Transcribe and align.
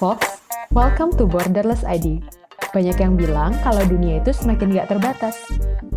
folks, 0.00 0.40
welcome 0.72 1.12
to 1.12 1.28
Borderless 1.28 1.84
ID. 1.84 2.24
Banyak 2.72 2.96
yang 2.96 3.20
bilang 3.20 3.52
kalau 3.60 3.84
dunia 3.84 4.24
itu 4.24 4.32
semakin 4.32 4.72
gak 4.72 4.88
terbatas. 4.88 5.36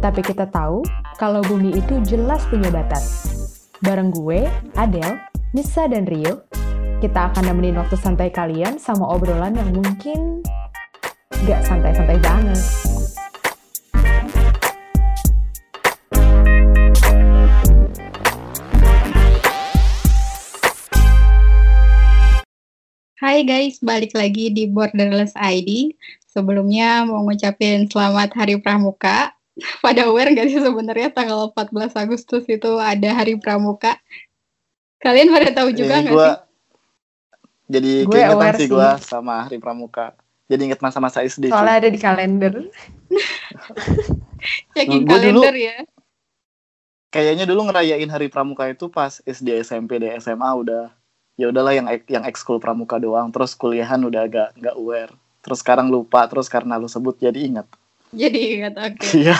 Tapi 0.03 0.19
kita 0.19 0.51
tahu 0.51 0.83
kalau 1.15 1.39
bumi 1.39 1.71
itu 1.71 2.03
jelas 2.03 2.43
punya 2.51 2.67
batas. 2.67 3.31
Bareng 3.79 4.11
gue, 4.11 4.43
Adele, 4.75 5.23
Nisa, 5.55 5.87
dan 5.87 6.03
Rio, 6.03 6.43
kita 6.99 7.31
akan 7.31 7.47
nemenin 7.47 7.79
waktu 7.79 7.95
santai 7.95 8.27
kalian 8.27 8.75
sama 8.75 9.07
obrolan 9.07 9.55
yang 9.55 9.71
mungkin 9.71 10.43
gak 11.47 11.63
santai-santai 11.63 12.19
banget. 12.19 12.59
Hai 23.33 23.49
guys, 23.49 23.81
balik 23.81 24.13
lagi 24.13 24.53
di 24.53 24.69
Borderless 24.69 25.33
ID. 25.33 25.97
Sebelumnya 26.21 27.01
mau 27.01 27.25
ngucapin 27.25 27.89
selamat 27.89 28.29
Hari 28.29 28.61
Pramuka. 28.61 29.33
Pada 29.81 30.05
aware 30.05 30.37
nggak 30.37 30.53
sih 30.53 30.61
sebenarnya 30.61 31.09
tanggal 31.09 31.49
14 31.49 31.97
Agustus 31.97 32.45
itu 32.45 32.77
ada 32.77 33.09
Hari 33.09 33.41
Pramuka? 33.41 33.97
Kalian 35.01 35.33
pada 35.33 35.49
tahu 35.49 35.73
juga 35.73 36.05
nggak 36.05 36.13
gua, 36.13 36.29
sih? 36.29 36.37
Jadi 37.73 37.91
Gue 38.05 38.21
keingetan 38.21 38.37
aware 38.37 38.57
sih 38.61 38.61
sih. 38.61 38.69
gue 38.69 38.89
sama 39.01 39.49
Hari 39.49 39.57
Pramuka. 39.57 40.13
Jadi 40.45 40.61
inget 40.69 40.85
masa-masa 40.85 41.25
SD. 41.25 41.49
sih. 41.49 41.49
Soalnya 41.49 41.81
ada 41.81 41.89
di 41.89 41.97
kalender. 41.97 42.53
Dulu- 44.77 45.09
kalender 45.09 45.55
ya. 45.57 45.81
Kayaknya 47.09 47.49
dulu 47.49 47.65
ngerayain 47.65 48.13
Hari 48.13 48.29
Pramuka 48.29 48.69
itu 48.69 48.93
pas 48.93 49.25
SD, 49.25 49.57
SMP, 49.65 49.97
dan 49.97 50.21
SMA 50.21 50.53
udah 50.53 50.93
ya 51.39 51.49
udahlah 51.49 51.73
yang 51.73 51.87
yang 52.09 52.23
ekskul 52.25 52.61
pramuka 52.61 53.01
doang. 53.01 53.29
Terus 53.33 53.57
kuliahan 53.57 54.01
udah 54.05 54.21
agak 54.25 54.49
nggak 54.57 54.75
aware. 54.77 55.13
Terus 55.43 55.59
sekarang 55.59 55.89
lupa. 55.89 56.25
Terus 56.29 56.47
karena 56.47 56.79
lu 56.79 56.87
sebut 56.87 57.17
jadi 57.19 57.37
inget. 57.37 57.67
Jadi 58.13 58.61
ingat 58.61 58.77
oke. 58.77 59.09
Iya. 59.17 59.37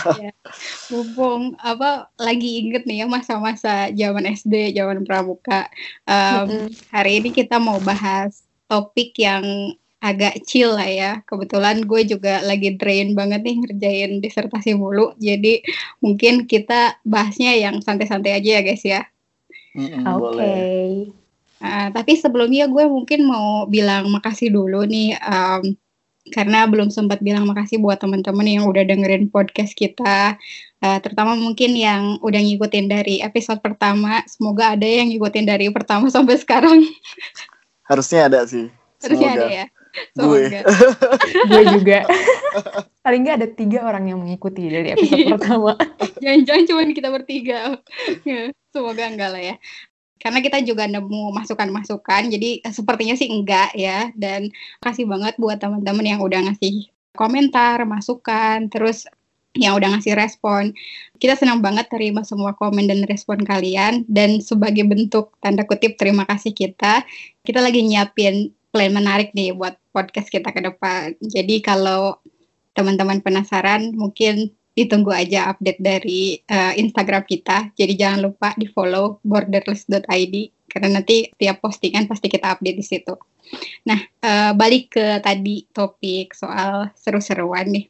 Mumpung 0.89 1.53
apa 1.61 2.09
lagi 2.17 2.65
inget 2.65 2.89
nih 2.89 3.01
ya 3.01 3.07
masa-masa 3.07 3.93
zaman 3.93 4.25
SD, 4.25 4.73
zaman 4.73 5.05
pramuka. 5.05 5.69
Em, 6.09 6.73
hari 6.89 7.21
ini 7.21 7.29
kita 7.29 7.61
mau 7.61 7.77
bahas 7.77 8.41
topik 8.65 9.13
yang 9.21 9.77
agak 10.01 10.41
chill 10.49 10.73
lah 10.73 10.89
ya. 10.89 11.11
Kebetulan 11.29 11.85
gue 11.85 12.01
juga 12.03 12.41
lagi 12.41 12.73
drain 12.73 13.13
banget 13.13 13.45
nih 13.45 13.55
ngerjain 13.61 14.11
disertasi 14.25 14.73
mulu. 14.73 15.13
Jadi 15.21 15.61
mungkin 16.01 16.49
kita 16.49 16.97
bahasnya 17.05 17.53
yang 17.53 17.77
santai-santai 17.79 18.41
aja 18.41 18.49
ya 18.57 18.61
guys 18.65 18.83
ya. 18.83 19.01
Mm-mm, 19.73 20.05
Oke. 20.05 20.21
Boleh. 20.21 20.57
Uh, 21.83 21.89
tapi 21.91 22.15
sebelumnya 22.15 22.71
gue 22.71 22.87
mungkin 22.87 23.27
mau 23.27 23.67
bilang 23.67 24.07
makasih 24.07 24.55
dulu 24.55 24.87
nih 24.87 25.19
em, 25.19 25.75
karena 26.31 26.63
belum 26.63 26.87
sempat 26.87 27.19
bilang 27.19 27.43
makasih 27.43 27.83
buat 27.83 27.99
teman-teman 27.99 28.47
yang 28.47 28.63
udah 28.63 28.87
dengerin 28.87 29.27
podcast 29.27 29.75
kita, 29.75 30.39
Uh, 30.83 30.99
terutama 30.99 31.31
mungkin 31.39 31.79
yang 31.79 32.19
udah 32.19 32.43
ngikutin 32.43 32.91
dari 32.91 33.23
episode 33.23 33.63
pertama. 33.63 34.19
Semoga 34.27 34.75
ada 34.75 34.83
yang 34.83 35.07
ngikutin 35.15 35.47
dari 35.47 35.71
pertama 35.71 36.11
sampai 36.11 36.35
sekarang. 36.35 36.83
Harusnya 37.87 38.27
ada 38.27 38.43
sih. 38.43 38.67
Harusnya 38.99 39.31
Semoga. 39.31 39.39
ada 39.39 39.47
ya. 39.47 39.65
Gue. 40.11 40.41
Semoga. 40.51 40.59
gue 41.47 41.63
juga. 41.79 41.99
Paling 42.99 43.19
nggak 43.23 43.37
ada 43.39 43.47
tiga 43.47 43.79
orang 43.87 44.11
yang 44.11 44.19
mengikuti 44.19 44.67
dari 44.67 44.91
episode 44.91 45.23
Iya. 45.23 45.31
pertama. 45.39 45.71
Jangan-jangan 46.19 46.63
cuma 46.67 46.81
kita 46.91 47.09
bertiga. 47.15 47.59
Semoga 48.75 49.03
enggak 49.07 49.29
lah 49.31 49.39
ya. 49.39 49.55
Karena 50.23 50.39
kita 50.39 50.63
juga 50.63 50.87
nemu 50.87 51.35
masukan-masukan, 51.35 52.31
jadi 52.31 52.63
sepertinya 52.71 53.19
sih 53.19 53.27
enggak 53.27 53.75
ya. 53.75 54.07
Dan 54.15 54.47
kasih 54.79 55.03
banget 55.03 55.35
buat 55.35 55.59
teman-teman 55.59 56.07
yang 56.07 56.23
udah 56.23 56.47
ngasih 56.47 56.87
komentar, 57.11 57.83
masukan, 57.83 58.71
terus 58.71 59.03
yang 59.59 59.77
udah 59.77 59.99
ngasih 59.99 60.15
respon. 60.17 60.73
Kita 61.19 61.37
senang 61.37 61.61
banget 61.61 61.91
terima 61.91 62.25
semua 62.25 62.57
komen 62.57 62.87
dan 62.89 63.03
respon 63.05 63.43
kalian. 63.43 64.07
Dan 64.07 64.39
sebagai 64.39 64.87
bentuk 64.87 65.35
tanda 65.43 65.67
kutip 65.67 65.99
terima 65.99 66.23
kasih 66.23 66.55
kita, 66.55 67.05
kita 67.43 67.59
lagi 67.59 67.83
nyiapin 67.83 68.55
plan 68.73 68.89
menarik 68.89 69.35
nih 69.37 69.53
buat 69.53 69.77
podcast 69.93 70.33
kita 70.33 70.49
ke 70.49 70.63
depan. 70.65 71.13
Jadi 71.21 71.61
kalau 71.61 72.17
teman-teman 72.73 73.21
penasaran, 73.21 73.93
mungkin 73.93 74.49
ditunggu 74.73 75.13
aja 75.13 75.53
update 75.53 75.79
dari 75.79 76.37
eh, 76.41 76.73
Instagram 76.81 77.23
kita. 77.29 77.71
Jadi 77.77 77.93
jangan 77.93 78.25
lupa 78.25 78.57
di 78.57 78.65
follow 78.65 79.21
borderless.id 79.21 80.35
karena 80.69 80.89
nanti 80.89 81.29
tiap 81.37 81.61
postingan 81.61 82.09
pasti 82.09 82.27
kita 82.27 82.57
update 82.57 82.77
di 82.81 82.85
situ. 82.85 83.13
Nah, 83.85 84.01
eh, 84.01 84.51
balik 84.57 84.97
ke 84.97 85.21
tadi 85.21 85.69
topik 85.69 86.33
soal 86.33 86.89
seru-seruan 86.97 87.69
nih. 87.69 87.85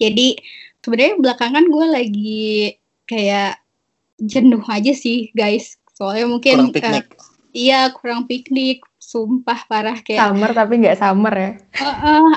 Jadi 0.00 0.28
sebenarnya 0.82 1.14
belakangan 1.20 1.64
gue 1.70 1.86
lagi 1.86 2.44
kayak 3.06 3.60
jenuh 4.18 4.64
aja 4.66 4.92
sih 4.92 5.30
guys. 5.32 5.78
Soalnya 5.94 6.26
mungkin 6.26 6.54
Kurang 6.56 6.72
piknik. 6.74 7.06
eh, 7.06 7.16
iya 7.52 7.80
kurang 7.92 8.24
piknik, 8.26 8.82
sumpah 8.96 9.68
parah 9.68 10.00
kayak 10.00 10.32
Summer 10.32 10.50
tapi 10.56 10.72
nggak 10.80 10.98
summer 10.98 11.34
ya. 11.36 11.52
Heeh. 11.78 12.28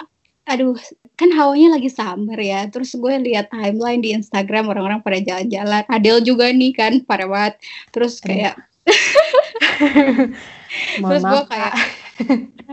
aduh, 0.44 0.76
kan 1.14 1.30
hawanya 1.34 1.78
lagi 1.78 1.90
summer 1.94 2.40
ya. 2.40 2.66
Terus 2.70 2.94
gue 2.98 3.14
lihat 3.22 3.54
timeline 3.54 4.02
di 4.02 4.18
Instagram 4.18 4.70
orang-orang 4.70 5.00
pada 5.06 5.20
jalan-jalan. 5.22 5.84
Adele 5.88 6.22
juga 6.26 6.50
nih 6.50 6.74
kan, 6.74 6.94
parah 7.06 7.30
banget. 7.30 7.54
Terus 7.94 8.18
kayak, 8.20 8.58
terus 11.06 11.24
gue 11.24 11.42
kayak, 11.50 11.74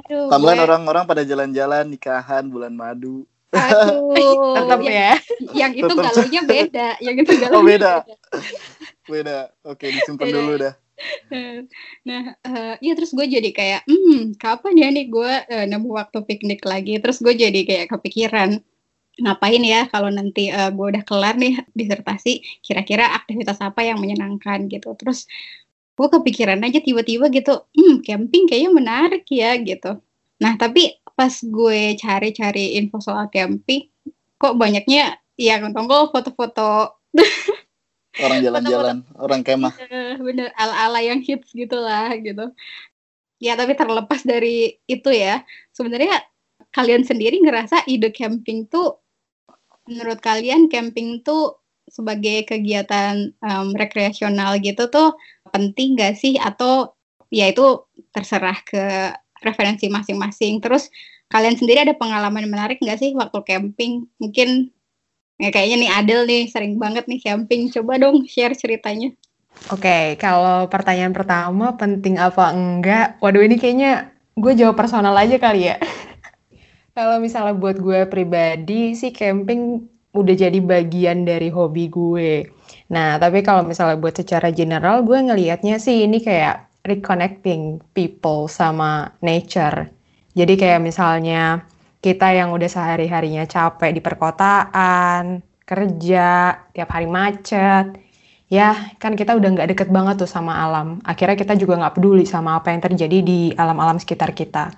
aduh, 0.04 0.28
Tambahan 0.32 0.58
gue, 0.58 0.66
orang-orang 0.66 1.04
pada 1.04 1.22
jalan-jalan, 1.24 1.84
nikahan, 1.88 2.44
bulan 2.48 2.72
madu. 2.72 3.28
aduh, 3.50 4.54
Tetap 4.56 4.78
ya. 4.86 5.18
yang 5.52 5.74
itu 5.74 5.90
galunya 5.90 6.42
beda, 6.46 6.88
yang 7.02 7.16
itu 7.18 7.32
galunya 7.34 7.58
Oh, 7.58 7.66
beda. 7.66 7.94
Beda. 9.10 9.38
Oke, 9.66 9.90
disimpan 9.90 10.26
Beda. 10.30 10.36
dulu 10.38 10.52
dah. 10.54 10.74
Nah, 12.08 12.22
eh, 12.44 12.74
iya 12.84 12.92
terus 12.96 13.12
gue 13.16 13.26
jadi 13.26 13.50
kayak, 13.54 13.80
hmm, 13.88 14.36
kapan 14.40 14.74
ya 14.76 14.88
nih 14.92 15.06
gue 15.08 15.32
eh, 15.48 15.64
nemu 15.70 15.88
waktu 15.96 16.18
piknik 16.28 16.60
lagi? 16.66 16.98
Terus 17.02 17.18
gue 17.24 17.34
jadi 17.36 17.60
kayak 17.68 17.86
kepikiran, 17.92 18.60
ngapain 19.20 19.62
ya 19.64 19.86
kalau 19.92 20.08
nanti 20.12 20.48
eh, 20.52 20.70
gue 20.72 20.86
udah 20.96 21.04
kelar 21.08 21.34
nih 21.40 21.60
disertasi, 21.76 22.62
kira-kira 22.64 23.12
aktivitas 23.16 23.58
apa 23.60 23.80
yang 23.84 23.98
menyenangkan 24.02 24.66
gitu. 24.68 24.92
Terus 24.96 25.24
gue 25.96 26.08
kepikiran 26.08 26.60
aja 26.64 26.80
tiba-tiba 26.80 27.28
gitu, 27.32 27.68
hmm, 27.76 28.00
camping 28.06 28.48
kayaknya 28.48 28.72
menarik 28.72 29.24
ya 29.28 29.56
gitu. 29.60 30.00
Nah, 30.40 30.56
tapi 30.56 30.96
pas 31.12 31.32
gue 31.44 31.80
cari-cari 32.00 32.80
info 32.80 32.96
soal 33.04 33.28
camping, 33.28 33.92
kok 34.40 34.56
banyaknya 34.56 35.20
ya 35.36 35.56
tonggo 35.72 36.12
foto-foto 36.12 37.00
Orang 38.18 38.42
jalan-jalan, 38.42 39.06
orang 39.14 39.40
kemah. 39.46 39.74
Eh, 39.86 40.18
bener 40.18 40.50
ala-ala 40.58 40.98
yang 40.98 41.22
hits 41.22 41.54
gitu 41.54 41.78
lah 41.78 42.10
gitu. 42.18 42.50
Ya 43.38 43.54
tapi 43.54 43.78
terlepas 43.78 44.26
dari 44.26 44.82
itu 44.90 45.10
ya, 45.14 45.46
sebenarnya 45.70 46.18
kalian 46.74 47.06
sendiri 47.06 47.38
ngerasa 47.38 47.86
ide 47.86 48.10
camping 48.10 48.66
tuh, 48.66 48.98
menurut 49.86 50.18
kalian 50.18 50.66
camping 50.66 51.22
tuh 51.22 51.62
sebagai 51.86 52.46
kegiatan 52.46 53.34
em, 53.34 53.68
rekreasional 53.74 54.58
gitu 54.58 54.90
tuh 54.90 55.14
penting 55.54 55.94
gak 55.94 56.18
sih? 56.18 56.34
Atau 56.34 56.98
ya 57.30 57.46
itu 57.46 57.86
terserah 58.10 58.58
ke 58.66 59.14
referensi 59.40 59.86
masing-masing. 59.88 60.60
Terus 60.60 60.90
kalian 61.30 61.56
sendiri 61.56 61.86
ada 61.86 61.94
pengalaman 61.94 62.50
menarik 62.50 62.82
nggak 62.82 62.98
sih 63.00 63.10
waktu 63.14 63.38
camping? 63.46 64.04
Mungkin 64.18 64.74
ya 65.40 65.48
kayaknya 65.48 65.76
nih 65.80 65.90
Adel 65.96 66.20
nih 66.28 66.42
sering 66.52 66.76
banget 66.76 67.08
nih 67.08 67.20
camping. 67.24 67.72
Coba 67.72 67.96
dong 67.96 68.28
share 68.28 68.52
ceritanya. 68.52 69.10
Oke, 69.72 70.14
kalau 70.20 70.68
pertanyaan 70.68 71.16
pertama 71.16 71.74
penting 71.74 72.20
apa 72.20 72.52
enggak? 72.52 73.18
Waduh 73.18 73.42
ini 73.44 73.56
kayaknya 73.56 74.12
gue 74.36 74.52
jawab 74.54 74.76
personal 74.78 75.16
aja 75.16 75.36
kali 75.40 75.72
ya. 75.72 75.76
Kalau 76.96 77.22
misalnya 77.22 77.54
buat 77.56 77.78
gue 77.78 78.04
pribadi 78.10 78.92
sih 78.98 79.14
camping 79.14 79.88
udah 80.10 80.34
jadi 80.34 80.58
bagian 80.58 81.22
dari 81.22 81.48
hobi 81.48 81.86
gue. 81.86 82.50
Nah, 82.90 83.14
tapi 83.22 83.46
kalau 83.46 83.62
misalnya 83.62 83.94
buat 83.94 84.18
secara 84.18 84.50
general 84.50 85.06
gue 85.06 85.14
ngelihatnya 85.14 85.78
sih 85.78 86.02
ini 86.02 86.18
kayak 86.18 86.66
reconnecting 86.82 87.78
people 87.94 88.50
sama 88.50 89.14
nature. 89.22 89.86
Jadi 90.34 90.58
kayak 90.58 90.82
misalnya 90.82 91.62
kita 92.00 92.32
yang 92.32 92.52
udah 92.56 92.68
sehari-harinya 92.68 93.44
capek 93.44 93.92
di 93.92 94.00
perkotaan, 94.00 95.44
kerja, 95.68 96.56
tiap 96.72 96.88
hari 96.90 97.06
macet, 97.06 97.94
ya 98.50 98.74
kan 98.98 99.14
kita 99.14 99.36
udah 99.36 99.48
nggak 99.54 99.68
deket 99.76 99.88
banget 99.92 100.24
tuh 100.24 100.30
sama 100.30 100.56
alam. 100.56 100.98
Akhirnya 101.06 101.36
kita 101.36 101.54
juga 101.60 101.78
nggak 101.78 102.00
peduli 102.00 102.24
sama 102.26 102.58
apa 102.58 102.72
yang 102.72 102.82
terjadi 102.82 103.18
di 103.22 103.40
alam-alam 103.54 104.00
sekitar 104.00 104.32
kita. 104.32 104.72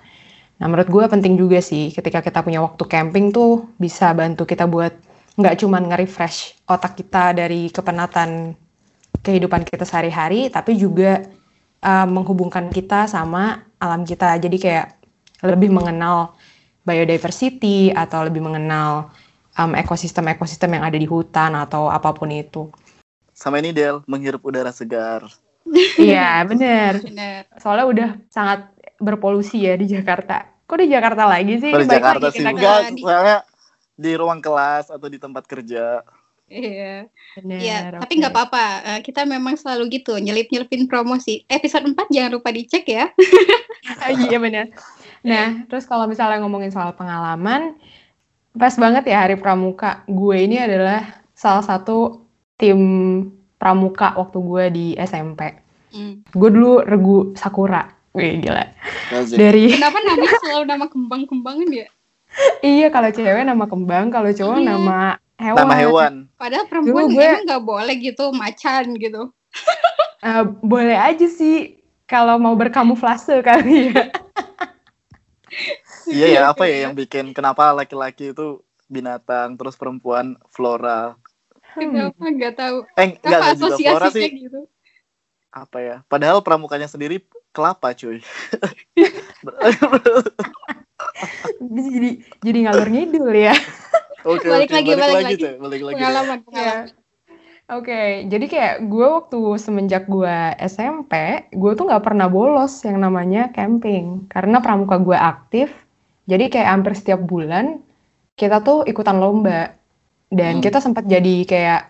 Nah 0.61 0.65
menurut 0.69 0.87
gue 0.91 1.03
penting 1.09 1.33
juga 1.39 1.59
sih 1.63 1.89
ketika 1.89 2.21
kita 2.21 2.45
punya 2.45 2.61
waktu 2.61 2.83
camping 2.85 3.33
tuh 3.33 3.71
bisa 3.81 4.13
bantu 4.13 4.45
kita 4.45 4.69
buat 4.69 4.93
nggak 5.33 5.65
cuman 5.65 5.89
nge-refresh 5.89 6.69
otak 6.69 6.93
kita 6.93 7.33
dari 7.33 7.73
kepenatan 7.73 8.53
kehidupan 9.23 9.65
kita 9.65 9.87
sehari-hari, 9.87 10.51
tapi 10.53 10.77
juga 10.77 11.23
uh, 11.81 12.05
menghubungkan 12.05 12.69
kita 12.69 13.09
sama 13.09 13.65
alam 13.81 14.05
kita. 14.05 14.37
Jadi 14.37 14.57
kayak 14.61 14.87
lebih 15.41 15.73
mengenal 15.73 16.37
biodiversity 16.83 17.91
atau 17.91 18.27
lebih 18.27 18.43
mengenal 18.43 19.11
um, 19.55 19.71
ekosistem-ekosistem 19.73 20.77
yang 20.77 20.83
ada 20.83 20.97
di 20.97 21.07
hutan 21.07 21.55
atau 21.55 21.87
apa 21.87 22.11
pun 22.11 22.29
itu. 22.29 22.69
Sama 23.33 23.59
ini 23.59 23.73
Del, 23.73 24.03
menghirup 24.05 24.43
udara 24.45 24.71
segar. 24.71 25.25
Iya, 25.95 26.43
bener. 26.43 26.99
Bener. 26.99 27.47
Soalnya 27.55 27.85
udah 27.87 28.09
sangat 28.27 28.67
berpolusi 28.99 29.63
ya 29.63 29.79
di 29.79 29.87
Jakarta. 29.87 30.43
Kok 30.67 30.75
di 30.75 30.91
Jakarta 30.91 31.23
lagi 31.23 31.55
sih? 31.55 31.71
Di 31.71 31.87
Jakarta 31.87 32.27
lagi 32.27 32.35
sih 32.35 32.43
enggak, 32.43 32.79
di- 32.91 32.99
soalnya 33.03 33.37
di 33.95 34.11
ruang 34.19 34.43
kelas 34.43 34.91
atau 34.91 35.07
di 35.07 35.15
tempat 35.15 35.47
kerja. 35.47 36.03
Iya. 36.51 37.07
Bener, 37.39 37.57
Iya, 37.63 37.77
oke. 37.95 37.99
tapi 38.05 38.13
nggak 38.19 38.33
apa-apa. 38.35 38.65
Eh, 38.83 38.99
kita 39.01 39.23
memang 39.23 39.55
selalu 39.55 40.03
gitu, 40.03 40.19
nyelip-nyelipin 40.19 40.85
promosi. 40.85 41.47
Episode 41.47 41.87
4 41.87 42.11
jangan 42.11 42.31
lupa 42.37 42.51
dicek 42.51 42.83
ya. 42.83 43.07
iya 44.27 44.37
benar. 44.37 44.67
Nah, 45.23 45.63
terus 45.65 45.83
kalau 45.83 46.03
misalnya 46.03 46.39
ngomongin 46.39 46.67
soal 46.67 46.91
pengalaman, 46.91 47.79
pas 48.53 48.75
banget 48.75 49.07
ya 49.07 49.23
hari 49.23 49.35
pramuka. 49.35 50.03
Gue 50.05 50.43
ini 50.43 50.59
adalah 50.59 51.03
salah 51.31 51.63
satu 51.63 52.27
tim 52.53 52.79
pramuka 53.55 54.13
waktu 54.13 54.37
gue 54.37 54.63
di 54.69 54.85
SMP. 54.97 55.55
Hmm. 55.89 56.21
Gue 56.27 56.49
dulu 56.49 56.81
regu 56.81 57.17
Sakura. 57.33 57.87
Wih, 58.11 58.37
gila. 58.37 58.67
Asik. 59.09 59.35
Dari 59.35 59.71
Kenapa 59.75 59.97
namanya 59.99 60.37
selalu 60.39 60.63
nama 60.65 60.85
kembang-kembangan 60.85 61.69
ya? 61.71 61.87
iya 62.59 62.89
kalau 62.89 63.09
cewek 63.09 63.45
nama 63.45 63.65
kembang, 63.65 64.09
kalau 64.09 64.27
cowok 64.27 64.57
Iya. 64.57 64.67
nama 64.67 64.99
hewan. 65.37 65.59
Nama 65.59 65.75
hewan. 65.77 66.13
Padahal 66.33 66.65
perempuan 66.65 67.05
Dulu 67.05 67.15
gue- 67.15 67.23
emang 67.23 67.45
nggak 67.45 67.63
boleh 67.63 67.95
gitu, 67.95 68.25
macan 68.29 68.83
gitu. 68.97 69.21
Eh, 70.19 70.43
boleh 70.59 70.97
aja 70.97 71.27
sih 71.27 71.77
kalau 72.03 72.35
mau 72.37 72.53
berkamuflase 72.53 73.37
kali 73.39 73.77
ya. 73.89 74.09
Iya 76.09 76.27
ya, 76.29 76.41
apa 76.51 76.67
ya 76.67 76.87
yang 76.89 76.93
bikin 76.93 77.31
kenapa 77.31 77.71
laki-laki 77.71 78.35
itu 78.35 78.59
binatang, 78.91 79.55
terus 79.55 79.73
perempuan 79.79 80.35
flora. 80.51 81.15
Hmm. 81.73 81.89
Kenapa 81.89 82.21
nggak 82.21 82.53
tahu? 82.53 82.77
Eh, 82.99 83.17
enggak 83.23 83.39
Apa 83.41 83.51
enggak 83.55 83.57
juga 83.57 83.75
flora 83.81 84.07
sih. 84.13 84.29
gitu? 84.29 84.61
Apa 85.53 85.77
ya? 85.81 85.95
Padahal 86.09 86.41
pramukanya 86.45 86.89
sendiri 86.89 87.21
kelapa, 87.53 87.93
cuy. 87.93 88.21
jadi 91.61 92.09
jadi 92.41 92.59
ngalur 92.69 92.89
ngidul 92.89 93.29
ya. 93.33 93.53
Oke, 94.23 94.47
Balik 94.47 94.71
oke, 94.71 94.75
lagi, 94.79 94.91
balik 94.95 95.15
lagi. 95.19 95.35
tuh, 95.35 95.53
balik 95.59 95.81
lagi. 95.83 95.93
deh. 95.93 95.99
Pengalaman, 95.99 96.39
Ya. 96.55 96.75
Oke, 97.73 98.27
jadi 98.27 98.45
kayak 98.45 98.75
gue 98.85 99.07
waktu 99.07 99.39
semenjak 99.57 100.05
gue 100.05 100.35
SMP, 100.61 101.13
gue 101.49 101.71
tuh 101.73 101.85
nggak 101.89 102.03
pernah 102.05 102.27
bolos 102.29 102.83
yang 102.83 102.99
namanya 102.99 103.49
camping. 103.49 104.27
Karena 104.29 104.59
pramuka 104.59 104.99
gue 104.99 105.15
aktif, 105.15 105.71
jadi 106.29 106.51
kayak 106.51 106.69
hampir 106.69 106.93
setiap 106.93 107.21
bulan 107.23 107.81
kita 108.35 108.61
tuh 108.61 108.83
ikutan 108.85 109.17
lomba. 109.17 109.73
Dan 110.29 110.59
Hmm. 110.59 110.63
kita 110.65 110.81
sempat 110.81 111.05
jadi 111.05 111.45
kayak 111.45 111.81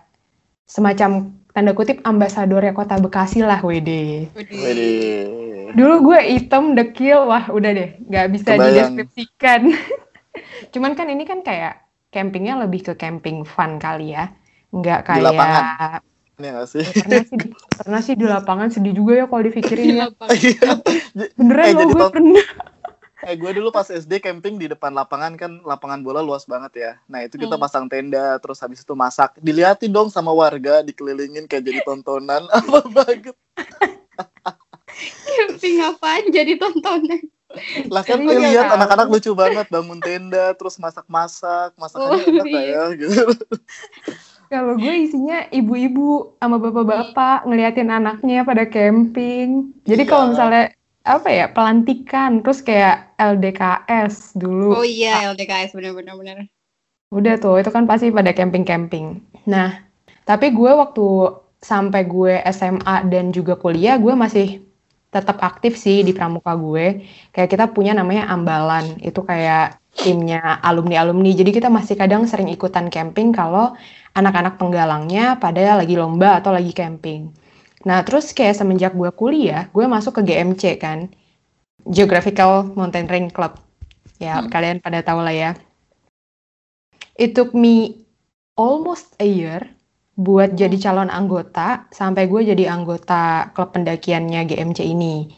semacam 0.68 1.12
tanda 1.51 1.71
kutip 1.74 2.00
ambasadornya 2.03 2.71
kota 2.71 2.95
Bekasi 3.00 3.39
lah, 3.44 3.59
wede. 3.63 4.30
Widih. 4.35 4.59
Widih. 4.63 5.21
Dulu 5.74 5.95
gue 6.12 6.19
hitam, 6.30 6.75
dekil, 6.77 7.25
wah 7.25 7.50
udah 7.50 7.71
deh, 7.74 7.89
nggak 8.03 8.27
bisa 8.30 8.50
Kebayang. 8.53 8.94
dideskripsikan. 8.94 9.62
Cuman 10.74 10.94
kan 10.94 11.07
ini 11.09 11.24
kan 11.25 11.41
kayak 11.41 11.81
campingnya 12.13 12.62
lebih 12.62 12.85
ke 12.88 12.94
camping 12.94 13.41
fun 13.44 13.81
kali 13.81 14.13
ya, 14.13 14.30
nggak 14.73 14.99
Di 14.99 15.07
kayak 15.07 15.23
lapangan. 15.29 15.99
Ini 16.33 16.47
nggak 16.49 16.67
sih? 16.67 16.83
pernah 16.83 17.21
sih 17.21 17.37
di, 17.37 17.47
pernah 17.77 18.01
sih 18.01 18.15
di 18.17 18.25
lapangan 18.25 18.67
sedih 18.67 18.93
juga 18.93 19.13
ya 19.15 19.25
kalau 19.29 19.43
dipikirin 19.45 19.85
Di 19.85 19.93
ya. 19.93 20.03
lapangan. 20.09 20.77
Beneran 21.37 21.63
Eh, 21.63 21.73
loh 21.73 21.87
gue 21.87 22.07
pernah. 22.09 22.45
Eh, 23.23 23.39
gue 23.39 23.51
dulu 23.55 23.71
pas 23.71 23.87
SD 23.87 24.19
camping 24.19 24.59
di 24.59 24.67
depan 24.67 24.91
lapangan 24.91 25.39
kan 25.39 25.63
lapangan 25.63 26.03
bola 26.03 26.19
luas 26.19 26.43
banget 26.43 26.73
ya. 26.75 26.91
Nah 27.07 27.23
itu 27.23 27.39
kita 27.39 27.55
Hmm. 27.55 27.63
pasang 27.63 27.85
tenda, 27.87 28.35
terus 28.41 28.59
habis 28.59 28.83
itu 28.83 28.91
masak. 28.93 29.37
Diliatin 29.39 29.93
dong 29.93 30.11
sama 30.11 30.35
warga, 30.35 30.83
dikelilingin 30.83 31.47
kayak 31.47 31.63
jadi 31.63 31.79
tontonan. 31.81 32.43
Apa 32.51 32.83
banget? 32.83 33.31
Camping 35.23 35.77
apaan 35.81 36.23
jadi 36.29 36.59
tontonan? 36.59 37.21
Lah 37.87 38.01
kan 38.01 38.19
Iya, 38.19 38.25
gue 38.27 38.37
lihat 38.49 38.67
anak-anak 38.73 39.07
lucu 39.07 39.31
banget 39.31 39.69
bangun 39.69 40.01
tenda, 40.01 40.51
terus 40.57 40.75
masak-masak, 40.75 41.77
masakannya 41.77 42.17
Oh, 42.19 42.31
enak 42.33 42.45
lah 42.49 42.63
iya. 42.65 42.81
ya 42.91 42.97
gitu. 42.97 43.23
Kalau 44.53 44.77
gue 44.77 44.95
isinya 45.09 45.50
ibu-ibu 45.50 46.38
sama 46.38 46.61
bapak-bapak 46.61 47.50
ngeliatin 47.50 47.89
anaknya 47.89 48.45
pada 48.45 48.69
camping. 48.69 49.73
Jadi 49.81 50.05
Iya. 50.05 50.09
kalau 50.13 50.25
misalnya 50.29 50.69
apa 51.01 51.27
ya 51.33 51.50
pelantikan 51.50 52.45
terus 52.45 52.61
kayak 52.61 53.17
LDKS 53.17 54.38
dulu. 54.38 54.77
Oh 54.77 54.85
iya, 54.85 55.33
LDKS 55.33 55.73
bener-bener 55.73 56.13
bener. 56.13 56.38
Udah 57.09 57.41
tuh, 57.41 57.57
itu 57.57 57.73
kan 57.73 57.89
pasti 57.89 58.13
pada 58.13 58.29
camping-camping. 58.29 59.25
Nah, 59.50 59.73
tapi 60.21 60.53
gue 60.53 60.69
waktu 60.69 61.33
sampai 61.57 62.06
gue 62.06 62.38
SMA 62.53 63.09
dan 63.09 63.33
juga 63.33 63.57
kuliah, 63.57 63.97
gue 63.97 64.13
masih 64.13 64.61
tetap 65.09 65.41
aktif 65.41 65.77
sih 65.77 66.06
di 66.06 66.13
pramuka 66.13 66.53
gue. 66.53 67.01
Kayak 67.33 67.49
kita 67.49 67.65
punya 67.73 67.97
namanya 67.97 68.29
Ambalan, 68.29 69.01
itu 69.01 69.21
kayak 69.25 69.81
timnya 69.94 70.57
alumni-alumni. 70.61 71.38
Jadi 71.38 71.53
kita 71.53 71.69
masih 71.69 71.94
kadang 71.97 72.25
sering 72.25 72.49
ikutan 72.49 72.89
camping 72.89 73.29
kalau 73.29 73.77
anak-anak 74.13 74.62
penggalangnya 74.62 75.38
pada 75.42 75.77
lagi 75.77 75.98
lomba 75.98 76.38
atau 76.38 76.54
lagi 76.54 76.71
camping. 76.71 77.33
Nah, 77.83 78.06
terus 78.06 78.31
kayak 78.31 78.56
semenjak 78.56 78.94
gue 78.95 79.12
kuliah, 79.12 79.68
gue 79.74 79.86
masuk 79.89 80.21
ke 80.21 80.31
GMC 80.31 80.80
kan, 80.80 81.12
Geographical 81.83 82.71
Mountaineering 82.77 83.27
Club. 83.33 83.60
Ya, 84.21 84.39
Hmm. 84.39 84.48
kalian 84.48 84.80
pada 84.80 85.04
tahu 85.04 85.19
lah 85.19 85.36
ya. 85.36 85.51
It 87.19 87.36
took 87.36 87.51
me 87.51 88.06
almost 88.56 89.13
a 89.19 89.27
year 89.27 89.68
buat 90.13 90.54
jadi 90.54 90.77
calon 90.77 91.09
anggota 91.09 91.89
sampai 91.89 92.30
gue 92.30 92.54
jadi 92.54 92.69
anggota 92.69 93.50
klub 93.51 93.74
pendakiannya 93.74 94.45
GMC 94.45 94.80
ini. 94.86 95.33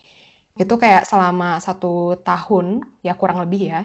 Itu 0.56 0.75
kayak 0.75 1.07
selama 1.07 1.60
satu 1.63 2.19
tahun, 2.21 2.83
ya 3.04 3.16
kurang 3.16 3.39
lebih 3.44 3.62
ya. 3.71 3.81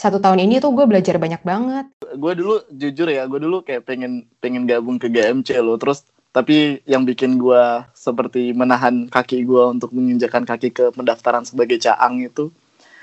Satu 0.00 0.16
tahun 0.16 0.48
ini 0.48 0.64
tuh 0.64 0.72
gue 0.72 0.88
belajar 0.88 1.20
banyak 1.20 1.44
banget. 1.44 1.92
gue 2.00 2.32
dulu 2.32 2.64
jujur 2.72 3.04
ya, 3.04 3.28
gue 3.28 3.36
dulu 3.36 3.60
kayak 3.60 3.84
pengen 3.84 4.24
pengen 4.40 4.64
gabung 4.64 4.96
ke 4.96 5.12
GMC 5.12 5.60
loh. 5.60 5.76
Terus 5.76 6.08
tapi 6.32 6.80
yang 6.88 7.04
bikin 7.04 7.36
gue 7.36 7.84
seperti 7.92 8.56
menahan 8.56 9.12
kaki 9.12 9.44
gue 9.44 9.64
untuk 9.76 9.92
menginjakan 9.92 10.48
kaki 10.48 10.72
ke 10.72 10.88
pendaftaran 10.96 11.44
sebagai 11.44 11.76
caang 11.76 12.16
itu, 12.24 12.48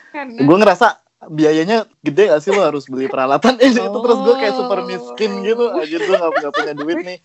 Karena 0.09 0.41
gue 0.41 0.57
ngerasa 0.57 0.97
biayanya 1.17 1.89
gede 2.05 2.29
gak 2.29 2.41
sih 2.45 2.53
lo 2.53 2.61
harus 2.61 2.85
beli 2.85 3.09
peralatan 3.09 3.57
ini 3.57 3.73
itu 3.73 3.97
terus 4.05 4.19
gue 4.21 4.35
kayak 4.37 4.53
super 4.53 4.79
Oh. 4.79 4.85
miskin 4.85 5.31
gitu 5.41 5.65
aja 5.73 5.97
gue 5.97 6.13
gak, 6.13 6.29
nggak 6.29 6.53
punya 6.53 6.73
duit 6.77 6.97
nih 7.01 7.17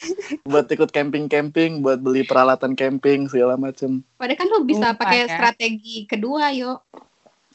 buat 0.48 0.64
ikut 0.64 0.88
camping 0.88 1.28
camping 1.28 1.84
buat 1.84 2.00
beli 2.00 2.24
peralatan 2.24 2.72
camping 2.72 3.28
segala 3.28 3.60
macem 3.60 4.00
padahal 4.16 4.40
kan 4.40 4.48
lo 4.48 4.64
bisa 4.64 4.96
pakai 4.96 5.28
ya. 5.28 5.36
strategi 5.36 6.08
kedua, 6.08 6.56
yo. 6.56 6.80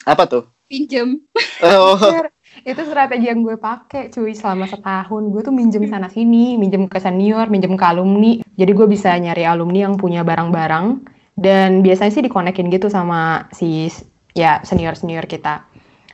apa 0.06 0.30
tuh 0.30 0.46
Pinjem. 0.68 1.24
oh. 1.64 1.96
Itu 2.68 2.82
strategi 2.84 3.30
yang 3.30 3.40
gue 3.40 3.56
pakai 3.56 4.12
cuy 4.12 4.34
selama 4.34 4.66
setahun. 4.68 5.22
Gue 5.32 5.40
tuh 5.46 5.54
minjem 5.54 5.88
sana 5.88 6.10
sini, 6.10 6.58
minjem 6.60 6.90
ke 6.90 6.98
senior, 7.00 7.48
minjem 7.48 7.78
ke 7.78 7.84
alumni. 7.86 8.40
Jadi 8.58 8.72
gue 8.74 8.86
bisa 8.88 9.14
nyari 9.16 9.46
alumni 9.46 9.88
yang 9.88 9.94
punya 9.96 10.26
barang-barang 10.26 11.06
dan 11.38 11.86
biasanya 11.86 12.12
sih 12.12 12.24
dikonekin 12.26 12.66
gitu 12.68 12.90
sama 12.90 13.46
si 13.54 13.86
ya 14.34 14.58
senior-senior 14.66 15.24
kita. 15.30 15.64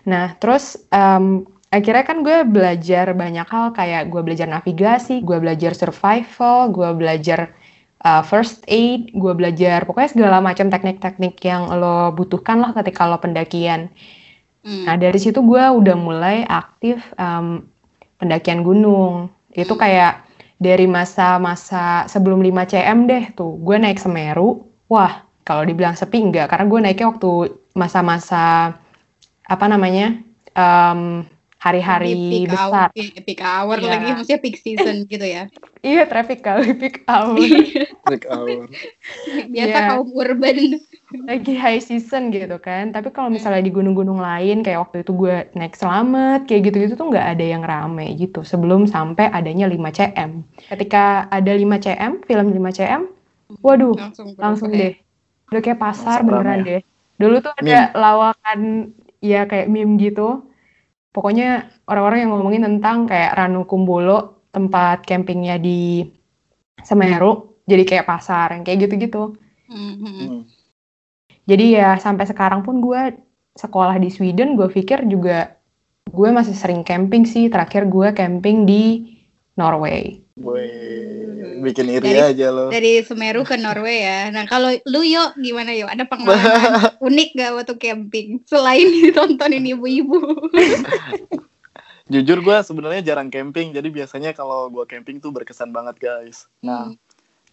Nah, 0.04 0.36
terus 0.36 0.76
em, 0.92 1.48
akhirnya 1.72 2.04
kan 2.04 2.20
gue 2.20 2.44
belajar 2.44 3.16
banyak 3.16 3.48
hal 3.48 3.72
kayak 3.72 4.12
gue 4.12 4.20
belajar 4.20 4.46
navigasi, 4.46 5.24
gue 5.24 5.38
belajar 5.40 5.72
survival, 5.72 6.68
gue 6.70 6.90
belajar 6.92 7.56
uh, 8.04 8.20
first 8.20 8.62
aid, 8.68 9.10
gue 9.16 9.32
belajar 9.32 9.88
pokoknya 9.88 10.10
segala 10.12 10.38
macam 10.44 10.68
teknik-teknik 10.68 11.40
yang 11.40 11.72
lo 11.72 12.12
butuhkan 12.12 12.60
lah 12.60 12.76
ketika 12.76 13.08
lo 13.08 13.16
pendakian. 13.18 13.88
Hmm. 14.64 14.84
Nah, 14.88 14.96
dari 14.96 15.20
situ 15.20 15.44
gue 15.44 15.60
udah 15.60 15.92
mulai 15.94 16.42
aktif 16.42 17.04
em, 17.14 17.68
pendakian 18.16 18.64
gunung. 18.64 19.28
Itu 19.52 19.76
kayak 19.76 20.24
dari 20.56 20.88
masa-masa 20.88 22.08
sebelum 22.08 22.40
5 22.40 22.64
cm 22.64 22.98
deh 23.04 23.24
tuh, 23.36 23.60
gue 23.60 23.76
naik 23.76 24.00
Semeru. 24.00 24.64
Wah, 24.88 25.20
kalau 25.44 25.62
dibilang 25.62 25.92
sepi 25.92 26.24
enggak, 26.24 26.48
karena 26.48 26.64
gue 26.64 26.80
naiknya 26.80 27.12
waktu 27.12 27.30
masa-masa 27.76 28.72
apa 29.44 29.66
namanya 29.68 30.16
em, 30.56 31.28
hari-hari 31.60 32.12
Di 32.12 32.24
peak 32.30 32.56
besar. 32.56 32.88
hour, 32.88 32.96
peak, 32.96 33.12
peak 33.24 33.40
hour 33.40 33.76
Iya. 33.76 33.88
lagi, 33.92 34.08
maksudnya 34.16 34.40
peak 34.40 34.56
season 34.56 34.96
gitu 35.12 35.26
ya. 35.28 35.52
Iya, 35.84 36.08
traffic 36.08 36.40
kali 36.40 36.72
peak 36.72 37.04
hour. 37.04 37.36
break 38.04 38.24
hour 38.28 38.68
Biasa 39.52 39.76
Iya. 39.76 39.88
kaum 39.92 40.08
urban. 40.12 40.80
Lagi 41.22 41.54
high 41.54 41.78
season 41.78 42.34
gitu 42.34 42.58
kan. 42.58 42.90
Tapi 42.90 43.14
kalau 43.14 43.30
misalnya 43.30 43.62
di 43.62 43.70
gunung-gunung 43.70 44.18
lain 44.18 44.66
kayak 44.66 44.90
waktu 44.90 45.06
itu 45.06 45.12
gue 45.14 45.46
naik 45.54 45.78
selamat 45.78 46.50
kayak 46.50 46.72
gitu-gitu 46.72 46.94
tuh 46.98 47.06
nggak 47.14 47.38
ada 47.38 47.44
yang 47.44 47.62
rame 47.62 48.18
gitu 48.18 48.42
sebelum 48.42 48.90
sampai 48.90 49.30
adanya 49.30 49.70
5 49.70 49.94
cm. 49.94 50.42
Ketika 50.66 51.30
ada 51.30 51.52
5 51.54 51.78
cm, 51.78 52.26
film 52.26 52.46
5 52.50 52.70
cm, 52.74 53.02
waduh 53.62 53.94
Langsung, 53.94 54.34
langsung 54.34 54.70
ya. 54.74 54.90
deh. 54.90 54.94
Udah 55.54 55.60
kayak 55.62 55.78
pasar 55.78 56.24
Langsung 56.26 56.26
beneran 56.42 56.58
rame. 56.60 56.66
deh. 56.66 56.80
Dulu 57.14 57.36
tuh 57.38 57.52
ada 57.54 57.78
lawakan 57.94 58.90
ya 59.22 59.46
kayak 59.46 59.70
meme 59.70 59.94
gitu. 60.02 60.42
Pokoknya 61.14 61.70
orang-orang 61.86 62.26
yang 62.26 62.30
ngomongin 62.34 62.62
tentang 62.66 63.06
kayak 63.06 63.38
Ranu 63.38 63.62
Kumbolo, 63.70 64.42
tempat 64.50 65.06
campingnya 65.06 65.62
di 65.62 66.02
Semeru, 66.82 67.62
jadi 67.70 67.82
kayak 67.86 68.06
pasar, 68.10 68.58
yang 68.58 68.66
kayak 68.66 68.90
gitu-gitu. 68.90 69.38
Mhm. 69.70 69.94
Hmm. 70.04 70.38
Jadi 71.44 71.74
ya 71.74 71.96
sampai 71.96 72.24
sekarang 72.24 72.60
pun 72.60 72.80
gue 72.80 73.20
sekolah 73.54 73.96
di 73.96 74.08
Sweden, 74.08 74.54
gue 74.54 74.66
pikir 74.66 75.04
juga 75.04 75.54
gue 76.06 76.28
masih 76.28 76.52
sering 76.52 76.80
camping 76.80 77.22
sih. 77.22 77.46
Terakhir 77.46 77.84
gue 77.84 78.08
camping 78.12 78.64
di 78.64 79.12
Norway. 79.54 80.24
Wih, 80.34 81.62
bikin 81.62 81.86
iri 81.86 82.10
Dari- 82.10 82.34
aja 82.34 82.50
lo. 82.50 82.66
Dari 82.66 82.98
Semeru 83.00 83.42
ke 83.42 83.54
Norway 83.54 84.02
ya. 84.02 84.20
Nah 84.28 84.44
kalau 84.44 84.72
lu 84.84 85.00
yo 85.00 85.30
gimana 85.36 85.70
yo? 85.70 85.86
Ada 85.86 86.02
pengalaman 86.04 86.40
unik 87.06 87.28
gak 87.34 87.52
waktu 87.54 87.74
camping 87.76 88.28
selain 88.42 88.88
ditontonin 89.00 89.62
ibu-ibu? 89.68 90.18
Jujur 92.04 92.38
gue 92.40 92.56
sebenarnya 92.60 93.00
jarang 93.02 93.32
camping, 93.32 93.72
jadi 93.72 93.88
biasanya 93.88 94.36
kalau 94.36 94.68
gue 94.68 94.84
camping 94.84 95.16
tuh 95.18 95.32
berkesan 95.32 95.72
banget 95.72 95.96
guys. 95.98 96.50
Nah, 96.60 96.90
Hmm. 96.90 97.00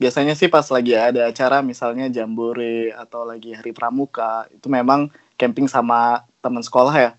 Biasanya 0.02 0.34
sih 0.34 0.50
pas 0.50 0.66
lagi 0.74 0.98
ada 0.98 1.30
acara 1.30 1.62
misalnya 1.62 2.10
jambore 2.10 2.90
atau 2.98 3.22
lagi 3.22 3.54
hari 3.54 3.70
pramuka, 3.70 4.50
itu 4.50 4.66
memang 4.66 5.14
camping 5.38 5.70
sama 5.70 6.26
teman 6.42 6.66
sekolah 6.66 6.96
ya. 6.98 7.12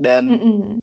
Dan 0.00 0.32
Mm-mm. 0.32 0.80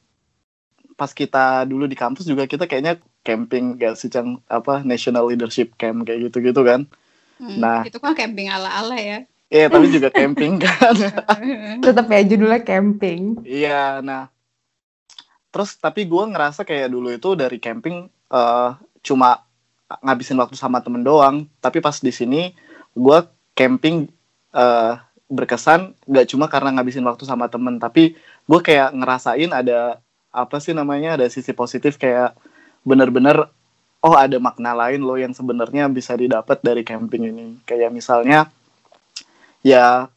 pas 0.93 1.09
kita 1.09 1.65
dulu 1.65 1.89
di 1.89 1.97
kampus 1.97 2.29
juga 2.29 2.45
kita 2.45 2.69
kayaknya 2.69 3.01
camping 3.25 3.73
gak 3.81 3.97
sih 3.97 4.13
Cang 4.13 4.37
apa 4.45 4.85
National 4.85 5.25
Leadership 5.33 5.73
Camp 5.81 6.05
kayak 6.05 6.29
gitu-gitu 6.29 6.61
kan. 6.61 6.85
Hmm, 7.41 7.57
Nah. 7.57 7.81
itu 7.81 7.97
kan 7.97 8.13
camping 8.13 8.53
ala-ala 8.53 8.93
ya. 9.01 9.25
Iya, 9.49 9.67
tapi 9.67 9.89
juga 9.89 10.13
camping 10.13 10.61
kan. 10.61 10.93
Tetap 11.85 12.05
ya 12.05 12.21
judulnya 12.21 12.61
camping. 12.61 13.41
Iya, 13.41 13.99
nah 14.05 14.29
terus 15.51 15.75
tapi 15.75 16.07
gue 16.07 16.23
ngerasa 16.31 16.63
kayak 16.63 16.87
dulu 16.87 17.11
itu 17.11 17.35
dari 17.35 17.59
camping 17.59 18.07
eh, 18.07 18.69
cuma 19.03 19.43
ngabisin 19.99 20.39
waktu 20.39 20.55
sama 20.55 20.79
temen 20.79 21.03
doang. 21.03 21.47
Tapi 21.59 21.83
pas 21.83 21.99
di 21.99 22.13
sini 22.15 22.55
gue 22.95 23.19
camping 23.57 24.07
eh, 24.55 24.93
berkesan 25.31 25.95
gak 26.07 26.27
cuma 26.31 26.51
karena 26.51 26.75
ngabisin 26.75 27.03
waktu 27.07 27.23
sama 27.27 27.47
temen, 27.47 27.79
tapi 27.79 28.15
gue 28.47 28.59
kayak 28.59 28.91
ngerasain 28.95 29.51
ada 29.51 30.03
apa 30.31 30.57
sih 30.63 30.71
namanya 30.71 31.19
ada 31.19 31.27
sisi 31.27 31.51
positif 31.51 31.99
kayak 31.99 32.35
bener-bener 32.87 33.51
oh 34.01 34.15
ada 34.15 34.39
makna 34.39 34.73
lain 34.73 35.03
loh 35.03 35.19
yang 35.19 35.35
sebenarnya 35.35 35.87
bisa 35.91 36.15
didapat 36.15 36.59
dari 36.63 36.83
camping 36.83 37.31
ini. 37.31 37.45
Kayak 37.63 37.91
misalnya 37.95 38.49
ya 39.61 40.09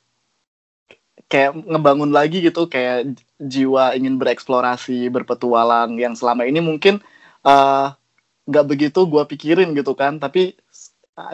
kayak 1.28 1.66
ngebangun 1.66 2.10
lagi 2.14 2.40
gitu 2.40 2.68
kayak 2.68 3.18
jiwa 3.42 3.92
ingin 3.98 4.16
bereksplorasi 4.16 5.08
berpetualang 5.12 5.98
yang 6.00 6.14
selama 6.16 6.48
ini 6.48 6.62
mungkin 6.64 7.02
eh, 7.44 7.86
nggak 8.48 8.66
begitu 8.68 9.00
gue 9.08 9.22
pikirin 9.28 9.72
gitu 9.76 9.92
kan. 9.96 10.18
Tapi 10.20 10.56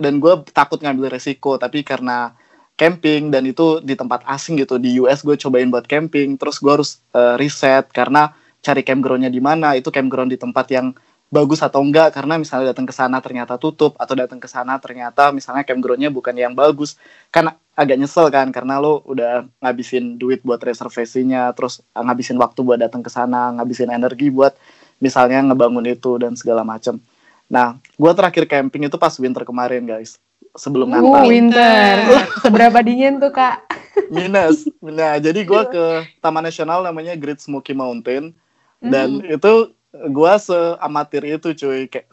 dan 0.01 0.21
gue 0.21 0.35
takut 0.53 0.77
ngambil 0.81 1.09
resiko 1.17 1.57
tapi 1.57 1.81
karena 1.81 2.37
camping 2.77 3.33
dan 3.33 3.45
itu 3.49 3.81
di 3.81 3.97
tempat 3.97 4.25
asing 4.29 4.61
gitu 4.61 4.77
di 4.81 5.01
US 5.01 5.25
gue 5.25 5.37
cobain 5.37 5.69
buat 5.69 5.85
camping 5.89 6.37
terus 6.41 6.61
gue 6.61 6.73
harus 6.73 7.01
eh, 7.17 7.37
riset 7.41 7.89
karena 7.93 8.33
cari 8.61 8.85
campgroundnya 8.85 9.33
di 9.33 9.41
mana 9.41 9.73
itu 9.77 9.89
campground 9.89 10.33
di 10.33 10.39
tempat 10.41 10.69
yang 10.73 10.93
bagus 11.33 11.63
atau 11.63 11.81
enggak. 11.81 12.13
Karena 12.13 12.37
misalnya 12.37 12.75
datang 12.75 12.85
ke 12.85 12.95
sana 12.95 13.23
ternyata 13.23 13.57
tutup 13.57 13.95
atau 13.97 14.15
datang 14.19 14.43
ke 14.43 14.49
sana 14.51 14.77
ternyata 14.83 15.31
misalnya 15.31 15.63
campgroundnya 15.65 16.11
bukan 16.13 16.35
yang 16.37 16.53
bagus. 16.53 16.99
Kan 17.33 17.55
agak 17.79 17.97
nyesel 17.97 18.29
kan 18.29 18.53
karena 18.53 18.77
lo 18.83 19.01
udah 19.09 19.49
ngabisin 19.65 20.21
duit 20.21 20.45
buat 20.45 20.61
reservasinya 20.61 21.49
terus 21.57 21.81
ngabisin 21.97 22.37
waktu 22.37 22.61
buat 22.61 22.77
datang 22.77 23.01
ke 23.01 23.09
sana 23.09 23.57
ngabisin 23.57 23.89
energi 23.89 24.29
buat 24.29 24.53
misalnya 25.01 25.43
ngebangun 25.43 25.89
itu 25.89 26.15
dan 26.17 26.33
segala 26.33 26.63
macam 26.63 27.01
nah 27.47 27.75
gue 27.97 28.13
terakhir 28.15 28.47
camping 28.47 28.87
itu 28.87 28.95
pas 28.95 29.11
winter 29.17 29.43
kemarin 29.43 29.83
guys. 29.83 30.15
Sebelum 30.51 30.87
Uh, 30.87 30.99
Natal. 30.99 31.27
winter. 31.27 31.95
Seberapa 32.43 32.79
dingin 32.81 33.19
tuh, 33.19 33.31
Kak? 33.31 33.71
minus. 34.15 34.67
Nah 34.79 35.15
jadi 35.17 35.43
gue 35.43 35.63
ke 35.69 35.85
taman 36.19 36.43
nasional 36.43 36.83
namanya 36.83 37.15
Great 37.15 37.39
Smoky 37.39 37.71
Mountain. 37.71 38.35
Dan 38.79 39.19
Hmm. 39.19 39.31
itu 39.31 39.53
gue 39.93 40.33
seamatir 40.39 41.23
itu 41.29 41.55
cuy. 41.55 41.87
Kayak 41.87 42.07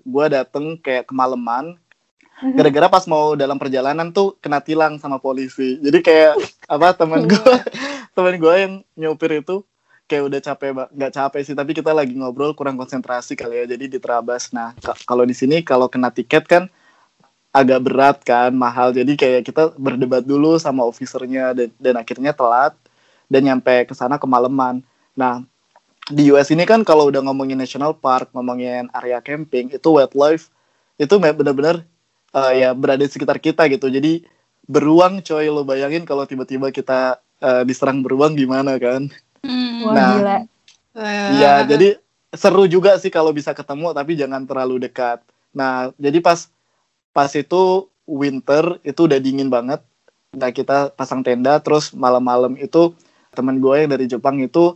gue 0.00 0.24
dateng 0.30 0.76
kayak 0.76 1.04
kemalaman. 1.06 1.76
Mhm. 2.34 2.58
gara-gara 2.58 2.88
pas 2.90 3.04
mau 3.04 3.32
dalam 3.32 3.54
perjalanan 3.54 4.10
tuh 4.10 4.34
kena 4.36 4.58
tilang 4.58 4.98
sama 4.98 5.16
polisi. 5.16 5.78
Jadi 5.78 6.00
kayak 6.00 6.34
apa 6.66 6.92
teman 6.92 7.24
gue 7.24 7.54
teman 8.10 8.34
gue 8.34 8.54
yang 8.58 8.74
nyopir 8.96 9.38
itu 9.38 9.62
kayak 10.04 10.24
udah 10.28 10.40
capek 10.40 10.68
nggak 10.92 11.12
capek 11.16 11.42
sih 11.46 11.56
tapi 11.56 11.72
kita 11.72 11.90
lagi 11.96 12.12
ngobrol 12.12 12.52
kurang 12.52 12.76
konsentrasi 12.76 13.34
kali 13.36 13.64
ya 13.64 13.66
jadi 13.76 13.84
diterabas. 13.88 14.52
Nah 14.52 14.76
ka- 14.78 15.00
kalau 15.08 15.24
di 15.24 15.32
sini 15.32 15.64
kalau 15.64 15.88
kena 15.88 16.12
tiket 16.12 16.44
kan 16.44 16.68
agak 17.54 17.80
berat 17.86 18.18
kan 18.26 18.52
mahal. 18.52 18.90
Jadi 18.92 19.14
kayak 19.16 19.46
kita 19.48 19.72
berdebat 19.78 20.26
dulu 20.26 20.58
sama 20.60 20.84
officernya 20.84 21.54
dan, 21.56 21.70
dan 21.78 21.94
akhirnya 21.96 22.32
telat 22.36 22.74
dan 23.30 23.42
nyampe 23.46 23.88
ke 23.88 23.94
sana 23.96 24.20
kemalaman. 24.20 24.84
Nah 25.16 25.40
di 26.12 26.28
US 26.34 26.52
ini 26.52 26.68
kan 26.68 26.84
kalau 26.84 27.08
udah 27.08 27.24
ngomongin 27.24 27.56
national 27.56 27.96
park 27.96 28.28
ngomongin 28.36 28.92
area 28.92 29.24
camping 29.24 29.72
itu 29.72 29.88
wildlife 29.88 30.52
itu 31.00 31.14
benar-benar 31.16 31.80
eh, 32.36 32.52
ya 32.66 32.70
berada 32.76 33.00
di 33.04 33.10
sekitar 33.12 33.40
kita 33.40 33.64
gitu. 33.72 33.88
Jadi 33.88 34.26
beruang 34.68 35.20
coy 35.24 35.48
lo 35.48 35.64
bayangin 35.64 36.04
kalau 36.04 36.28
tiba-tiba 36.28 36.68
kita 36.72 37.20
eh, 37.40 37.62
diserang 37.64 38.04
beruang 38.04 38.36
gimana 38.36 38.76
kan 38.76 39.08
Hmm. 39.44 39.84
Wah, 39.84 39.92
Nah. 39.92 40.08
gila. 40.16 40.38
Wah. 40.96 41.28
Iya, 41.36 41.52
jadi 41.68 41.88
seru 42.34 42.66
juga 42.66 42.96
sih 42.98 43.12
kalau 43.12 43.30
bisa 43.30 43.54
ketemu 43.54 43.94
tapi 43.94 44.16
jangan 44.18 44.42
terlalu 44.48 44.88
dekat. 44.88 45.22
Nah, 45.54 45.94
jadi 46.00 46.18
pas 46.18 46.50
pas 47.14 47.30
itu 47.30 47.86
winter 48.04 48.82
itu 48.82 49.00
udah 49.06 49.18
dingin 49.22 49.46
banget. 49.52 49.80
Nah, 50.34 50.50
kita 50.50 50.90
pasang 50.98 51.22
tenda 51.22 51.62
terus 51.62 51.94
malam-malam 51.94 52.58
itu 52.58 52.90
teman 53.30 53.62
gue 53.62 53.86
yang 53.86 53.90
dari 53.90 54.06
Jepang 54.10 54.42
itu 54.42 54.74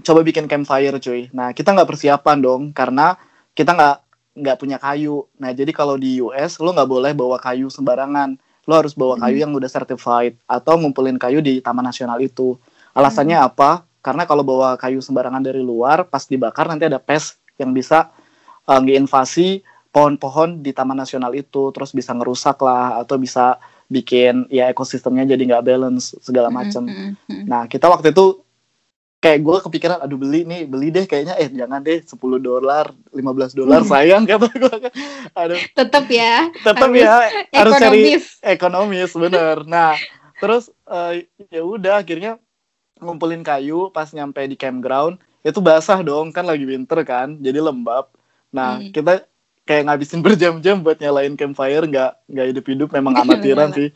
coba 0.00 0.20
bikin 0.24 0.48
campfire 0.48 0.96
cuy. 0.96 1.28
Nah, 1.36 1.52
kita 1.52 1.76
nggak 1.76 1.88
persiapan 1.88 2.38
dong 2.40 2.62
karena 2.72 3.20
kita 3.52 3.76
nggak 3.76 3.96
nggak 4.32 4.56
punya 4.56 4.80
kayu. 4.80 5.28
Nah, 5.36 5.52
jadi 5.52 5.68
kalau 5.76 6.00
di 6.00 6.24
US 6.24 6.56
lo 6.56 6.72
nggak 6.72 6.88
boleh 6.88 7.12
bawa 7.12 7.36
kayu 7.36 7.68
sembarangan. 7.68 8.40
Lo 8.64 8.78
harus 8.78 8.94
bawa 8.96 9.18
kayu 9.18 9.42
yang 9.42 9.52
udah 9.52 9.68
certified 9.68 10.38
atau 10.48 10.78
ngumpulin 10.80 11.18
kayu 11.20 11.42
di 11.44 11.60
Taman 11.60 11.84
Nasional 11.84 12.22
itu. 12.22 12.56
Alasannya 12.92 13.40
apa? 13.40 13.84
Karena 14.02 14.26
kalau 14.26 14.42
bawa 14.42 14.74
kayu 14.76 14.98
sembarangan 14.98 15.40
dari 15.40 15.62
luar, 15.62 16.04
pas 16.04 16.26
dibakar 16.26 16.66
nanti 16.66 16.90
ada 16.90 16.98
pest 16.98 17.38
yang 17.56 17.70
bisa 17.70 18.10
uh, 18.66 18.80
ngeinvasi 18.82 19.62
pohon-pohon 19.92 20.64
di 20.64 20.72
Taman 20.74 20.98
Nasional 20.98 21.30
itu, 21.36 21.70
terus 21.70 21.92
bisa 21.92 22.10
ngerusak 22.16 22.58
lah 22.64 22.98
atau 22.98 23.20
bisa 23.20 23.60
bikin 23.92 24.48
ya 24.48 24.72
ekosistemnya 24.72 25.36
jadi 25.36 25.42
nggak 25.52 25.64
balance 25.68 26.16
segala 26.24 26.48
macam. 26.48 26.88
Hmm, 26.88 27.12
hmm, 27.12 27.28
hmm. 27.28 27.44
Nah, 27.44 27.62
kita 27.68 27.92
waktu 27.92 28.10
itu 28.10 28.40
kayak 29.22 29.38
gue 29.44 29.56
kepikiran 29.70 29.98
aduh 30.02 30.18
beli 30.18 30.42
nih, 30.42 30.66
beli 30.66 30.90
deh 30.90 31.04
kayaknya 31.06 31.38
eh 31.38 31.46
jangan 31.52 31.78
deh 31.78 32.02
10 32.02 32.18
dolar, 32.42 32.90
15 33.14 33.54
dolar 33.54 33.80
sayang 33.86 34.24
kata 34.32 34.48
gue. 34.50 34.76
Aduh, 35.36 35.60
Tetap 35.76 36.04
ya. 36.10 36.50
tetap 36.58 36.90
Harus 36.90 36.98
ya 36.98 37.14
harus 37.54 37.72
cari 37.78 38.00
Ekonomis. 38.18 38.24
ekonomis 38.42 39.10
bener. 39.14 39.56
Nah, 39.68 39.94
terus 40.42 40.72
eh, 40.90 41.28
ya 41.52 41.62
udah 41.62 42.02
akhirnya 42.02 42.40
ngumpulin 43.02 43.42
kayu 43.42 43.90
pas 43.90 44.08
nyampe 44.14 44.40
di 44.46 44.54
campground 44.54 45.18
itu 45.42 45.58
basah 45.58 45.98
dong 46.00 46.30
kan 46.30 46.46
lagi 46.46 46.62
winter 46.62 47.02
kan, 47.02 47.34
jadi 47.42 47.58
lembab. 47.58 48.06
Nah, 48.54 48.78
Hmm. 48.78 48.94
kita 48.94 49.26
kayak 49.66 49.90
ngabisin 49.90 50.22
berjam-jam 50.26 50.80
buat 50.80 51.02
nyalain 51.02 51.34
campfire 51.34 51.82
nggak 51.82 52.12
nggak 52.30 52.46
hidup-hidup 52.54 52.88
memang 52.94 53.18
amatiran 53.18 53.70
Nyala. 53.70 53.78
sih. 53.78 53.88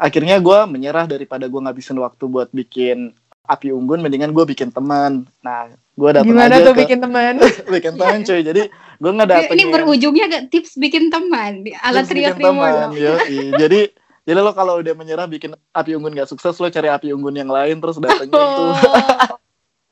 Akhirnya 0.00 0.40
gue 0.40 0.58
menyerah 0.64 1.04
daripada 1.04 1.44
gue 1.44 1.60
ngabisin 1.60 2.00
waktu 2.00 2.24
buat 2.24 2.48
bikin 2.48 3.12
api 3.44 3.68
unggun, 3.74 4.00
mendingan 4.00 4.32
gue 4.32 4.44
bikin 4.48 4.72
teman. 4.72 5.28
Nah, 5.44 5.68
gue 5.92 6.10
datang 6.14 6.32
Gimana 6.32 6.56
aja 6.56 6.64
tuh 6.64 6.72
ke 6.72 6.80
bikin 6.88 6.98
teman? 7.04 7.36
bikin 7.76 7.92
teman 8.00 8.18
cuy. 8.24 8.40
Jadi 8.40 8.62
gue 8.72 9.10
Ini, 9.12 9.18
ngedatengin 9.20 9.52
ini 9.58 9.64
berujungnya 9.68 10.24
gak 10.30 10.44
tips 10.48 10.80
bikin 10.80 11.12
teman. 11.12 11.66
Alat 11.84 12.08
trio 12.08 12.32
trio 12.32 13.12
jadi 13.60 13.80
jadi 14.22 14.38
lo 14.38 14.52
kalau 14.52 14.78
udah 14.78 14.94
menyerah 14.94 15.26
bikin 15.26 15.52
api 15.70 15.94
unggun 15.94 16.14
gak 16.14 16.30
sukses 16.30 16.54
lo 16.56 16.68
cari 16.68 16.88
api 16.88 17.10
unggun 17.10 17.34
yang 17.34 17.50
lain 17.50 17.78
terus 17.78 17.98
tuh 18.02 18.72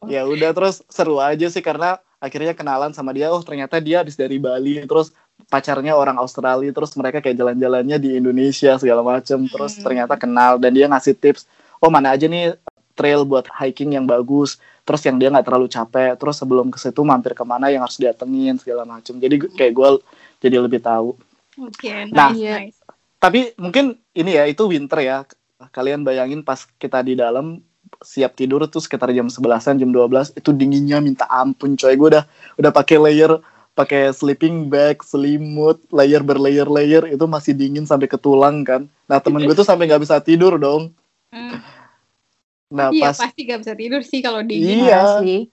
Oh. 0.00 0.08
ya 0.08 0.24
udah 0.24 0.56
terus 0.56 0.80
seru 0.88 1.20
aja 1.20 1.44
sih 1.46 1.60
karena 1.60 2.00
akhirnya 2.16 2.56
kenalan 2.56 2.96
sama 2.96 3.12
dia 3.12 3.28
oh 3.28 3.44
ternyata 3.44 3.76
dia 3.78 4.00
habis 4.00 4.16
dari 4.16 4.40
Bali 4.40 4.80
terus 4.84 5.12
pacarnya 5.46 5.92
orang 5.92 6.16
Australia 6.16 6.72
terus 6.72 6.96
mereka 6.96 7.20
kayak 7.20 7.36
jalan-jalannya 7.36 8.00
di 8.00 8.16
Indonesia 8.16 8.80
segala 8.80 9.04
macem 9.04 9.44
terus 9.44 9.76
Hmm. 9.76 9.84
ternyata 9.84 10.16
kenal 10.16 10.56
dan 10.56 10.72
dia 10.72 10.88
ngasih 10.88 11.16
tips 11.16 11.44
oh 11.80 11.92
mana 11.92 12.16
aja 12.16 12.24
nih 12.24 12.56
trail 12.96 13.28
buat 13.28 13.44
hiking 13.44 13.92
yang 13.92 14.08
bagus 14.08 14.56
terus 14.84 15.04
yang 15.04 15.20
dia 15.20 15.28
nggak 15.28 15.44
terlalu 15.44 15.68
capek 15.68 16.16
terus 16.16 16.36
sebelum 16.36 16.68
ke 16.68 16.80
situ 16.80 17.00
mampir 17.00 17.36
ke 17.36 17.44
mana 17.44 17.68
yang 17.68 17.84
harus 17.84 18.00
didatengin 18.00 18.56
segala 18.56 18.88
macem 18.88 19.20
jadi 19.20 19.36
kayak 19.36 19.72
gue 19.72 19.88
jadi 20.40 20.56
lebih 20.64 20.80
tahu 20.80 21.12
Oke, 21.60 21.92
Nah. 22.08 22.32
nice, 22.32 22.40
Iya. 22.40 22.54
nice. 22.56 22.79
Tapi 23.20 23.52
mungkin 23.60 24.00
ini 24.16 24.34
ya 24.40 24.48
itu 24.48 24.64
winter 24.64 24.98
ya 24.98 25.16
kalian 25.76 26.02
bayangin 26.02 26.40
pas 26.40 26.64
kita 26.80 27.04
di 27.04 27.14
dalam 27.20 27.60
siap 28.00 28.32
tidur 28.32 28.64
tuh 28.64 28.80
sekitar 28.80 29.12
jam 29.12 29.28
11-an 29.28 29.76
jam 29.76 29.90
12 29.92 30.40
itu 30.40 30.50
dinginnya 30.56 31.04
minta 31.04 31.28
ampun 31.28 31.76
coy 31.76 31.94
gue 32.00 32.08
udah 32.16 32.24
udah 32.56 32.72
pakai 32.72 32.96
layer 32.96 33.36
pakai 33.76 34.08
sleeping 34.16 34.72
bag 34.72 35.04
selimut 35.04 35.78
layer 35.92 36.24
berlayer 36.24 36.64
layer 36.64 37.04
itu 37.12 37.24
masih 37.28 37.52
dingin 37.52 37.84
sampai 37.84 38.08
ke 38.08 38.16
tulang 38.16 38.64
kan 38.64 38.88
nah 39.04 39.20
temen 39.20 39.44
gue 39.44 39.52
tuh 39.52 39.68
sampai 39.68 39.84
nggak 39.84 40.02
bisa 40.02 40.16
tidur 40.18 40.56
dong 40.56 40.90
Hmm. 41.30 41.62
nah 42.74 42.90
iya 42.90 43.14
pas 43.14 43.22
pasti 43.22 43.46
gak 43.46 43.62
bisa 43.62 43.74
tidur 43.78 44.02
sih 44.02 44.18
kalau 44.18 44.42
dingin. 44.42 44.82
Iya. 44.82 45.22
Sih. 45.22 45.46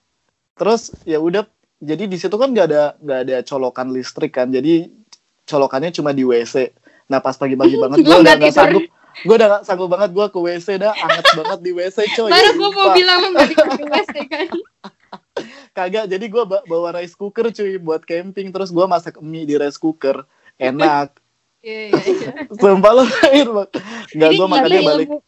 terus 0.58 0.90
ya 1.06 1.22
udah 1.22 1.46
jadi 1.78 2.10
di 2.10 2.18
situ 2.18 2.34
kan 2.34 2.50
nggak 2.50 2.66
ada 2.66 2.98
nggak 2.98 3.20
ada 3.22 3.36
colokan 3.46 3.94
listrik 3.94 4.34
kan 4.34 4.50
jadi 4.50 4.90
colokannya 5.46 5.94
cuma 5.94 6.10
di 6.10 6.26
WC 6.26 6.74
nah 7.08 7.18
pas 7.18 7.34
pagi-pagi 7.34 7.76
banget 7.82 8.04
gue 8.04 8.16
udah 8.16 8.34
nggak 8.36 8.52
tidur. 8.52 8.60
sanggup. 8.62 8.84
Gue 9.26 9.34
udah 9.34 9.48
gak 9.50 9.62
sanggup 9.66 9.90
banget 9.90 10.10
gue 10.14 10.26
ke 10.30 10.38
WC 10.38 10.68
dah. 10.78 10.94
Anget 10.94 11.26
banget 11.42 11.58
di 11.58 11.70
WC 11.74 11.98
coy. 12.14 12.30
Baru 12.30 12.50
gue 12.54 12.70
mau 12.70 12.88
bilang 12.94 13.18
lu 13.26 13.28
gak 13.34 13.48
di 13.50 13.86
WC 13.86 14.14
kan. 14.30 14.48
kagak 15.74 16.10
jadi 16.10 16.26
gue 16.26 16.44
bawa 16.46 16.98
rice 16.98 17.14
cooker 17.18 17.50
cuy 17.50 17.82
buat 17.82 18.06
camping. 18.06 18.54
Terus 18.54 18.70
gue 18.70 18.86
masak 18.86 19.18
mie 19.18 19.42
di 19.42 19.58
rice 19.58 19.78
cooker. 19.80 20.22
Enak. 20.54 21.18
Iya 21.58 21.90
iya 21.90 21.98
iya. 22.06 22.30
sumpah 22.54 22.92
lo 22.94 23.02
bang. 23.02 23.70
Jadi 24.14 24.34
gue 24.38 24.46
makannya 24.46 24.78
ini 24.78 24.86
balik. 24.86 25.06
ilmu 25.10 25.18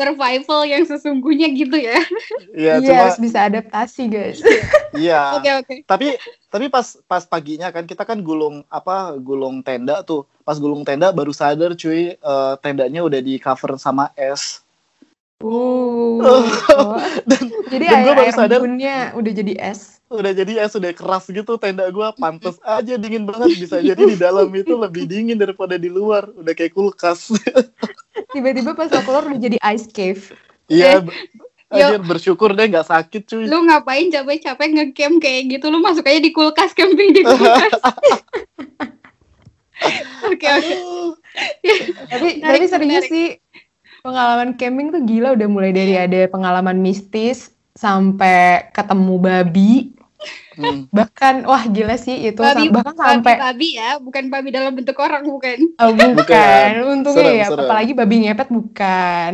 survival 0.00 0.64
yang 0.64 0.88
sesungguhnya 0.88 1.52
gitu 1.52 1.76
ya. 1.76 2.00
Iya 2.56 2.72
Iya, 2.80 2.88
cuma 2.88 3.00
harus 3.04 3.20
bisa 3.20 3.38
adaptasi, 3.44 4.02
guys. 4.08 4.40
iya 4.96 5.20
Oke 5.36 5.50
oke. 5.60 5.74
tapi 5.84 6.16
tapi 6.48 6.66
pas 6.66 6.96
pas 7.04 7.22
paginya 7.22 7.68
kan 7.68 7.84
kita 7.84 8.02
kan 8.02 8.18
gulung 8.24 8.64
apa 8.66 9.12
gulung 9.20 9.60
tenda 9.60 10.00
tuh 10.00 10.24
pas 10.42 10.56
gulung 10.56 10.82
tenda 10.82 11.12
baru 11.12 11.30
sadar 11.30 11.76
cuy 11.76 12.16
eh, 12.16 12.54
tendanya 12.64 13.04
udah 13.04 13.20
di 13.20 13.36
cover 13.36 13.76
sama 13.76 14.08
es 14.16 14.64
Uh. 15.40 16.20
jadi 17.72 17.84
dan 17.88 17.98
gua 18.04 18.12
air, 18.12 18.16
baru 18.16 18.28
air 18.28 18.36
sadar- 18.36 18.64
udah 19.16 19.32
jadi 19.32 19.52
es. 19.72 19.99
Udah 20.10 20.32
jadi 20.34 20.66
es 20.66 20.74
udah 20.74 20.90
keras 20.90 21.30
gitu 21.30 21.54
tenda 21.54 21.86
gua 21.94 22.10
pantes 22.10 22.58
aja 22.66 22.98
dingin 22.98 23.30
banget 23.30 23.54
bisa 23.54 23.78
jadi 23.78 24.02
di 24.02 24.18
dalam 24.18 24.50
itu 24.50 24.74
lebih 24.74 25.06
dingin 25.06 25.38
daripada 25.38 25.78
di 25.78 25.86
luar 25.86 26.26
udah 26.34 26.50
kayak 26.50 26.74
kulkas 26.74 27.30
Tiba-tiba 28.34 28.74
pas 28.74 28.90
lo 28.90 29.02
keluar 29.02 29.26
udah 29.26 29.40
jadi 29.40 29.56
ice 29.74 29.86
cave. 29.90 30.34
iya 30.70 31.02
Eh, 31.70 31.78
Anjir, 31.78 32.02
bersyukur 32.02 32.50
deh 32.50 32.66
nggak 32.66 32.90
sakit 32.90 33.30
cuy 33.30 33.46
Lu 33.46 33.62
ngapain 33.62 34.10
capek-capek 34.10 34.74
ngecamp 34.74 35.22
kayak 35.22 35.54
gitu? 35.54 35.70
Lu 35.70 35.78
masuk 35.78 36.02
aja 36.02 36.18
di 36.18 36.34
kulkas 36.34 36.74
camping 36.74 37.14
di 37.14 37.22
kulkas. 37.22 37.70
Oke 40.28 40.44
oke. 40.44 40.74
Tapi 42.12 42.28
Menarik, 42.36 42.42
tapi 42.42 42.64
serius 42.68 43.06
sih 43.08 43.40
pengalaman 44.04 44.52
camping 44.60 44.92
tuh 44.92 45.00
gila 45.08 45.32
udah 45.32 45.48
mulai 45.48 45.72
dari 45.72 45.96
ada 45.96 46.28
pengalaman 46.28 46.84
mistis 46.84 47.54
sampai 47.72 48.68
ketemu 48.76 49.14
babi 49.16 49.96
Hmm. 50.52 50.84
bahkan 50.96 51.42
wah 51.42 51.64
gila 51.64 51.96
sih 51.96 52.26
itu 52.26 52.36
Babi, 52.36 52.68
sam- 52.68 52.74
bahkan 52.74 52.94
sampai 52.94 53.34
babi 53.38 53.68
ya, 53.74 53.96
bukan 53.96 54.28
babi 54.28 54.48
dalam 54.50 54.72
bentuk 54.72 54.96
orang 54.96 55.24
bukan. 55.24 55.58
oh, 55.74 55.90
bukan 55.90 56.08
Bukan. 56.12 56.70
untungnya 56.92 57.24
Serem, 57.24 57.40
ya 57.40 57.46
serem. 57.48 57.64
apalagi 57.64 57.92
babi 57.94 58.14
ngepet 58.22 58.48
bukan 58.48 59.32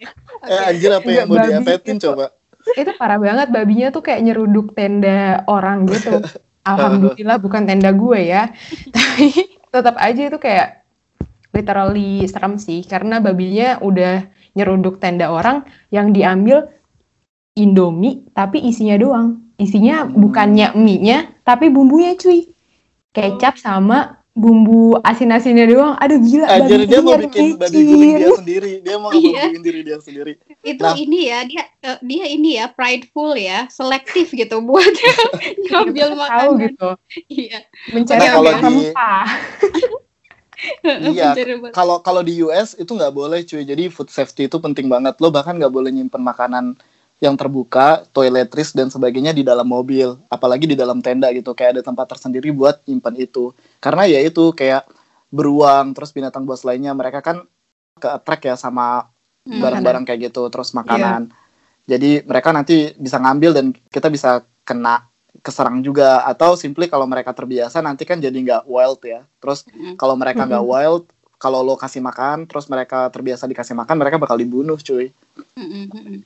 eh 0.50 0.62
anjir 0.66 0.90
apa 0.90 1.08
yang 1.08 1.26
mau 1.26 1.36
babi 1.36 1.48
diapetin 1.52 1.96
itu. 1.96 2.04
coba 2.04 2.34
itu 2.66 2.90
parah 2.96 3.18
banget 3.18 3.48
babinya 3.48 3.88
tuh 3.88 4.02
kayak 4.02 4.20
nyeruduk 4.20 4.72
tenda 4.72 5.20
orang 5.46 5.84
gitu 5.86 6.18
alhamdulillah 6.64 7.36
bukan 7.36 7.62
tenda 7.64 7.92
gue 7.92 8.20
ya 8.24 8.50
tapi 8.88 9.28
tetap 9.68 9.94
aja 9.96 10.22
itu 10.24 10.38
kayak 10.38 10.82
literally 11.52 12.24
serem 12.24 12.56
sih 12.56 12.82
karena 12.82 13.20
babinya 13.20 13.78
udah 13.78 14.26
nyeruduk 14.52 14.98
tenda 14.98 15.28
orang 15.28 15.62
yang 15.88 16.10
diambil 16.10 16.66
Indomie 17.54 18.26
tapi 18.32 18.58
isinya 18.60 18.96
doang 18.96 19.43
isinya 19.56 20.02
Hmm. 20.02 20.18
bukannya 20.18 20.74
mie-nya 20.74 21.18
tapi 21.42 21.68
bumbunya 21.68 22.14
cuy 22.14 22.50
kecap 23.10 23.54
sama 23.56 24.18
bumbu 24.34 24.98
asin-asinnya 24.98 25.62
doang 25.64 25.94
aduh 25.94 26.18
gila 26.18 26.50
Anjir 26.50 26.82
babi 26.82 26.90
dia 26.90 26.98
mau 26.98 27.14
bikin 27.14 27.54
babi 27.54 27.78
guling 27.80 28.12
dia 28.18 28.30
sendiri 28.34 28.72
dia 28.82 28.96
mau 28.98 29.10
Iya. 29.14 29.46
diri 29.54 29.80
dia 29.80 29.98
sendiri 30.02 30.32
Itu 30.60 30.82
Nah. 30.82 30.98
ini 30.98 31.30
ya, 31.30 31.38
dia 31.44 31.62
eh, 31.78 31.98
dia 32.02 32.24
ini 32.26 32.58
ya 32.58 32.66
prideful 32.66 33.36
ya, 33.36 33.70
selektif 33.70 34.34
gitu 34.34 34.58
buat 34.58 34.82
ngambil 35.64 36.18
tahu 36.18 36.18
makanan. 36.18 36.62
gitu 36.66 36.88
Iya. 37.30 37.58
mencari 37.94 38.18
Nah, 38.18 38.32
kalau 38.32 38.50
di- 38.58 38.90
Iya, 40.82 41.30
kalau 41.70 42.00
kalau 42.00 42.22
di 42.24 42.40
US 42.40 42.72
itu 42.74 42.88
nggak 42.88 43.12
boleh 43.12 43.44
cuy 43.44 43.62
jadi 43.62 43.86
food 43.86 44.08
safety 44.08 44.48
itu 44.48 44.56
penting 44.56 44.88
banget 44.88 45.14
lo 45.20 45.28
bahkan 45.28 45.54
nggak 45.54 45.70
boleh 45.70 45.92
nyimpen 45.92 46.18
makanan 46.18 46.74
yang 47.22 47.38
terbuka 47.38 48.02
toiletries 48.10 48.74
dan 48.74 48.90
sebagainya 48.90 49.30
di 49.30 49.46
dalam 49.46 49.64
mobil 49.64 50.18
apalagi 50.26 50.66
di 50.66 50.76
dalam 50.76 50.98
tenda 51.00 51.30
gitu. 51.30 51.54
Kayak 51.54 51.80
ada 51.80 51.82
tempat 51.86 52.06
tersendiri 52.16 52.50
buat 52.50 52.82
nyimpen 52.86 53.14
itu. 53.18 53.54
Karena 53.78 54.04
ya 54.08 54.18
itu 54.20 54.50
kayak 54.52 54.86
beruang 55.30 55.94
terus 55.94 56.10
binatang 56.10 56.46
buas 56.46 56.62
lainnya. 56.66 56.94
Mereka 56.94 57.22
kan 57.22 57.46
ke 57.98 58.08
attract 58.10 58.44
ya 58.46 58.56
sama 58.58 59.08
Hmm. 59.44 59.60
barang-barang 59.60 60.08
kayak 60.08 60.32
gitu 60.32 60.48
terus 60.48 60.72
makanan. 60.72 61.28
Jadi 61.84 62.24
mereka 62.24 62.48
nanti 62.48 62.96
bisa 62.96 63.20
ngambil 63.20 63.52
dan 63.52 63.66
kita 63.92 64.08
bisa 64.08 64.40
kena 64.64 65.04
keserang 65.44 65.84
juga. 65.84 66.24
Atau 66.24 66.56
simply 66.56 66.88
kalau 66.88 67.04
mereka 67.04 67.36
terbiasa 67.36 67.84
nanti 67.84 68.08
kan 68.08 68.16
jadi 68.24 68.32
nggak 68.32 68.64
wild 68.64 69.04
ya. 69.04 69.28
Terus 69.44 69.68
Mm. 69.68 70.00
kalau 70.00 70.16
mereka 70.16 70.48
nggak 70.48 70.64
Mm-mm. 70.64 70.72
wild 70.72 71.04
kalau 71.44 71.60
lo 71.60 71.76
kasih 71.76 72.00
makan 72.00 72.48
terus 72.48 72.72
mereka 72.72 73.12
terbiasa 73.12 73.44
dikasih 73.44 73.76
makan 73.76 74.00
mereka 74.00 74.16
bakal 74.16 74.40
dibunuh 74.40 74.80
cuy 74.80 75.12
Mm, 75.54 75.66
mm, 75.66 75.86
mm, 75.90 76.02
mm. 76.06 76.20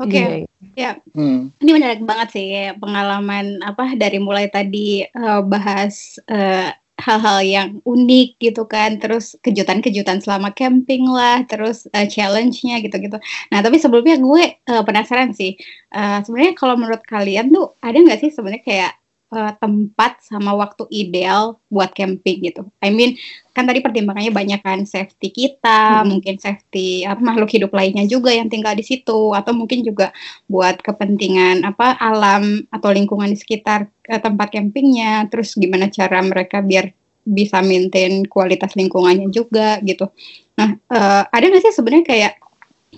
Oke, 0.00 0.48
Iya, 0.72 0.96
hmm. 1.12 1.52
ini 1.60 1.70
menarik 1.76 2.00
banget 2.00 2.28
sih 2.32 2.44
kayak 2.48 2.80
pengalaman 2.80 3.60
apa 3.60 3.92
dari 3.92 4.16
mulai 4.16 4.48
tadi 4.48 5.04
eh, 5.04 5.40
bahas 5.44 6.16
eh, 6.24 6.72
hal-hal 6.96 7.38
yang 7.44 7.68
unik 7.84 8.40
gitu 8.40 8.64
kan, 8.64 8.96
terus 9.02 9.36
kejutan-kejutan 9.44 10.24
selama 10.24 10.54
camping 10.56 11.04
lah, 11.10 11.44
terus 11.44 11.84
eh, 11.92 12.08
challenge-nya 12.08 12.80
gitu-gitu. 12.80 13.20
Nah, 13.52 13.60
tapi 13.60 13.76
sebelumnya 13.76 14.16
gue 14.16 14.44
eh, 14.56 14.82
penasaran 14.86 15.36
sih, 15.36 15.60
eh, 15.92 16.18
sebenarnya 16.24 16.54
kalau 16.56 16.74
menurut 16.80 17.02
kalian 17.04 17.52
tuh 17.52 17.76
ada 17.84 17.96
nggak 18.00 18.20
sih 18.24 18.30
sebenarnya 18.32 18.64
kayak 18.64 18.92
eh, 19.34 19.54
tempat 19.58 20.22
sama 20.22 20.54
waktu 20.54 20.86
ideal 20.94 21.58
buat 21.68 21.90
camping 21.92 22.46
gitu? 22.46 22.62
I 22.78 22.94
mean, 22.94 23.18
kan 23.50 23.66
tadi 23.66 23.82
pertimbangannya 23.82 24.30
banyak 24.30 24.60
kan 24.62 24.86
safety 24.86 25.30
kita, 25.34 26.02
Hmm. 26.02 26.14
mungkin 26.16 26.38
safety 26.38 27.02
apa 27.04 27.18
makhluk 27.18 27.50
hidup 27.50 27.70
lainnya 27.74 28.06
juga 28.06 28.30
yang 28.30 28.46
tinggal 28.46 28.74
di 28.78 28.82
situ, 28.86 29.34
atau 29.34 29.52
mungkin 29.54 29.82
juga 29.82 30.10
buat 30.46 30.78
kepentingan 30.80 31.66
apa 31.66 31.98
alam 31.98 32.62
atau 32.70 32.90
lingkungan 32.94 33.30
di 33.30 33.38
sekitar 33.38 33.90
eh, 34.08 34.20
tempat 34.22 34.54
campingnya 34.54 35.26
terus 35.32 35.56
gimana 35.58 35.90
cara 35.90 36.20
mereka 36.22 36.60
biar 36.62 36.92
bisa 37.24 37.64
maintain 37.64 38.20
kualitas 38.28 38.76
lingkungannya 38.76 39.32
juga 39.32 39.80
gitu 39.80 40.08
nah 40.54 40.76
eh, 40.76 41.22
ada 41.24 41.44
nggak 41.48 41.62
sih 41.64 41.74
sebenarnya 41.74 42.06
kayak 42.06 42.32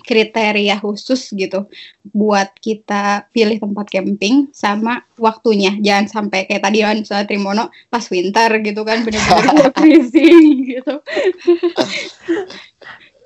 kriteria 0.03 0.77
khusus 0.83 1.31
gitu 1.33 1.69
buat 2.11 2.53
kita 2.59 3.31
pilih 3.33 3.61
tempat 3.61 3.87
camping 3.89 4.51
sama 4.53 5.05
waktunya. 5.17 5.73
Jangan 5.79 6.07
sampai 6.09 6.49
kayak 6.49 6.63
tadi 6.65 6.83
kan 6.83 6.97
misalnya 7.01 7.27
Trimono 7.29 7.65
pas 7.89 8.05
winter 8.11 8.51
gitu 8.61 8.83
kan 8.83 9.05
bener-bener 9.07 9.71
freezing 9.77 10.77
gitu. 10.77 10.95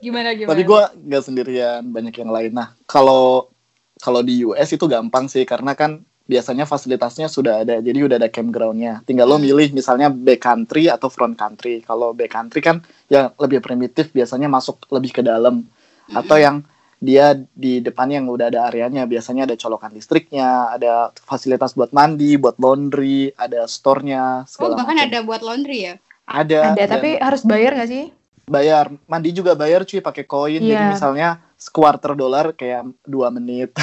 Gimana 0.01 0.33
gimana? 0.33 0.57
Tapi 0.57 0.65
gue 0.65 0.83
nggak 1.13 1.25
sendirian 1.25 1.83
banyak 1.85 2.15
yang 2.17 2.31
lain. 2.33 2.53
Nah 2.57 2.73
kalau 2.89 3.53
kalau 4.01 4.25
di 4.25 4.49
US 4.49 4.73
itu 4.73 4.89
gampang 4.89 5.29
sih 5.29 5.45
karena 5.45 5.77
kan 5.77 6.01
biasanya 6.25 6.63
fasilitasnya 6.63 7.27
sudah 7.27 7.67
ada 7.67 7.83
jadi 7.85 8.07
udah 8.07 8.17
ada 8.17 8.31
campgroundnya. 8.33 9.05
Tinggal 9.05 9.29
lo 9.29 9.37
Hmm. 9.37 9.45
milih 9.45 9.77
misalnya 9.77 10.09
back 10.09 10.41
country 10.41 10.89
atau 10.89 11.13
front 11.13 11.37
country. 11.37 11.85
Kalau 11.85 12.17
back 12.17 12.33
country 12.33 12.65
kan 12.65 12.81
yang 13.13 13.35
lebih 13.37 13.61
primitif 13.61 14.09
biasanya 14.15 14.49
masuk 14.49 14.89
lebih 14.89 15.21
ke 15.21 15.23
dalam 15.27 15.69
atau 16.15 16.37
yang 16.37 16.57
dia 17.01 17.33
di 17.57 17.81
depannya 17.81 18.21
yang 18.21 18.29
udah 18.29 18.53
ada 18.53 18.69
areanya 18.69 19.09
biasanya 19.09 19.49
ada 19.49 19.57
colokan 19.57 19.89
listriknya 19.97 20.69
ada 20.69 21.17
fasilitas 21.25 21.73
buat 21.73 21.97
mandi 21.97 22.37
buat 22.37 22.61
laundry 22.61 23.33
ada 23.41 23.65
store-nya 23.65 24.45
oh 24.61 24.77
bahkan 24.77 25.01
macam. 25.01 25.09
ada 25.09 25.19
buat 25.25 25.41
laundry 25.41 25.79
ya 25.89 25.95
ada 26.29 26.77
ada 26.77 26.77
dan 26.77 26.89
tapi 27.01 27.17
harus 27.17 27.41
bayar 27.49 27.73
nggak 27.73 27.89
sih 27.89 28.05
bayar 28.45 28.93
mandi 29.09 29.33
juga 29.33 29.57
bayar 29.57 29.89
cuy 29.89 30.05
pakai 30.05 30.25
koin 30.29 30.61
jadi 30.61 30.77
Iya. 30.77 30.93
misalnya 30.93 31.29
quarter 31.73 32.13
dolar 32.13 32.53
kayak 32.53 32.85
dua 33.09 33.33
menit 33.33 33.73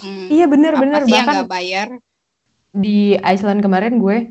Hmm. 0.00 0.28
iya 0.32 0.44
bener 0.48 0.76
apa 0.76 0.82
bener 0.82 1.00
sih 1.04 1.12
yang 1.12 1.28
bahkan 1.28 1.48
bayar 1.48 1.88
di 2.70 3.18
Iceland 3.18 3.60
kemarin 3.64 3.98
gue. 3.98 4.30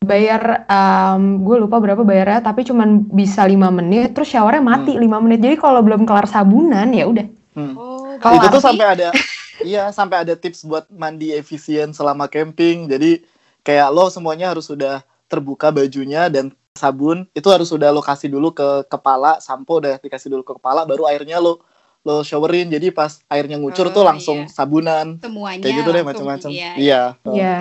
Bayar 0.00 0.64
em, 0.64 1.44
gue 1.44 1.56
lupa 1.60 1.76
berapa 1.76 2.00
bayarnya 2.00 2.40
tapi 2.40 2.64
cuman 2.64 3.04
bisa 3.12 3.44
lima 3.44 3.68
menit 3.68 4.16
terus 4.16 4.32
showernya 4.32 4.64
mati 4.64 4.96
lima 4.96 5.20
menit. 5.20 5.44
Jadi 5.44 5.60
kalau 5.60 5.84
belum 5.84 6.08
kelar 6.08 6.24
sabunan 6.24 6.88
ya 6.90 7.04
udah. 7.04 7.26
Hmm. 7.52 7.74
oh 7.76 8.16
Kalau 8.16 8.40
itu 8.40 8.48
tuh 8.48 8.62
sampai 8.64 8.86
ada 8.96 9.08
iya 9.70 9.92
sampai 9.92 10.24
ada 10.24 10.34
tips 10.34 10.64
buat 10.64 10.88
mandi 10.88 11.36
efisien 11.36 11.92
selama 11.92 12.26
camping. 12.32 12.88
Jadi 12.88 13.20
kayak 13.60 13.92
lo 13.92 14.08
semuanya 14.08 14.56
harus 14.56 14.72
sudah 14.72 15.04
terbuka 15.28 15.68
bajunya 15.68 16.32
dan 16.32 16.50
sabun 16.72 17.28
itu 17.36 17.46
harus 17.52 17.68
sudah 17.68 17.92
lo 17.92 18.00
kasih 18.00 18.32
dulu 18.32 18.56
ke 18.56 18.88
kepala 18.88 19.36
sampo 19.38 19.84
udah 19.84 20.00
dikasih 20.00 20.32
dulu 20.32 20.42
ke 20.42 20.52
kepala 20.56 20.88
baru 20.88 21.04
airnya 21.12 21.36
lo 21.44 21.60
lo 22.08 22.24
showerin. 22.24 22.72
Jadi 22.72 22.88
pas 22.88 23.20
airnya 23.28 23.60
ngucur 23.60 23.92
Oh, 23.92 24.00
tuh 24.00 24.04
langsung 24.08 24.48
iya. 24.48 24.50
sabunan. 24.50 25.20
Semuanya 25.20 25.60
kayak 25.60 25.76
gitu 25.84 25.90
deh 25.92 26.04
macam-macam. 26.08 26.48
iya, 26.48 26.72
iya. 26.80 27.02
Iya. 27.28 27.54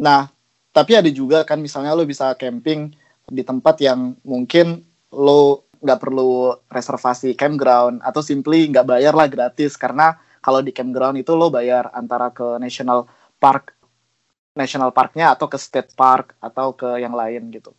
nah 0.00 0.32
tapi 0.70 0.94
ada 0.98 1.10
juga 1.10 1.42
kan 1.42 1.58
misalnya 1.58 1.94
lo 1.94 2.06
bisa 2.06 2.34
camping 2.38 2.94
di 3.26 3.42
tempat 3.42 3.78
yang 3.82 4.14
mungkin 4.22 4.82
lo 5.10 5.70
nggak 5.80 6.00
perlu 6.00 6.54
reservasi 6.68 7.34
campground 7.34 8.04
atau 8.04 8.20
simply 8.20 8.68
nggak 8.68 8.86
bayar 8.86 9.14
lah 9.16 9.26
gratis 9.26 9.74
karena 9.80 10.14
kalau 10.44 10.60
di 10.60 10.70
campground 10.70 11.20
itu 11.20 11.32
lo 11.34 11.48
bayar 11.48 11.88
antara 11.96 12.30
ke 12.30 12.60
national 12.60 13.08
park 13.40 13.74
national 14.54 14.92
parknya 14.92 15.32
atau 15.32 15.46
ke 15.46 15.56
state 15.56 15.94
park 15.96 16.36
atau 16.42 16.74
ke 16.76 17.00
yang 17.00 17.14
lain 17.14 17.48
gitu 17.54 17.72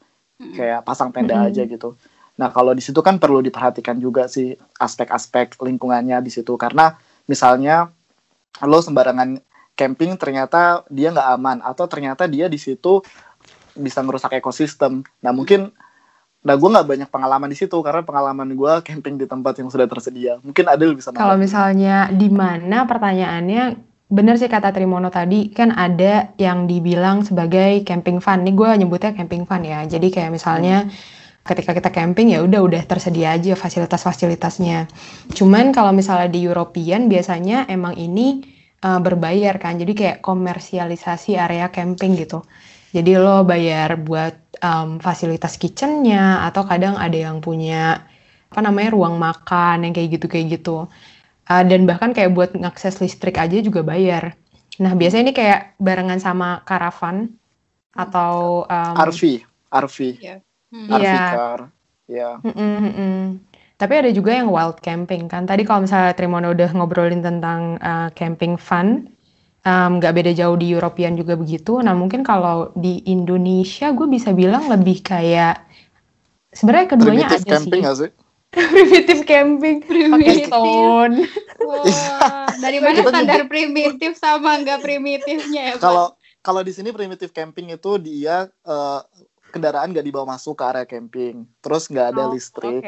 kayak 0.56 0.82
pasang 0.82 1.14
tenda 1.14 1.38
Mm-mm. 1.38 1.50
aja 1.54 1.64
gitu. 1.70 1.94
Nah 2.42 2.50
kalau 2.50 2.74
di 2.74 2.82
situ 2.82 2.98
kan 3.06 3.22
perlu 3.22 3.44
diperhatikan 3.46 4.02
juga 4.02 4.26
sih 4.26 4.58
aspek-aspek 4.82 5.62
lingkungannya 5.62 6.18
di 6.26 6.32
situ 6.34 6.58
karena 6.58 6.98
misalnya 7.30 7.94
lo 8.66 8.80
sembarangan 8.82 9.38
camping 9.76 10.14
ternyata 10.20 10.84
dia 10.92 11.10
nggak 11.10 11.30
aman 11.38 11.58
atau 11.66 11.86
ternyata 11.90 12.30
dia 12.30 12.46
di 12.46 12.60
situ 12.60 13.02
bisa 13.76 14.04
ngerusak 14.04 14.38
ekosistem. 14.38 15.02
Nah 15.24 15.32
mungkin 15.32 15.72
nah 16.42 16.58
gue 16.58 16.70
nggak 16.74 16.88
banyak 16.90 17.10
pengalaman 17.14 17.54
di 17.54 17.58
situ 17.58 17.78
karena 17.86 18.02
pengalaman 18.02 18.50
gue 18.58 18.74
camping 18.82 19.16
di 19.18 19.30
tempat 19.30 19.62
yang 19.62 19.70
sudah 19.70 19.86
tersedia. 19.86 20.42
Mungkin 20.42 20.66
ada 20.66 20.82
bisa 20.94 21.14
Kalau 21.14 21.38
misalnya 21.38 22.10
di 22.10 22.30
mana 22.34 22.90
pertanyaannya 22.90 23.78
bener 24.12 24.36
sih 24.36 24.52
kata 24.52 24.76
Trimono 24.76 25.08
tadi 25.08 25.54
kan 25.56 25.72
ada 25.72 26.36
yang 26.36 26.68
dibilang 26.68 27.24
sebagai 27.24 27.86
camping 27.88 28.20
fun. 28.20 28.44
Nih 28.44 28.58
gue 28.58 28.70
nyebutnya 28.84 29.16
camping 29.16 29.48
fun 29.48 29.64
ya. 29.64 29.88
Jadi 29.88 30.12
kayak 30.12 30.36
misalnya 30.36 30.90
ketika 31.42 31.74
kita 31.74 31.90
camping 31.90 32.36
ya 32.36 32.44
udah 32.46 32.62
udah 32.62 32.82
tersedia 32.86 33.34
aja 33.34 33.58
fasilitas-fasilitasnya. 33.58 34.86
Cuman 35.34 35.74
kalau 35.74 35.90
misalnya 35.96 36.30
di 36.30 36.46
European 36.46 37.10
biasanya 37.10 37.66
emang 37.66 37.98
ini 37.98 38.46
uh, 38.82 39.00
berbayar 39.00 39.56
kan. 39.62 39.78
Jadi 39.78 39.94
kayak 39.94 40.18
komersialisasi 40.26 41.38
area 41.38 41.70
camping 41.70 42.18
gitu. 42.18 42.42
Jadi 42.92 43.16
lo 43.16 43.48
bayar 43.48 43.96
buat 43.96 44.60
um, 44.60 45.00
fasilitas 45.00 45.56
kitchennya 45.56 46.44
atau 46.44 46.68
kadang 46.68 47.00
ada 47.00 47.16
yang 47.16 47.40
punya 47.40 48.04
apa 48.52 48.60
namanya 48.60 48.92
ruang 48.92 49.16
makan 49.16 49.88
yang 49.88 49.94
kayak 49.96 50.20
gitu 50.20 50.28
kayak 50.28 50.60
gitu. 50.60 50.92
Uh, 51.48 51.64
dan 51.64 51.88
bahkan 51.88 52.12
kayak 52.12 52.36
buat 52.36 52.52
ngakses 52.52 53.00
listrik 53.00 53.40
aja 53.40 53.58
juga 53.64 53.80
bayar. 53.82 54.36
Nah 54.80 54.92
biasanya 54.96 55.32
ini 55.32 55.34
kayak 55.36 55.80
barengan 55.80 56.20
sama 56.20 56.64
karavan 56.68 57.32
atau 57.96 58.64
um, 58.68 58.96
RV, 58.96 59.44
RV, 59.72 59.98
Hmm. 60.72 60.88
RV 60.88 61.04
Iya. 61.04 61.24
car, 61.36 61.60
ya. 62.08 62.30
Mm-mm, 62.40 62.76
mm-mm. 62.88 63.20
Tapi 63.82 63.94
ada 63.98 64.14
juga 64.14 64.38
yang 64.38 64.54
wild 64.54 64.78
camping 64.86 65.26
kan. 65.26 65.50
Tadi 65.50 65.66
kalau 65.66 65.90
misalnya 65.90 66.14
Trimono 66.14 66.54
udah 66.54 66.70
ngobrolin 66.78 67.26
tentang 67.26 67.82
uh, 67.82 68.14
camping 68.14 68.54
fun, 68.54 69.10
um, 69.66 69.98
nggak 69.98 70.14
beda 70.14 70.32
jauh 70.38 70.54
di 70.54 70.70
European 70.70 71.18
juga 71.18 71.34
begitu. 71.34 71.82
Nah 71.82 71.98
mungkin 71.98 72.22
kalau 72.22 72.70
di 72.78 73.02
Indonesia 73.10 73.90
gue 73.90 74.06
bisa 74.06 74.38
bilang 74.38 74.70
lebih 74.70 75.02
kayak 75.02 75.66
sebenarnya 76.54 76.88
keduanya 76.94 77.26
Primitive 77.26 77.42
ada 77.42 77.54
camping 77.58 77.82
sih. 77.82 77.98
sih? 78.06 78.12
Primitive 78.52 79.24
camping, 79.26 79.78
Primitif. 79.82 80.52
stone. 80.52 81.26
Wah, 81.66 82.52
dari 82.60 82.84
mana 82.84 83.00
standar 83.02 83.48
primitif 83.48 84.20
sama 84.20 84.60
nggak 84.60 84.84
primitifnya 84.84 85.74
ya? 85.74 85.76
Kalau 85.80 86.14
kalau 86.44 86.62
di 86.62 86.74
sini 86.76 86.92
primitive 86.92 87.32
camping 87.32 87.72
itu 87.72 87.92
dia 87.98 88.52
eh, 88.68 89.00
kendaraan 89.52 89.92
nggak 89.92 90.08
dibawa 90.08 90.36
masuk 90.36 90.58
ke 90.58 90.64
area 90.64 90.86
camping, 90.88 91.46
terus 91.60 91.92
nggak 91.92 92.08
ada 92.16 92.24
Oh, 92.26 92.32
listrik, 92.32 92.84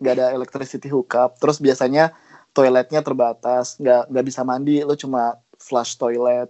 nggak 0.00 0.14
ada 0.16 0.26
electricity 0.32 0.88
hookup, 0.88 1.36
terus 1.36 1.60
biasanya 1.60 2.16
toiletnya 2.56 3.04
terbatas, 3.04 3.76
nggak 3.76 4.08
nggak 4.08 4.24
bisa 4.26 4.40
mandi, 4.42 4.80
lo 4.82 4.96
cuma 4.96 5.38
flush 5.60 6.00
toilet, 6.00 6.48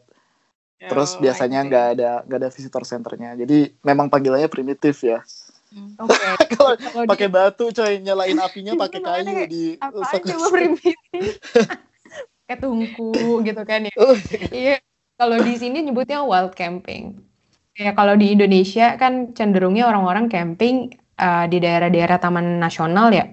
terus 0.78 1.18
Oh, 1.18 1.20
biasanya 1.20 1.60
nggak 1.66 1.86
ada 1.98 2.10
nggak 2.24 2.38
ada 2.40 2.50
visitor 2.54 2.82
centernya, 2.86 3.34
jadi 3.34 3.74
memang 3.82 4.06
panggilannya 4.08 4.48
primitif 4.48 5.02
ya. 5.02 5.20
Hmm. 5.70 5.94
Oke. 5.98 6.14
Kalau 6.54 6.74
pakai 7.06 7.28
batu 7.30 7.70
coy 7.70 8.02
nyalain 8.02 8.38
apinya 8.38 8.74
pakai 8.74 9.00
kayu 9.02 9.34
di 9.46 9.78
apa 9.78 10.18
lo 10.34 10.48
primitif? 10.50 10.96
Kayak 12.50 12.66
tungku 12.66 13.38
gitu 13.46 13.62
kan 13.62 13.86
ya. 13.86 13.94
Oh, 13.94 14.18
iya 14.50 14.82
kalau 15.20 15.36
di 15.44 15.54
sini 15.60 15.84
nyebutnya 15.84 16.24
wild 16.24 16.56
camping 16.56 17.29
ya 17.76 17.92
kalau 17.92 18.14
di 18.14 18.34
Indonesia 18.34 18.96
kan 18.96 19.32
cenderungnya 19.32 19.86
orang-orang 19.86 20.26
camping 20.26 20.90
uh, 21.16 21.46
di 21.46 21.58
daerah-daerah 21.58 22.18
taman 22.18 22.58
nasional 22.58 23.10
ya 23.10 23.30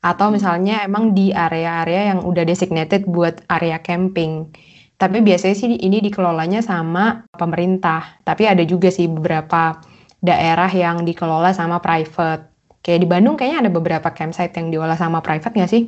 atau 0.00 0.28
Hmm. 0.30 0.36
misalnya 0.38 0.84
emang 0.84 1.12
di 1.12 1.32
area-area 1.32 2.14
yang 2.14 2.20
udah 2.22 2.44
designated 2.44 3.08
buat 3.08 3.42
area 3.48 3.80
camping 3.80 4.52
tapi 4.96 5.20
biasanya 5.20 5.56
sih 5.56 5.68
ini 5.76 6.00
dikelolanya 6.00 6.60
sama 6.60 7.24
pemerintah 7.32 8.20
tapi 8.22 8.48
ada 8.48 8.62
juga 8.62 8.88
sih 8.88 9.08
beberapa 9.08 9.80
daerah 10.20 10.68
yang 10.68 11.04
dikelola 11.04 11.52
sama 11.52 11.80
private 11.80 12.48
kayak 12.80 13.00
di 13.02 13.08
Bandung 13.08 13.34
kayaknya 13.34 13.66
ada 13.66 13.72
beberapa 13.72 14.08
campsite 14.10 14.54
yang 14.56 14.70
diolah 14.70 14.96
sama 14.96 15.20
private 15.20 15.52
nggak 15.52 15.72
sih 15.72 15.84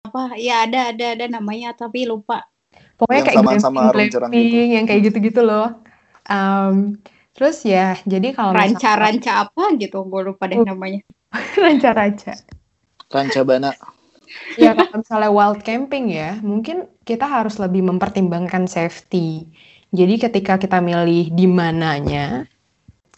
Apa? 0.00 0.32
Ya 0.40 0.64
ada 0.64 0.96
ada 0.96 1.12
ada 1.12 1.26
namanya 1.28 1.76
tapi 1.76 2.08
lupa. 2.08 2.48
Pokoknya 2.96 3.20
Yang 3.20 3.26
kayak 3.28 3.36
sama- 3.36 3.44
glamping, 3.44 3.60
sama 3.60 3.80
glamping, 3.92 4.68
yang 4.72 4.84
kayak 4.88 5.00
gitu-gitu 5.12 5.40
loh. 5.44 5.68
Um, 6.30 7.02
terus 7.34 7.66
ya, 7.66 7.98
jadi 8.06 8.30
kalau 8.30 8.54
Ranca-ranca 8.54 9.50
apa 9.50 9.74
gitu, 9.76 10.06
gue 10.06 10.22
lupa 10.30 10.46
deh 10.46 10.62
namanya. 10.62 11.02
ranca-ranca. 11.62 12.38
Rancabana. 13.10 13.74
Ya 14.54 14.78
kalau 14.78 15.02
misalnya 15.02 15.30
wild 15.34 15.60
camping 15.66 16.14
ya, 16.14 16.38
mungkin 16.38 16.86
kita 17.02 17.26
harus 17.26 17.58
lebih 17.58 17.82
mempertimbangkan 17.82 18.70
safety. 18.70 19.50
Jadi 19.90 20.22
ketika 20.22 20.54
kita 20.54 20.78
milih 20.78 21.34
di 21.34 21.50
mananya, 21.50 22.46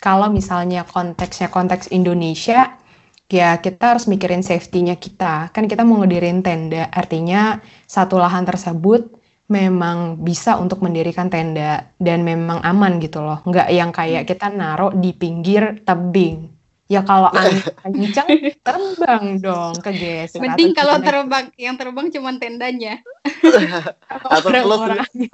kalau 0.00 0.32
misalnya 0.32 0.88
konteksnya 0.88 1.52
konteks 1.52 1.92
Indonesia, 1.92 2.80
ya 3.28 3.60
kita 3.60 3.96
harus 3.96 4.08
mikirin 4.08 4.40
safety-nya 4.40 4.96
kita. 4.96 5.52
Kan 5.52 5.68
kita 5.68 5.84
mau 5.84 6.00
ngedirin 6.00 6.40
tenda, 6.40 6.88
artinya 6.88 7.60
satu 7.84 8.16
lahan 8.16 8.48
tersebut 8.48 9.21
memang 9.52 10.16
bisa 10.24 10.56
untuk 10.56 10.80
mendirikan 10.80 11.28
tenda 11.28 11.92
dan 12.00 12.24
memang 12.24 12.64
aman 12.64 12.96
gitu 13.04 13.20
loh. 13.20 13.44
Nggak 13.44 13.68
yang 13.68 13.92
kayak 13.92 14.24
kita 14.24 14.48
naruh 14.48 14.96
di 14.96 15.12
pinggir 15.12 15.84
tebing. 15.84 16.48
Ya 16.88 17.04
kalau 17.04 17.28
angin 17.36 17.60
kenceng, 17.84 18.28
terbang 18.64 19.24
dong 19.40 19.76
kegeser. 19.84 20.40
Penting 20.40 20.72
Atau 20.72 20.80
kalau 20.80 20.96
terbang, 21.04 21.52
yang 21.60 21.76
terbang 21.76 22.08
cuma 22.08 22.32
tendanya. 22.40 23.04
Atau 24.08 24.48
lo 24.48 24.80
orang-orang. 24.80 25.28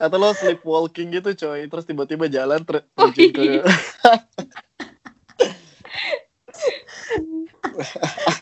atau 0.00 0.16
lo 0.16 0.32
sleepwalking 0.32 1.12
gitu 1.12 1.36
coy, 1.36 1.68
terus 1.68 1.84
tiba-tiba 1.84 2.24
jalan 2.24 2.64
ter 2.64 2.88
Oh, 2.96 3.12
terjun 3.12 3.36
ke 3.36 3.42
iya. 3.44 3.60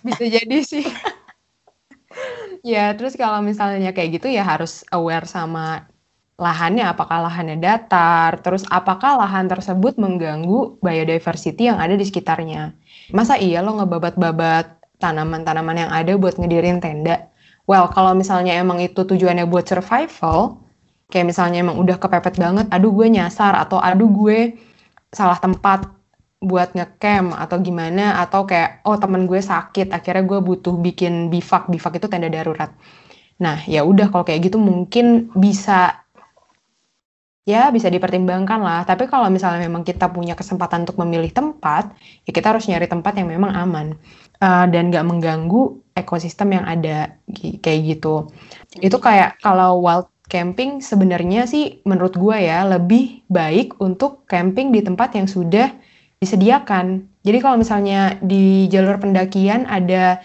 bisa 0.06 0.24
jadi 0.30 0.58
sih. 0.62 0.86
Ya, 2.64 2.92
terus 2.94 3.14
kalau 3.14 3.40
misalnya 3.42 3.90
kayak 3.94 4.20
gitu 4.20 4.28
ya 4.30 4.42
harus 4.46 4.84
aware 4.92 5.26
sama 5.26 5.88
lahannya, 6.38 6.86
apakah 6.86 7.18
lahannya 7.26 7.58
datar, 7.58 8.38
terus 8.38 8.62
apakah 8.70 9.18
lahan 9.18 9.50
tersebut 9.50 9.98
mengganggu 9.98 10.78
biodiversity 10.78 11.66
yang 11.66 11.82
ada 11.82 11.98
di 11.98 12.06
sekitarnya. 12.06 12.78
Masa 13.10 13.34
iya 13.42 13.58
lo 13.58 13.74
ngebabat-babat 13.74 14.78
tanaman-tanaman 15.02 15.86
yang 15.86 15.90
ada 15.90 16.14
buat 16.14 16.38
ngedirin 16.38 16.78
tenda? 16.78 17.26
Well, 17.66 17.90
kalau 17.90 18.14
misalnya 18.14 18.54
emang 18.54 18.78
itu 18.78 19.02
tujuannya 19.02 19.50
buat 19.50 19.66
survival, 19.66 20.62
kayak 21.10 21.26
misalnya 21.26 21.58
emang 21.60 21.76
udah 21.82 21.98
kepepet 21.98 22.38
banget, 22.38 22.66
aduh 22.70 22.94
gue 22.94 23.06
nyasar, 23.10 23.58
atau 23.58 23.82
aduh 23.82 24.08
gue 24.08 24.56
salah 25.10 25.42
tempat 25.42 25.97
buat 26.38 26.70
ngecamp 26.70 27.34
atau 27.34 27.58
gimana 27.58 28.22
atau 28.22 28.46
kayak 28.46 28.86
oh 28.86 28.94
temen 28.94 29.26
gue 29.26 29.42
sakit 29.42 29.90
akhirnya 29.90 30.22
gue 30.22 30.38
butuh 30.38 30.74
bikin 30.78 31.34
bivak. 31.34 31.66
Bivak 31.66 31.98
itu 31.98 32.06
tenda 32.06 32.30
darurat. 32.30 32.70
Nah 33.42 33.62
ya 33.66 33.82
udah 33.82 34.06
kalau 34.10 34.22
kayak 34.22 34.46
gitu 34.46 34.58
mungkin 34.58 35.34
bisa 35.34 36.06
ya 37.42 37.74
bisa 37.74 37.90
dipertimbangkan 37.90 38.60
lah. 38.62 38.80
Tapi 38.86 39.10
kalau 39.10 39.26
misalnya 39.34 39.66
memang 39.66 39.82
kita 39.82 40.06
punya 40.14 40.38
kesempatan 40.38 40.86
untuk 40.86 41.02
memilih 41.02 41.34
tempat 41.34 41.90
ya 42.22 42.30
kita 42.30 42.54
harus 42.54 42.70
nyari 42.70 42.86
tempat 42.86 43.18
yang 43.18 43.28
memang 43.34 43.52
aman 43.58 43.86
eh, 44.38 44.66
dan 44.70 44.94
nggak 44.94 45.06
mengganggu 45.10 45.62
ekosistem 45.98 46.54
yang 46.54 46.66
ada 46.70 47.18
kayak 47.58 47.80
gitu. 47.98 48.30
Itu 48.78 49.02
kayak 49.02 49.42
kalau 49.42 49.82
wild 49.82 50.06
camping 50.28 50.84
sebenarnya 50.84 51.48
sih 51.48 51.80
menurut 51.88 52.14
gue 52.14 52.36
ya 52.36 52.62
lebih 52.68 53.26
baik 53.32 53.80
untuk 53.80 54.28
camping 54.28 54.70
di 54.70 54.84
tempat 54.84 55.16
yang 55.16 55.26
sudah 55.26 55.72
disediakan. 56.22 57.06
Jadi 57.22 57.38
kalau 57.42 57.56
misalnya 57.58 58.18
di 58.22 58.66
jalur 58.70 58.98
pendakian 58.98 59.66
ada 59.70 60.22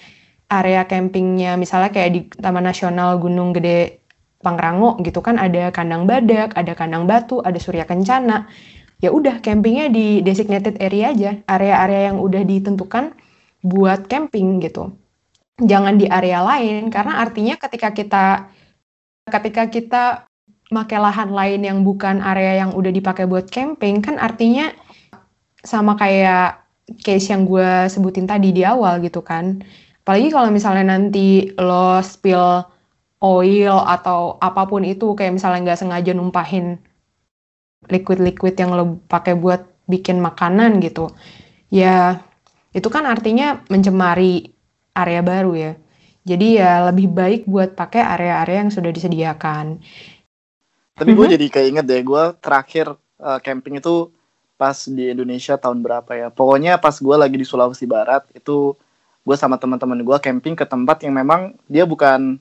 area 0.50 0.86
campingnya 0.86 1.58
misalnya 1.58 1.90
kayak 1.90 2.12
di 2.14 2.22
Taman 2.30 2.66
Nasional 2.66 3.18
Gunung 3.18 3.54
Gede 3.58 4.04
Pangrango 4.44 5.00
gitu 5.02 5.24
kan 5.24 5.40
ada 5.40 5.72
kandang 5.72 6.06
badak, 6.06 6.54
ada 6.60 6.74
kandang 6.76 7.08
batu, 7.08 7.40
ada 7.42 7.58
surya 7.58 7.88
kencana. 7.88 8.46
Ya 9.04 9.12
udah 9.12 9.40
campingnya 9.44 9.92
di 9.92 10.24
designated 10.24 10.80
area 10.80 11.12
aja, 11.12 11.32
area-area 11.48 12.12
yang 12.14 12.18
udah 12.24 12.44
ditentukan 12.44 13.14
buat 13.64 14.08
camping 14.12 14.60
gitu. 14.64 14.92
jangan 15.62 15.96
di 16.02 16.10
area 16.10 16.42
lain 16.42 16.90
karena 16.90 17.22
artinya 17.22 17.56
ketika 17.62 17.94
kita 17.94 18.26
ketika 19.30 19.64
kita 19.70 20.04
pakai 20.74 20.98
lahan 20.98 21.30
lain 21.30 21.62
yang 21.62 21.80
bukan 21.86 22.20
area 22.20 22.66
yang 22.66 22.74
udah 22.74 22.90
dipakai 22.90 23.30
buat 23.30 23.48
camping 23.54 24.02
kan 24.02 24.18
artinya 24.18 24.74
sama 25.63 25.95
kayak 25.95 26.62
case 27.02 27.32
yang 27.32 27.47
gue 27.47 27.88
sebutin 27.88 28.28
tadi 28.28 28.52
di 28.52 28.67
awal 28.67 28.99
gitu 28.99 29.23
kan 29.23 29.63
apalagi 30.04 30.30
kalau 30.30 30.52
misalnya 30.52 30.99
nanti 30.99 31.49
lo 31.56 32.04
spill 32.04 32.67
oil 33.23 33.78
atau 33.88 34.36
apa 34.43 34.67
pun 34.67 34.84
itu 34.84 35.15
kayak 35.15 35.39
misalnya 35.39 35.71
nggak 35.71 35.80
sengaja 35.80 36.12
numpahin 36.12 36.76
liquid-liquid 37.88 38.60
yang 38.60 38.76
lo 38.76 38.99
pakai 39.08 39.39
buat 39.39 39.63
bikin 39.88 40.19
makanan 40.19 40.84
gitu 40.84 41.08
ya 41.71 42.19
itu 42.73 42.89
kan 42.89 43.06
artinya 43.06 43.62
mencemari 43.69 44.49
area 44.97 45.21
baru 45.21 45.54
ya. 45.54 45.73
Jadi 46.23 46.58
ya 46.58 46.88
lebih 46.89 47.12
baik 47.12 47.41
buat 47.45 47.76
pakai 47.78 48.02
area-area 48.02 48.65
yang 48.65 48.71
sudah 48.71 48.89
disediakan. 48.89 49.78
Tapi 50.93 51.12
gue 51.13 51.26
jadi 51.36 51.45
keinget 51.49 51.86
deh, 51.86 52.02
gue 52.06 52.23
terakhir 52.39 52.95
uh, 53.19 53.39
camping 53.43 53.82
itu 53.82 54.10
pas 54.58 54.78
di 54.88 55.12
Indonesia 55.12 55.58
tahun 55.60 55.84
berapa 55.84 56.12
ya. 56.16 56.28
Pokoknya 56.30 56.80
pas 56.80 56.96
gue 56.96 57.16
lagi 57.18 57.36
di 57.36 57.46
Sulawesi 57.48 57.86
Barat 57.89 58.26
itu 58.34 58.78
gue 59.24 59.36
sama 59.39 59.56
teman-teman 59.60 60.04
gue 60.04 60.18
camping 60.20 60.56
ke 60.56 60.66
tempat 60.68 61.04
yang 61.08 61.16
memang 61.16 61.56
dia 61.72 61.88
bukan 61.88 62.38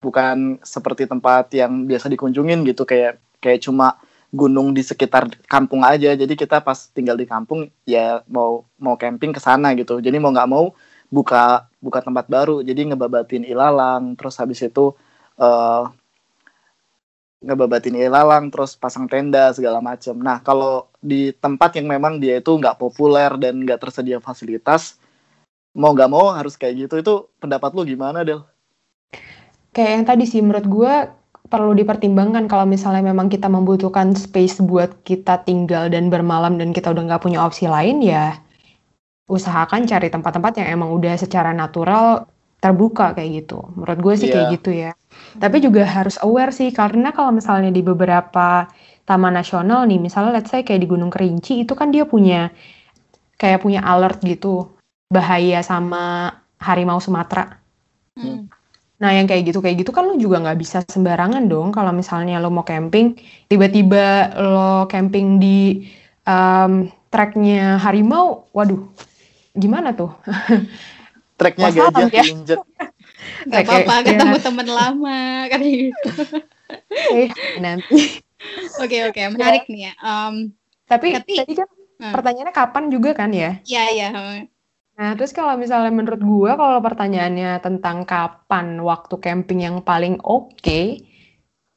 bukan 0.00 0.60
seperti 0.64 1.04
tempat 1.04 1.52
yang 1.52 1.84
biasa 1.84 2.08
dikunjungin 2.08 2.64
gitu. 2.68 2.88
Kayak 2.88 3.20
kayak 3.42 3.60
cuma 3.66 4.00
gunung 4.30 4.72
di 4.72 4.82
sekitar 4.86 5.28
kampung 5.50 5.82
aja. 5.82 6.14
Jadi 6.14 6.34
kita 6.38 6.62
pas 6.62 6.88
tinggal 6.94 7.18
di 7.18 7.26
kampung 7.26 7.68
ya 7.84 8.22
mau 8.30 8.64
mau 8.78 8.94
camping 8.96 9.34
ke 9.34 9.40
sana 9.42 9.74
gitu. 9.76 9.98
Jadi 9.98 10.16
mau 10.22 10.30
nggak 10.32 10.50
mau 10.50 10.72
buka 11.10 11.66
buka 11.82 12.00
tempat 12.00 12.30
baru. 12.30 12.62
Jadi 12.62 12.94
ngebabatin 12.94 13.42
ilalang. 13.44 14.14
Terus 14.14 14.38
habis 14.38 14.62
itu 14.62 14.94
uh, 15.36 15.90
ngebabatin 17.40 17.96
ilalang 17.96 18.52
terus 18.52 18.76
pasang 18.76 19.08
tenda 19.08 19.48
segala 19.56 19.80
macam 19.80 20.16
nah 20.20 20.38
kalau 20.44 20.88
di 21.00 21.32
tempat 21.32 21.80
yang 21.80 21.88
memang 21.88 22.20
dia 22.20 22.38
itu 22.38 22.52
nggak 22.52 22.76
populer 22.76 23.32
dan 23.40 23.64
nggak 23.64 23.80
tersedia 23.80 24.20
fasilitas 24.20 25.00
mau 25.72 25.96
nggak 25.96 26.10
mau 26.10 26.34
harus 26.34 26.58
kayak 26.58 26.88
gitu 26.88 26.94
itu 27.00 27.14
pendapat 27.38 27.70
lu 27.72 27.86
gimana 27.86 28.26
Del? 28.26 28.42
Kayak 29.70 29.90
yang 29.94 30.04
tadi 30.06 30.24
sih 30.26 30.42
menurut 30.42 30.66
gue 30.66 30.94
perlu 31.50 31.74
dipertimbangkan 31.74 32.46
kalau 32.46 32.66
misalnya 32.66 33.10
memang 33.10 33.30
kita 33.30 33.46
membutuhkan 33.50 34.14
space 34.14 34.62
buat 34.62 35.02
kita 35.06 35.42
tinggal 35.46 35.90
dan 35.90 36.10
bermalam 36.10 36.58
dan 36.58 36.70
kita 36.70 36.90
udah 36.90 37.10
nggak 37.10 37.22
punya 37.22 37.42
opsi 37.42 37.66
lain 37.70 38.02
ya 38.02 38.38
usahakan 39.30 39.86
cari 39.86 40.10
tempat-tempat 40.10 40.58
yang 40.58 40.68
emang 40.78 40.90
udah 40.90 41.14
secara 41.14 41.54
natural 41.54 42.26
terbuka 42.60 43.16
kayak 43.16 43.44
gitu. 43.44 43.64
Menurut 43.74 43.98
gue 43.98 44.14
sih 44.20 44.28
yeah. 44.28 44.34
kayak 44.36 44.46
iya. 44.46 44.54
gitu 44.56 44.70
ya. 44.70 44.90
Tapi 45.40 45.56
juga 45.64 45.82
harus 45.88 46.20
aware 46.20 46.52
sih 46.52 46.68
karena 46.70 47.10
kalau 47.10 47.32
misalnya 47.32 47.72
di 47.72 47.80
beberapa 47.80 48.68
taman 49.08 49.34
nasional 49.34 49.88
nih, 49.88 49.98
misalnya 49.98 50.38
let's 50.38 50.52
say 50.52 50.62
kayak 50.62 50.84
di 50.84 50.88
Gunung 50.88 51.10
Kerinci 51.10 51.64
itu 51.64 51.72
kan 51.74 51.90
dia 51.90 52.04
punya 52.06 52.52
kayak 53.40 53.64
punya 53.64 53.80
alert 53.80 54.20
gitu 54.22 54.68
bahaya 55.08 55.64
sama 55.64 56.36
harimau 56.60 57.00
Sumatera. 57.00 57.58
Hmm. 58.14 58.46
Nah, 59.00 59.16
yang 59.16 59.24
kayak 59.24 59.48
gitu 59.48 59.64
kayak 59.64 59.80
gitu 59.80 59.96
kan 59.96 60.04
lo 60.04 60.14
juga 60.20 60.44
nggak 60.44 60.60
bisa 60.60 60.84
sembarangan 60.84 61.48
dong 61.48 61.72
kalau 61.72 61.88
misalnya 61.88 62.36
lo 62.36 62.52
mau 62.52 62.62
camping, 62.68 63.16
tiba-tiba 63.48 64.36
lo 64.36 64.84
camping 64.92 65.40
di 65.40 65.88
um, 66.28 66.92
treknya 67.08 67.80
harimau, 67.80 68.44
waduh, 68.52 68.84
gimana 69.56 69.96
tuh? 69.96 70.12
Treknya 71.40 71.68
gajah 71.72 72.08
ya? 72.12 72.24
injek. 72.28 72.60
Gak 73.48 73.64
apa-apa, 73.64 73.94
ketemu 74.06 74.36
ya. 74.36 74.42
teman 74.44 74.68
lama, 74.68 75.20
kan 75.48 75.60
gitu. 75.64 76.10
eh, 77.16 77.28
nanti. 77.56 78.20
Oke, 78.80 79.08
oke, 79.08 79.20
menarik 79.32 79.64
nih 79.72 79.88
ya. 79.88 79.92
Um, 80.04 80.52
tapi, 80.84 81.16
tapi 81.16 81.40
tadi 81.40 81.54
kan 81.56 81.68
hmm. 81.72 82.12
pertanyaannya 82.12 82.54
kapan 82.54 82.84
juga 82.92 83.10
kan 83.16 83.32
ya? 83.32 83.56
Iya, 83.64 83.84
iya. 83.92 84.08
Nah, 85.00 85.16
terus 85.16 85.32
kalau 85.32 85.56
misalnya 85.56 85.88
menurut 85.88 86.20
gue, 86.20 86.52
kalau 86.52 86.78
pertanyaannya 86.84 87.64
tentang 87.64 88.04
kapan 88.04 88.76
waktu 88.84 89.16
camping 89.16 89.64
yang 89.64 89.76
paling 89.80 90.20
oke 90.20 90.52
okay, 90.60 91.00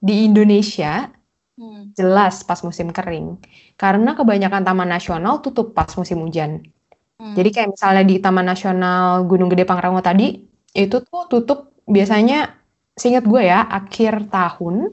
di 0.03 0.27
Indonesia, 0.27 1.07
hmm. 1.55 1.95
jelas 1.95 2.43
pas 2.43 2.59
musim 2.67 2.91
kering. 2.91 3.39
Karena 3.79 4.11
kebanyakan 4.11 4.67
taman 4.67 4.91
nasional 4.91 5.39
tutup 5.39 5.71
pas 5.71 5.87
musim 5.95 6.19
hujan. 6.19 6.67
Hmm. 7.23 7.31
Jadi 7.39 7.49
kayak 7.55 7.69
misalnya 7.71 8.03
di 8.03 8.19
Taman 8.19 8.43
Nasional 8.43 9.23
Gunung 9.23 9.47
Gede 9.47 9.63
Pangrango 9.63 10.03
tadi, 10.03 10.43
itu 10.75 10.99
tuh 10.99 11.23
tutup 11.31 11.71
biasanya, 11.87 12.51
seingat 12.99 13.23
gue 13.23 13.47
ya, 13.47 13.63
akhir 13.63 14.27
tahun 14.27 14.91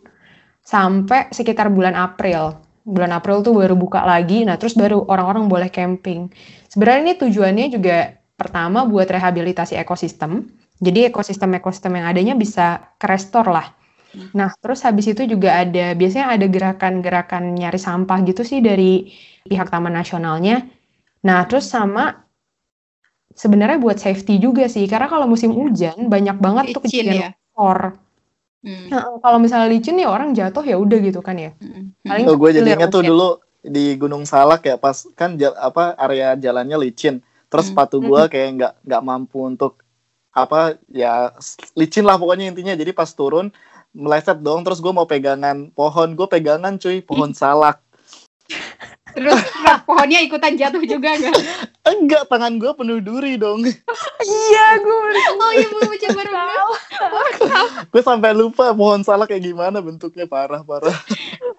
sampai 0.63 1.35
sekitar 1.35 1.75
bulan 1.75 1.99
April. 1.99 2.55
Bulan 2.87 3.11
April 3.11 3.43
tuh 3.43 3.59
baru 3.59 3.75
buka 3.75 4.07
lagi, 4.07 4.47
nah 4.47 4.55
terus 4.55 4.79
baru 4.79 5.03
orang-orang 5.11 5.51
boleh 5.51 5.69
camping. 5.75 6.31
Sebenarnya 6.71 7.01
ini 7.03 7.15
tujuannya 7.19 7.67
juga 7.75 8.21
Pertama 8.41 8.89
buat 8.89 9.05
rehabilitasi 9.05 9.77
ekosistem. 9.77 10.49
Jadi 10.81 11.13
ekosistem-ekosistem 11.13 11.93
yang 11.93 12.09
adanya 12.09 12.33
bisa 12.33 12.97
kerestor 12.97 13.53
lah. 13.53 13.69
Nah, 14.33 14.49
terus 14.65 14.81
habis 14.81 15.13
itu 15.13 15.29
juga 15.29 15.61
ada 15.61 15.93
biasanya 15.93 16.33
ada 16.33 16.49
gerakan-gerakan 16.49 17.53
nyari 17.53 17.77
sampah 17.77 18.25
gitu 18.25 18.41
sih 18.41 18.65
dari 18.65 19.13
pihak 19.45 19.69
Taman 19.69 19.93
Nasionalnya. 19.93 20.65
Nah, 21.25 21.45
terus 21.45 21.69
sama 21.69 22.25
sebenarnya 23.37 23.79
buat 23.81 23.97
safety 24.01 24.41
juga 24.41 24.67
sih 24.67 24.85
karena 24.89 25.07
kalau 25.07 25.29
musim 25.29 25.53
hujan 25.53 26.09
banyak 26.09 26.37
banget 26.41 26.65
licin 26.71 26.75
tuh 26.77 26.83
kejadian 26.85 27.17
ya? 27.17 27.31
Hmm. 28.61 28.87
Nah, 28.93 29.03
kalau 29.25 29.39
misalnya 29.41 29.69
licin 29.73 29.97
ya 29.97 30.09
orang 30.13 30.37
jatuh 30.37 30.65
ya 30.65 30.77
udah 30.77 30.99
gitu 31.01 31.21
kan 31.25 31.37
ya. 31.37 31.53
Hmm. 31.61 31.97
Paling 32.05 32.25
oh, 32.29 32.37
gue 32.37 32.51
jadinya 32.61 32.89
tuh 32.89 33.05
dulu 33.05 33.41
di 33.61 33.97
Gunung 34.01 34.25
Salak 34.25 34.65
ya 34.65 34.77
pas 34.81 35.05
kan 35.13 35.37
apa 35.61 35.93
area 36.01 36.33
jalannya 36.37 36.81
licin 36.81 37.21
terus 37.53 37.69
hmm. 37.69 37.77
sepatu 37.77 38.01
gue 38.01 38.23
kayak 38.33 38.49
nggak 38.57 38.73
nggak 38.89 39.03
mampu 39.05 39.45
untuk 39.45 39.85
apa 40.33 40.81
ya 40.89 41.35
licin 41.77 42.07
lah 42.07 42.17
pokoknya 42.17 42.49
intinya 42.55 42.73
jadi 42.73 42.95
pas 42.97 43.13
turun 43.13 43.53
meleset 43.91 44.39
dong 44.41 44.63
terus 44.63 44.79
gue 44.79 44.93
mau 44.95 45.05
pegangan 45.05 45.69
pohon 45.75 46.15
gue 46.15 46.29
pegangan 46.31 46.79
cuy 46.79 47.03
pohon 47.03 47.35
salak 47.35 47.83
terus 49.17 49.41
pohonnya 49.87 50.21
ikutan 50.23 50.55
jatuh 50.55 50.83
juga 50.85 51.17
nggak? 51.17 51.35
Enggak 51.87 52.23
tangan 52.31 52.61
gue 52.61 52.73
penuh 52.75 52.99
duri 53.03 53.35
dong. 53.41 53.65
Iya 54.21 54.67
gue 54.81 55.11
oh 55.41 55.51
iya 55.57 55.67
belum 55.71 55.93
coba 55.97 56.21
gue 57.91 58.03
sampai 58.05 58.31
lupa 58.37 58.71
pohon 58.77 59.01
salak 59.03 59.33
kayak 59.33 59.51
gimana 59.51 59.81
bentuknya 59.81 60.29
parah 60.29 60.63
parah. 60.63 60.95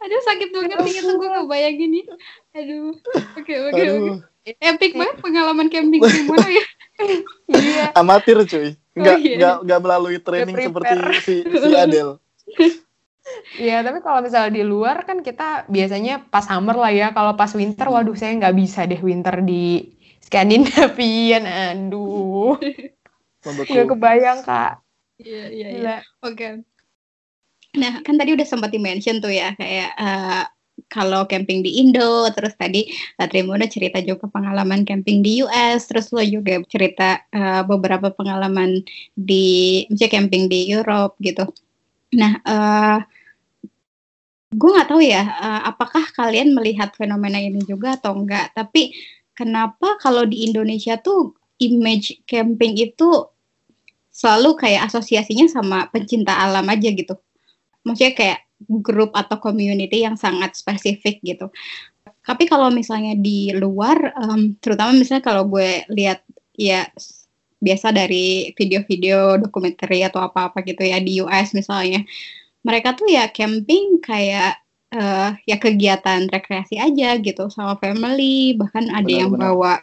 Aduh 0.02 0.22
sakit 0.26 0.50
banget 0.54 0.78
nih 0.82 0.94
gue 1.04 1.28
ngebayangin 1.28 1.90
nih. 1.90 2.06
Aduh 2.58 2.96
oke 3.38 3.54
oke 3.70 3.82
oke. 3.82 4.12
Epic 4.42 4.92
banget 4.98 5.16
pengalaman 5.22 5.68
camping 5.70 6.02
gimana 6.02 6.48
ya. 6.50 6.66
Iya 7.50 7.84
amatir 7.98 8.38
cuy. 8.46 8.78
Nggak 8.92 9.16
oh, 9.16 9.20
iya. 9.24 9.36
nggak 9.40 9.56
nggak 9.66 9.80
melalui 9.80 10.18
training 10.20 10.56
seperti 10.60 10.96
si 11.24 11.36
si 11.48 11.72
Adel 11.76 12.20
Iya, 13.60 13.84
tapi 13.84 14.00
kalau 14.00 14.24
misalnya 14.24 14.52
di 14.56 14.64
luar 14.64 15.04
kan 15.04 15.20
kita 15.20 15.68
biasanya 15.68 16.24
pas 16.32 16.48
summer 16.48 16.76
lah 16.78 16.92
ya. 16.92 17.08
Kalau 17.12 17.36
pas 17.36 17.52
winter, 17.52 17.88
hmm. 17.88 17.96
waduh 18.00 18.16
saya 18.16 18.38
nggak 18.40 18.56
bisa 18.56 18.88
deh 18.88 19.02
winter 19.04 19.44
di 19.44 19.92
Skandinavian. 20.24 21.44
Aduh. 21.44 22.56
Nggak 23.44 23.88
kebayang, 23.92 24.40
Kak. 24.48 24.80
Iya, 25.20 25.46
iya, 25.52 25.68
iya. 25.76 25.96
Oke. 26.24 26.36
Okay. 26.38 26.52
Nah, 27.72 28.04
kan 28.04 28.20
tadi 28.20 28.36
udah 28.36 28.48
sempat 28.48 28.72
di-mention 28.76 29.24
tuh 29.24 29.32
ya, 29.32 29.56
kayak 29.56 29.96
uh, 29.96 30.44
kalau 30.92 31.24
camping 31.24 31.64
di 31.64 31.80
Indo, 31.80 32.28
terus 32.36 32.52
tadi 32.60 32.84
uh, 33.16 33.28
Trimono 33.32 33.64
cerita 33.64 34.04
juga 34.04 34.28
pengalaman 34.28 34.84
camping 34.84 35.24
di 35.24 35.40
US, 35.40 35.88
terus 35.88 36.12
lo 36.12 36.20
juga 36.20 36.60
cerita 36.68 37.24
uh, 37.32 37.64
beberapa 37.64 38.12
pengalaman 38.12 38.84
di 39.16 39.88
misalnya 39.88 40.12
camping 40.12 40.44
di 40.52 40.68
Europe 40.68 41.16
gitu. 41.24 41.48
Nah, 42.12 42.44
uh, 42.44 43.00
gue 44.52 44.70
nggak 44.70 44.90
tahu 44.92 45.02
ya, 45.02 45.24
uh, 45.24 45.62
apakah 45.72 46.04
kalian 46.12 46.52
melihat 46.52 46.92
fenomena 46.94 47.40
ini 47.40 47.64
juga 47.64 47.96
atau 47.96 48.20
enggak? 48.20 48.52
Tapi 48.52 48.92
kenapa 49.32 49.96
kalau 50.04 50.28
di 50.28 50.44
Indonesia 50.44 51.00
tuh 51.00 51.36
image 51.64 52.20
camping 52.28 52.76
itu 52.76 53.32
selalu 54.12 54.60
kayak 54.60 54.92
asosiasinya 54.92 55.48
sama 55.48 55.88
pencinta 55.88 56.36
alam 56.36 56.68
aja 56.68 56.92
gitu? 56.92 57.16
Maksudnya 57.88 58.14
kayak 58.14 58.40
grup 58.68 59.16
atau 59.16 59.40
community 59.40 60.04
yang 60.04 60.20
sangat 60.20 60.54
spesifik 60.60 61.24
gitu. 61.24 61.48
Tapi 62.22 62.46
kalau 62.46 62.70
misalnya 62.70 63.18
di 63.18 63.50
luar, 63.56 64.14
um, 64.20 64.54
terutama 64.62 64.94
misalnya 64.94 65.26
kalau 65.26 65.50
gue 65.50 65.88
lihat 65.90 66.22
ya 66.54 66.86
biasa 67.62 67.94
dari 67.94 68.54
video-video 68.54 69.42
dokumenter 69.42 69.90
atau 70.12 70.22
apa-apa 70.22 70.62
gitu 70.66 70.86
ya 70.86 71.02
di 71.02 71.22
US 71.24 71.54
misalnya, 71.58 72.06
mereka 72.62 72.94
tuh 72.94 73.10
ya 73.10 73.30
camping 73.34 73.98
kayak 74.02 74.62
uh, 74.94 75.34
ya 75.48 75.58
kegiatan 75.58 76.30
rekreasi 76.30 76.78
aja 76.78 77.18
gitu 77.18 77.50
sama 77.50 77.80
family, 77.80 78.54
bahkan 78.60 78.92
ada 78.92 79.06
benar, 79.08 79.20
yang 79.20 79.32
benar. 79.34 79.44
bawa 79.52 79.74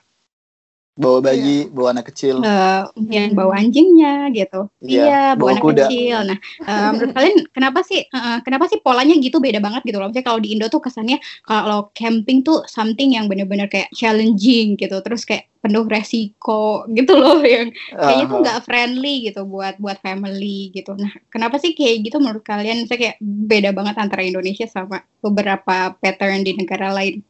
bawa 0.99 1.19
bayi, 1.23 1.71
bawa 1.71 1.89
anak 1.95 2.11
kecil. 2.11 2.43
eh 2.43 2.83
yang 3.09 3.31
bawa 3.33 3.53
anjingnya 3.63 4.29
gitu. 4.35 4.67
Iya, 4.83 5.03
Iya, 5.07 5.21
bawa 5.39 5.39
bawa 5.39 5.51
anak 5.55 5.63
kuda. 5.65 5.85
kecil. 5.87 6.19
Nah, 6.27 6.39
eh, 6.67 6.89
menurut 6.93 7.13
kalian 7.15 7.37
kenapa 7.55 7.81
sih 7.87 8.01
eh, 8.03 8.39
kenapa 8.43 8.65
sih 8.67 8.79
polanya 8.83 9.15
gitu 9.17 9.39
beda 9.39 9.59
banget 9.59 9.83
gitu 9.87 9.99
loh. 9.99 10.11
Misalnya 10.11 10.27
kalau 10.27 10.41
di 10.43 10.49
Indo 10.55 10.67
tuh 10.67 10.83
kesannya 10.83 11.17
kalau 11.43 11.79
camping 11.95 12.43
tuh 12.43 12.67
something 12.67 13.15
yang 13.15 13.31
bener-bener 13.31 13.71
kayak 13.71 13.89
challenging 13.95 14.75
gitu. 14.75 14.97
Terus 14.99 15.23
kayak 15.23 15.47
penuh 15.59 15.85
resiko 15.87 16.63
gitu 16.91 17.13
loh 17.15 17.39
yang 17.47 17.71
kayaknya 17.99 18.25
tuh 18.27 18.39
Ah, 18.39 18.43
nggak 18.43 18.59
friendly 18.63 19.15
gitu 19.27 19.41
buat 19.47 19.75
buat 19.79 19.99
family 19.99 20.71
gitu. 20.75 20.95
Nah, 20.95 21.11
kenapa 21.31 21.59
sih 21.59 21.75
kayak 21.75 22.07
gitu 22.07 22.17
menurut 22.19 22.43
kalian? 22.43 22.83
Misalnya 22.83 23.01
kayak 23.15 23.17
beda 23.23 23.71
banget 23.71 23.95
antara 23.99 24.23
Indonesia 24.23 24.67
sama 24.67 24.99
beberapa 25.19 25.95
pattern 25.99 26.43
di 26.43 26.53
negara 26.55 26.91
lain. 26.91 27.23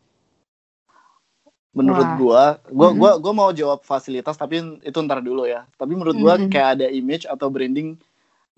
Menurut 1.79 2.09
Wah. 2.11 2.19
gua, 2.19 2.43
gua 2.75 2.88
Mhm. 2.91 2.99
gua 2.99 3.11
gua 3.23 3.33
mau 3.33 3.51
jawab 3.55 3.87
fasilitas 3.87 4.35
tapi 4.35 4.59
itu 4.83 4.99
ntar 5.07 5.23
dulu 5.23 5.47
ya. 5.47 5.62
Tapi 5.79 5.95
menurut 5.95 6.19
gua 6.19 6.35
Mhm. 6.35 6.51
kayak 6.51 6.69
ada 6.83 6.87
image 6.91 7.25
atau 7.31 7.47
branding 7.47 7.95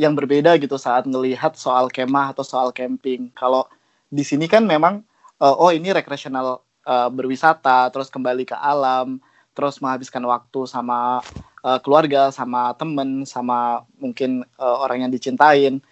yang 0.00 0.16
berbeda 0.16 0.56
gitu 0.56 0.80
saat 0.80 1.04
ngelihat 1.04 1.52
soal 1.60 1.92
kemah 1.92 2.32
atau 2.32 2.40
soal 2.40 2.72
camping. 2.72 3.28
Kalau 3.36 3.68
di 4.08 4.24
sini 4.24 4.48
kan 4.48 4.64
memang 4.64 5.04
eh, 5.40 5.54
oh 5.56 5.68
ini 5.68 5.92
rekreasional 5.92 6.64
eh, 6.88 7.08
berwisata, 7.12 7.92
terus 7.92 8.08
kembali 8.08 8.48
ke 8.48 8.56
alam, 8.56 9.20
terus 9.52 9.76
menghabiskan 9.84 10.24
waktu 10.24 10.64
sama 10.64 11.20
eh, 11.60 11.78
keluarga, 11.84 12.32
sama 12.32 12.72
temen, 12.80 13.28
sama 13.28 13.84
mungkin 14.00 14.40
eh, 14.44 14.76
orang 14.80 15.04
yang 15.04 15.12
dicintain 15.12 15.84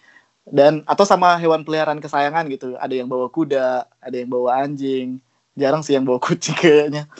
dan 0.49 0.81
atau 0.89 1.05
sama 1.05 1.37
hewan 1.37 1.61
peliharaan 1.65 2.01
kesayangan 2.01 2.49
gitu. 2.49 2.73
Ada 2.81 3.05
yang 3.05 3.09
bawa 3.13 3.29
kuda, 3.29 3.85
ada 4.01 4.17
yang 4.17 4.33
bawa 4.33 4.65
anjing. 4.65 5.21
Jarang 5.59 5.83
sih 5.83 5.99
yang 5.99 6.07
bawa 6.07 6.23
kucing 6.23 6.55
kayaknya. 6.55 7.11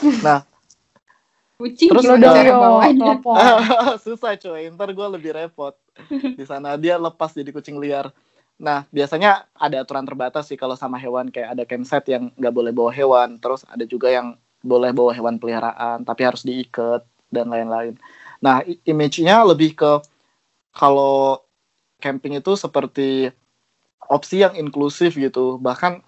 Kucing 1.59 1.91
Terus 1.91 2.07
Lo 2.07 2.15
dong 2.15 2.39
telepon. 2.39 3.35
Susah 4.07 4.39
coy, 4.39 4.71
ntar 4.71 4.95
gue 4.95 5.07
lebih 5.11 5.35
repot. 5.35 5.75
Di 6.39 6.47
sana 6.47 6.79
dia 6.79 6.95
lepas 6.95 7.35
jadi 7.35 7.51
kucing 7.51 7.83
liar. 7.83 8.15
Nah, 8.63 8.87
biasanya 8.95 9.51
ada 9.59 9.83
aturan 9.83 10.07
terbatas 10.07 10.47
sih 10.47 10.55
kalau 10.55 10.79
sama 10.79 11.03
hewan 11.03 11.35
kayak 11.35 11.59
ada 11.59 11.67
campsite 11.67 12.15
yang 12.15 12.31
nggak 12.39 12.55
boleh 12.55 12.71
bawa 12.71 12.95
hewan, 12.95 13.43
terus 13.43 13.67
ada 13.67 13.83
juga 13.83 14.07
yang 14.07 14.39
boleh 14.63 14.91
bawa 14.91 15.15
hewan 15.15 15.39
peliharaan 15.39 16.03
tapi 16.03 16.27
harus 16.27 16.47
diikat 16.47 17.03
dan 17.31 17.51
lain-lain. 17.51 17.99
Nah, 18.39 18.63
image-nya 18.87 19.43
lebih 19.43 19.75
ke 19.75 20.03
kalau 20.71 21.43
camping 21.99 22.39
itu 22.39 22.55
seperti 22.55 23.35
opsi 24.07 24.47
yang 24.47 24.55
inklusif 24.55 25.19
gitu. 25.19 25.59
Bahkan 25.59 26.07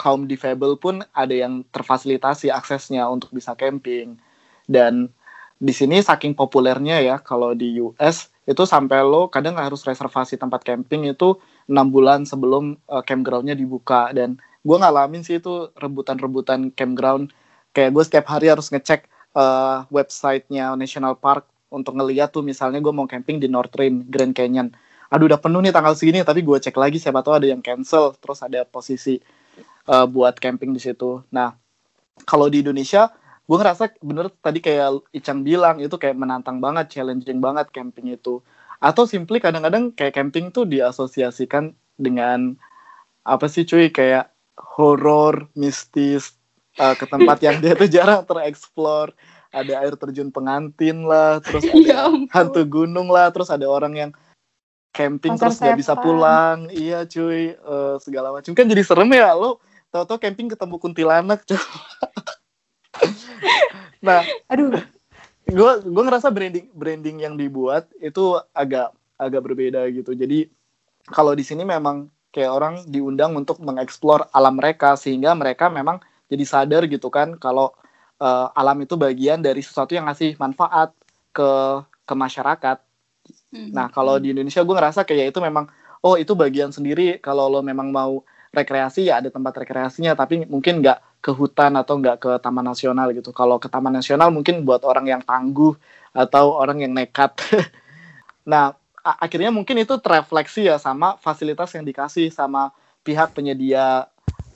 kaum 0.00 0.24
difabel 0.24 0.80
pun 0.80 1.04
ada 1.12 1.36
yang 1.36 1.60
terfasilitasi 1.68 2.48
aksesnya 2.48 3.04
untuk 3.12 3.28
bisa 3.36 3.52
camping. 3.52 4.16
Dan 4.64 5.12
di 5.60 5.76
sini 5.76 6.00
saking 6.00 6.32
populernya 6.32 7.04
ya 7.04 7.20
kalau 7.20 7.52
di 7.52 7.76
US 7.84 8.32
itu 8.48 8.64
sampai 8.64 9.04
lo 9.04 9.28
kadang 9.28 9.60
harus 9.60 9.84
reservasi 9.84 10.40
tempat 10.40 10.64
camping 10.64 11.12
itu 11.12 11.36
enam 11.68 11.92
bulan 11.92 12.24
sebelum 12.24 12.80
uh, 12.88 13.04
campgroundnya 13.04 13.52
dibuka. 13.52 14.08
Dan 14.16 14.40
gue 14.64 14.76
ngalamin 14.80 15.20
sih 15.20 15.36
itu 15.36 15.68
rebutan-rebutan 15.76 16.72
campground. 16.72 17.28
Kayak 17.76 17.90
gue 17.92 18.04
setiap 18.08 18.26
hari 18.32 18.48
harus 18.48 18.72
ngecek 18.72 19.04
uh, 19.36 19.84
websitenya 19.92 20.72
National 20.80 21.12
Park 21.20 21.44
untuk 21.68 21.94
ngeliat 21.94 22.32
tuh 22.32 22.42
misalnya 22.42 22.80
gue 22.80 22.90
mau 22.90 23.04
camping 23.04 23.36
di 23.36 23.46
North 23.46 23.76
Rim 23.76 24.08
Grand 24.08 24.32
Canyon. 24.32 24.72
Aduh 25.12 25.26
udah 25.28 25.38
penuh 25.42 25.60
nih 25.60 25.74
tanggal 25.74 25.92
segini 25.92 26.24
tapi 26.24 26.40
gue 26.40 26.56
cek 26.56 26.74
lagi 26.74 26.98
siapa 27.02 27.20
tahu 27.20 27.36
ada 27.42 27.46
yang 27.46 27.60
cancel 27.62 28.14
terus 28.18 28.40
ada 28.42 28.62
posisi 28.62 29.18
uh, 29.88 30.06
buat 30.06 30.38
camping 30.38 30.74
di 30.74 30.80
situ 30.82 31.24
nah 31.32 31.54
kalau 32.24 32.48
di 32.52 32.60
Indonesia 32.60 33.10
gue 33.50 33.58
ngerasa 33.58 33.98
bener 33.98 34.30
tadi 34.38 34.62
kayak 34.62 35.10
Icang 35.10 35.42
bilang 35.42 35.82
itu 35.82 35.98
kayak 35.98 36.14
menantang 36.14 36.62
banget, 36.62 36.86
challenging 36.94 37.42
banget 37.42 37.66
camping 37.74 38.14
itu. 38.14 38.38
Atau 38.78 39.10
simply 39.10 39.42
kadang-kadang 39.42 39.90
kayak 39.90 40.14
camping 40.14 40.54
tuh 40.54 40.70
diasosiasikan 40.70 41.74
dengan 41.98 42.54
apa 43.26 43.50
sih 43.50 43.66
cuy 43.66 43.90
kayak 43.90 44.30
horor, 44.54 45.50
mistis, 45.58 46.38
uh, 46.78 46.94
ke 46.94 47.10
tempat 47.10 47.42
yang 47.42 47.58
dia 47.58 47.74
tuh 47.74 47.90
jarang 47.90 48.22
tereksplor. 48.22 49.10
Ada 49.50 49.82
air 49.82 49.98
terjun 49.98 50.30
pengantin 50.30 51.02
lah, 51.10 51.42
terus 51.42 51.66
Ya 51.82 52.06
ada 52.06 52.14
ampun. 52.14 52.30
hantu 52.30 52.62
gunung 52.70 53.10
lah, 53.10 53.34
terus 53.34 53.50
ada 53.50 53.66
orang 53.66 53.98
yang 53.98 54.10
camping 54.90 55.38
Pasar 55.38 55.50
terus 55.50 55.58
nggak 55.62 55.80
bisa 55.80 55.94
pulang. 55.98 56.66
Iya 56.70 57.06
cuy, 57.06 57.54
eh, 57.54 57.94
segala 58.02 58.34
macam 58.34 58.52
kan 58.54 58.66
jadi 58.66 58.82
serem 58.82 59.10
ya 59.14 59.34
lo. 59.34 59.62
Tahu-tahu 59.90 60.18
camping 60.22 60.50
ketemu 60.50 60.76
kuntilanak 60.78 61.42
cuy. 61.46 61.58
nah, 64.06 64.22
Aduh, 64.50 64.74
gue 65.50 65.72
gue 65.82 66.02
ngerasa 66.06 66.30
branding 66.30 66.70
branding 66.74 67.16
yang 67.26 67.34
dibuat 67.34 67.90
itu 67.98 68.38
agak 68.54 68.94
agak 69.18 69.42
berbeda 69.42 69.82
gitu 69.90 70.14
jadi 70.14 70.46
kalau 71.10 71.34
di 71.34 71.42
sini 71.42 71.66
memang 71.66 72.06
kayak 72.30 72.52
orang 72.54 72.74
diundang 72.86 73.34
untuk 73.34 73.58
mengeksplor 73.58 74.30
alam 74.30 74.54
mereka 74.54 74.94
sehingga 74.94 75.34
mereka 75.34 75.66
memang 75.66 75.98
jadi 76.30 76.46
sadar 76.46 76.86
gitu 76.86 77.10
kan 77.10 77.34
kalau 77.36 77.74
eh, 78.22 78.46
alam 78.54 78.78
itu 78.78 78.94
bagian 78.94 79.42
dari 79.42 79.60
sesuatu 79.60 79.92
yang 79.92 80.06
ngasih 80.06 80.38
manfaat 80.38 80.94
ke 81.34 81.50
ke 82.06 82.14
masyarakat 82.14 82.78
Hmm. 83.50 83.74
Nah, 83.74 83.90
kalau 83.90 84.18
di 84.22 84.30
Indonesia 84.30 84.62
gue 84.62 84.74
ngerasa 84.74 85.02
kayak 85.02 85.34
itu 85.34 85.38
memang 85.42 85.66
oh 86.00 86.14
itu 86.16 86.32
bagian 86.38 86.70
sendiri 86.70 87.18
kalau 87.18 87.50
lo 87.50 87.60
memang 87.60 87.90
mau 87.90 88.22
rekreasi 88.50 89.06
ya 89.06 89.22
ada 89.22 89.30
tempat 89.30 89.62
rekreasinya 89.62 90.18
tapi 90.18 90.42
mungkin 90.50 90.82
nggak 90.82 91.22
ke 91.22 91.30
hutan 91.30 91.78
atau 91.78 92.00
nggak 92.00 92.16
ke 92.18 92.30
taman 92.40 92.64
nasional 92.66 93.10
gitu. 93.12 93.30
Kalau 93.30 93.60
ke 93.60 93.68
taman 93.68 93.92
nasional 93.92 94.32
mungkin 94.32 94.64
buat 94.64 94.82
orang 94.86 95.06
yang 95.06 95.22
tangguh 95.22 95.76
atau 96.16 96.56
orang 96.56 96.82
yang 96.82 96.92
nekat. 96.96 97.36
nah, 98.50 98.74
akhirnya 99.04 99.52
mungkin 99.52 99.82
itu 99.82 99.98
terefleksi 100.00 100.70
ya 100.70 100.80
sama 100.80 101.20
fasilitas 101.20 101.74
yang 101.76 101.84
dikasih 101.84 102.32
sama 102.32 102.72
pihak 103.04 103.32
penyedia 103.36 104.08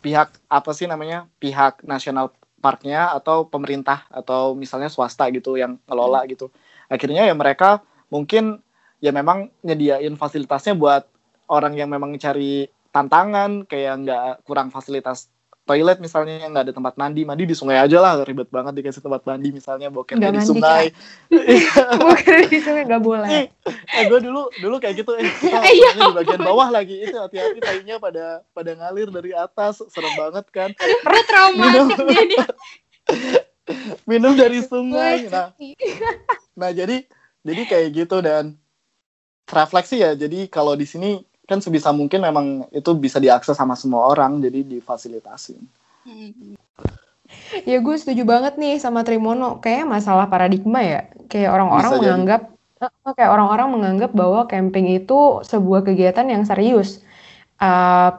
pihak 0.04 0.36
apa 0.52 0.70
sih 0.76 0.84
namanya? 0.84 1.24
pihak 1.40 1.80
nasional 1.84 2.32
parknya 2.60 3.12
atau 3.12 3.44
pemerintah 3.44 4.08
atau 4.08 4.56
misalnya 4.56 4.88
swasta 4.88 5.28
gitu 5.32 5.60
yang 5.60 5.76
ngelola 5.84 6.24
gitu. 6.28 6.48
Akhirnya 6.88 7.28
ya 7.28 7.36
mereka 7.36 7.84
mungkin 8.08 8.64
ya 9.04 9.12
memang 9.12 9.52
nyediain 9.60 10.16
fasilitasnya 10.16 10.72
buat 10.72 11.04
orang 11.52 11.76
yang 11.76 11.92
memang 11.92 12.16
cari 12.16 12.64
tantangan 12.88 13.68
kayak 13.68 14.00
nggak 14.00 14.28
kurang 14.48 14.72
fasilitas 14.72 15.28
toilet 15.64 15.96
misalnya 15.96 16.44
nggak 16.48 16.64
ada 16.70 16.74
tempat 16.76 16.94
mandi. 17.00 17.24
Mandi 17.24 17.44
di 17.48 17.56
sungai 17.56 17.80
aja 17.80 17.98
lah 18.00 18.20
ribet 18.24 18.48
banget 18.52 18.76
dikasih 18.80 19.00
tempat 19.00 19.24
mandi 19.24 19.48
misalnya 19.52 19.88
Nggak 19.88 20.32
di 20.36 20.40
sungai. 20.44 20.84
Kira 21.28 22.40
di 22.52 22.58
sungai 22.60 22.84
nggak 22.84 23.02
boleh. 23.02 23.28
eh, 23.28 23.46
eh 23.96 24.04
gue 24.08 24.20
dulu 24.20 24.48
dulu 24.60 24.76
kayak 24.80 25.04
gitu. 25.04 25.16
Eh 25.16 25.24
Iya, 25.76 25.90
di 25.96 26.00
bagian 26.12 26.40
bawah 26.44 26.68
lagi. 26.68 27.00
Itu 27.00 27.16
hati-hati 27.16 27.60
tainya 27.64 27.96
pada 27.96 28.44
pada 28.52 28.70
ngalir 28.76 29.08
dari 29.08 29.32
atas. 29.32 29.80
Serem 29.88 30.12
banget 30.16 30.44
kan. 30.52 30.70
Udah 30.76 31.24
traumatik 31.28 31.96
jadi. 32.12 32.36
minum. 34.04 34.36
dari 34.36 34.60
sungai. 34.64 35.28
Nah. 35.28 35.52
Nah, 36.54 36.70
jadi 36.70 37.02
jadi 37.42 37.62
kayak 37.66 37.88
gitu 37.98 38.22
dan 38.22 38.54
refleksi 39.48 40.00
ya. 40.00 40.16
Jadi 40.16 40.48
kalau 40.48 40.74
di 40.74 40.88
sini 40.88 41.20
kan 41.44 41.60
sebisa 41.60 41.92
mungkin 41.92 42.24
memang 42.24 42.46
itu 42.72 42.90
bisa 42.96 43.20
diakses 43.20 43.56
sama 43.56 43.76
semua 43.76 44.08
orang, 44.08 44.40
jadi 44.40 44.64
difasilitasi. 44.64 45.56
Hmm. 46.04 46.56
Ya 47.64 47.80
gue 47.80 47.96
setuju 47.96 48.22
banget 48.28 48.60
nih 48.60 48.76
sama 48.80 49.04
Trimono. 49.04 49.60
Kayak 49.60 49.88
masalah 49.88 50.28
paradigma 50.28 50.80
ya. 50.84 51.00
Kayak 51.28 51.50
orang-orang 51.56 51.90
Bisa 51.90 51.96
jadi. 51.96 52.04
menganggap 52.04 52.42
eh, 52.84 53.12
kayak 53.16 53.30
orang-orang 53.32 53.68
menganggap 53.72 54.10
bahwa 54.12 54.40
camping 54.44 54.86
itu 54.92 55.40
sebuah 55.44 55.80
kegiatan 55.88 56.26
yang 56.28 56.44
serius. 56.44 57.00
Eh, 57.60 58.10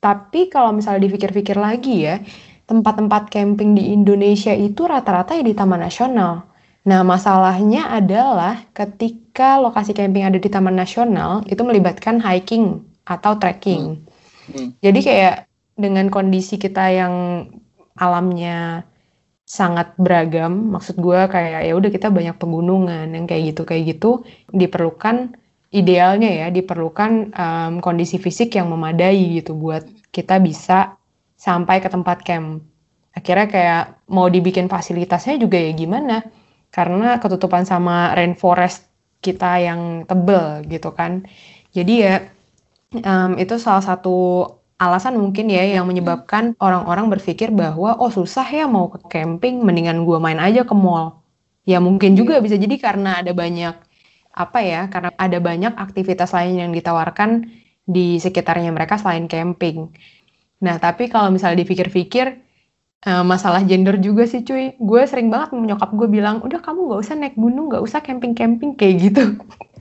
tapi 0.00 0.52
kalau 0.52 0.76
misalnya 0.76 1.04
dipikir-pikir 1.08 1.56
lagi 1.56 2.04
ya, 2.08 2.20
tempat-tempat 2.68 3.32
camping 3.32 3.76
di 3.76 3.92
Indonesia 3.92 4.52
itu 4.52 4.84
rata-rata 4.84 5.36
ya 5.36 5.44
di 5.44 5.56
Taman 5.56 5.80
Nasional. 5.80 6.44
Nah, 6.84 7.00
masalahnya 7.00 7.88
adalah 7.88 8.60
ketika 8.76 9.56
lokasi 9.56 9.96
camping 9.96 10.28
ada 10.28 10.36
di 10.36 10.48
Taman 10.52 10.76
Nasional 10.76 11.40
itu 11.48 11.64
melibatkan 11.64 12.20
hiking 12.20 12.84
atau 13.08 13.40
trekking. 13.40 14.04
Hmm. 14.52 14.76
Jadi 14.84 15.00
kayak 15.00 15.48
dengan 15.80 16.12
kondisi 16.12 16.60
kita 16.60 16.92
yang 16.92 17.14
alamnya 17.96 18.84
sangat 19.48 19.96
beragam, 19.96 20.76
maksud 20.76 21.00
gue 21.00 21.20
kayak 21.28 21.68
ya 21.68 21.72
udah 21.72 21.90
kita 21.92 22.08
banyak 22.12 22.36
pegunungan 22.36 23.12
yang 23.12 23.24
kayak 23.28 23.54
gitu 23.54 23.62
kayak 23.68 23.96
gitu 23.96 24.10
diperlukan 24.52 25.36
idealnya 25.74 26.30
ya 26.30 26.46
diperlukan 26.48 27.34
em, 27.34 27.72
kondisi 27.84 28.16
fisik 28.16 28.56
yang 28.56 28.70
memadai 28.72 29.42
gitu 29.42 29.52
buat 29.56 29.84
kita 30.14 30.40
bisa 30.40 30.96
sampai 31.36 31.80
ke 31.80 31.88
tempat 31.88 32.24
camp. 32.24 32.64
Akhirnya 33.14 33.46
kayak 33.48 33.84
mau 34.10 34.26
dibikin 34.28 34.66
fasilitasnya 34.68 35.36
juga 35.40 35.60
ya 35.60 35.72
gimana? 35.72 36.24
Karena 36.74 37.22
ketutupan 37.22 37.62
sama 37.62 38.10
rainforest 38.18 38.90
kita 39.24 39.62
yang 39.62 39.80
tebel 40.10 40.66
gitu 40.66 40.90
kan. 40.98 41.22
Jadi 41.76 41.92
ya 42.04 42.14
em, 43.10 43.30
itu 43.42 43.54
salah 43.62 43.84
satu 43.84 44.16
alasan 44.76 45.14
mungkin 45.22 45.46
ya 45.56 45.62
yang 45.78 45.86
menyebabkan 45.90 46.58
orang-orang 46.58 47.06
berpikir 47.14 47.48
bahwa 47.54 47.94
oh 48.02 48.10
susah 48.10 48.46
ya 48.58 48.66
mau 48.66 48.90
ke 48.92 48.98
camping, 49.12 49.62
mendingan 49.66 50.02
gua 50.06 50.18
main 50.18 50.38
aja 50.42 50.62
ke 50.66 50.74
mall. 50.74 51.22
Ya 51.64 51.78
mungkin 51.80 52.12
juga 52.18 52.42
bisa 52.44 52.56
jadi 52.60 52.76
karena 52.76 53.22
ada 53.24 53.32
banyak 53.32 53.74
apa 54.34 54.58
ya, 54.60 54.80
karena 54.92 55.10
ada 55.16 55.38
banyak 55.38 55.72
aktivitas 55.78 56.30
lain 56.36 56.54
yang 56.62 56.70
ditawarkan 56.74 57.46
di 57.86 58.18
sekitarnya 58.18 58.70
mereka 58.74 58.98
selain 59.00 59.30
camping. 59.30 59.94
Nah, 60.64 60.76
tapi 60.80 61.08
kalau 61.12 61.28
misalnya 61.30 61.62
dipikir-pikir, 61.62 62.43
uh, 63.04 63.22
masalah 63.22 63.62
gender 63.62 63.96
juga 63.96 64.24
sih 64.24 64.40
cuy. 64.40 64.74
Gue 64.76 65.04
sering 65.04 65.28
banget 65.28 65.52
menyokap 65.52 65.92
gue 65.92 66.08
bilang, 66.08 66.40
udah 66.40 66.60
kamu 66.60 66.80
gak 66.90 67.00
usah 67.04 67.14
naik 67.14 67.36
gunung, 67.36 67.68
gak 67.68 67.80
usah 67.80 68.00
camping-camping 68.00 68.74
kayak 68.74 68.94
gitu. 69.00 69.22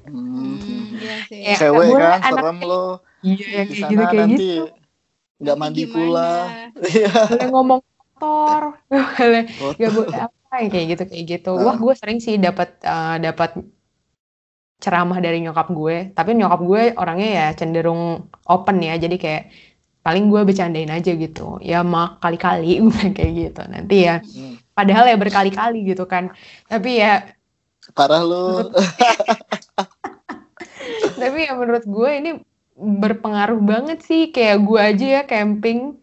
Hmm. 0.06 0.60
iya 0.94 1.16
sih. 1.26 1.40
Ya, 1.42 1.56
Cewek 1.58 1.88
kan, 1.96 2.20
anak- 2.22 2.44
serem 2.44 2.60
lo. 2.62 2.86
Iya, 3.24 3.36
Di 3.36 3.44
kayak 3.48 3.68
sana 3.72 3.90
gitu, 3.90 4.04
kayak 4.04 4.20
nanti 4.20 4.48
gitu. 4.52 4.66
nggak 5.40 5.58
mandi 5.58 5.82
gimana? 5.82 5.94
pula. 5.96 6.30
Iya. 6.84 7.12
Boleh 7.26 7.48
ngomong 7.50 7.80
kotor, 7.82 8.62
boleh, 8.92 9.44
Kotor. 9.50 9.74
gak 9.80 9.92
boleh 9.92 10.18
apa, 10.20 10.56
kayak 10.70 10.86
gitu, 10.92 11.04
kayak 11.08 11.26
gitu. 11.26 11.52
Ah. 11.56 11.64
Wah, 11.66 11.76
gue 11.76 11.94
sering 11.96 12.20
sih 12.20 12.36
dapat 12.38 12.70
uh, 12.84 13.16
dapat 13.18 13.52
ceramah 14.78 15.18
dari 15.18 15.40
nyokap 15.40 15.68
gue. 15.72 16.12
Tapi 16.12 16.30
nyokap 16.36 16.62
gue 16.62 16.82
orangnya 16.94 17.30
ya 17.32 17.48
cenderung 17.56 18.02
open 18.46 18.78
ya, 18.84 19.00
jadi 19.00 19.16
kayak 19.16 19.44
paling 20.04 20.28
gue 20.30 20.42
bercandain 20.44 20.92
aja 20.92 21.12
gitu. 21.16 21.58
Ya 21.64 21.82
mak 21.82 22.20
kali-kali 22.20 22.80
gue 22.86 23.04
kayak 23.16 23.32
gitu. 23.34 23.62
Nanti 23.72 23.96
ya, 24.08 24.20
Hmm. 24.22 24.60
padahal 24.76 25.08
ya 25.10 25.18
berkali-kali 25.18 25.80
gitu 25.88 26.04
kan. 26.06 26.30
Tapi 26.68 27.00
ya 27.00 27.34
Parah 27.92 28.24
lo. 28.24 28.72
Tapi 31.22 31.40
ya 31.48 31.54
menurut 31.56 31.84
gue 31.84 32.10
ini 32.16 32.32
berpengaruh 32.76 33.60
banget 33.64 34.02
sih 34.04 34.32
kayak 34.34 34.66
gue 34.66 34.80
aja 34.80 35.06
ya 35.20 35.22
camping 35.28 36.00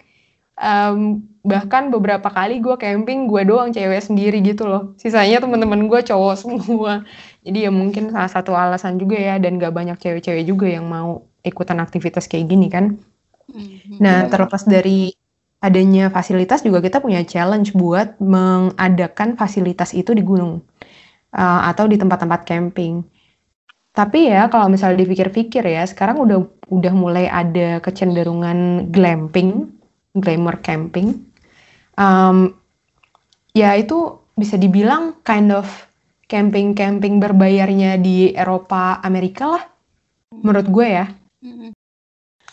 Em, 0.61 1.24
bahkan 1.40 1.88
beberapa 1.88 2.28
kali 2.28 2.61
gue 2.61 2.76
camping 2.76 3.24
gue 3.24 3.48
doang 3.48 3.72
cewek 3.72 4.05
sendiri 4.05 4.44
gitu 4.44 4.68
loh 4.68 4.92
sisanya 5.01 5.40
teman-teman 5.40 5.88
gue 5.88 6.01
cowok 6.05 6.36
semua 6.36 7.01
jadi 7.40 7.64
ya 7.64 7.70
mungkin 7.72 8.12
salah 8.12 8.28
satu 8.28 8.53
alasan 8.53 9.01
juga 9.01 9.16
ya 9.16 9.40
dan 9.40 9.57
gak 9.57 9.72
banyak 9.72 9.96
cewek-cewek 9.96 10.44
juga 10.44 10.68
yang 10.68 10.84
mau 10.84 11.24
ikutan 11.40 11.80
aktivitas 11.80 12.28
kayak 12.28 12.44
gini 12.53 12.68
kan 12.68 13.01
Mhm. 13.51 13.98
Nah, 14.01 14.26
terlepas 14.30 14.64
dari 14.64 15.12
adanya 15.61 16.09
fasilitas 16.09 16.64
juga 16.64 16.80
kita 16.80 17.05
punya 17.05 17.20
challenge 17.20 17.76
buat 17.76 18.16
mengadakan 18.22 19.36
fasilitas 19.36 19.92
itu 19.92 20.16
di 20.16 20.24
gunung 20.24 20.64
uh, 21.36 21.61
atau 21.68 21.84
di 21.84 22.01
tempat-tempat 22.01 22.48
camping. 22.48 23.05
Tapi 23.92 24.30
ya 24.30 24.48
kalau 24.48 24.70
misalnya 24.70 25.03
dipikir-pikir 25.05 25.66
ya, 25.66 25.82
sekarang 25.84 26.22
udah 26.22 26.38
udah 26.70 26.94
mulai 26.94 27.26
ada 27.26 27.82
kecenderungan 27.82 28.88
glamping, 28.94 29.68
glamour 30.16 30.62
camping. 30.62 31.26
Um, 31.98 32.55
ya 33.53 33.74
itu 33.76 34.16
bisa 34.38 34.57
dibilang 34.57 35.20
kind 35.26 35.53
of 35.53 35.66
camping-camping 36.30 37.18
berbayarnya 37.18 37.98
di 37.98 38.30
Eropa, 38.32 39.03
Amerika 39.03 39.59
lah, 39.59 39.64
menurut 40.30 40.70
gue 40.70 40.86
ya. 40.86 41.07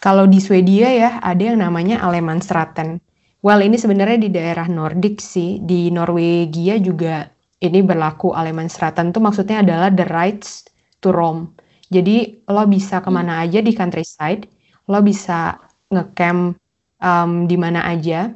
Kalau 0.08 0.24
di 0.24 0.39
Swedia 0.39 0.88
ya 0.88 1.12
ada 1.20 1.51
yang 1.51 1.60
namanya 1.60 1.99
Allemansraten. 1.99 3.03
Well 3.43 3.60
ini 3.60 3.76
sebenarnya 3.76 4.16
di 4.24 4.32
daerah 4.32 4.64
Nordik 4.72 5.20
sih. 5.20 5.60
Di 5.60 5.91
Norwegia 5.91 6.80
juga 6.80 7.28
ini 7.60 7.84
berlaku 7.84 8.32
Allemansraten 8.32 9.12
tuh 9.12 9.20
maksudnya 9.20 9.60
adalah 9.60 9.91
the 9.91 10.08
rights 10.08 10.64
to 11.03 11.12
roam. 11.12 11.51
Jadi 11.91 12.39
lo 12.47 12.64
bisa 12.72 13.03
ke 13.03 13.12
mana 13.12 13.43
aja 13.43 13.60
di 13.60 13.76
countryside, 13.76 14.47
lo 14.88 15.03
bisa 15.03 15.60
ngecamp 15.91 16.55
um, 17.03 17.43
di 17.43 17.60
mana 17.60 17.84
aja, 17.91 18.32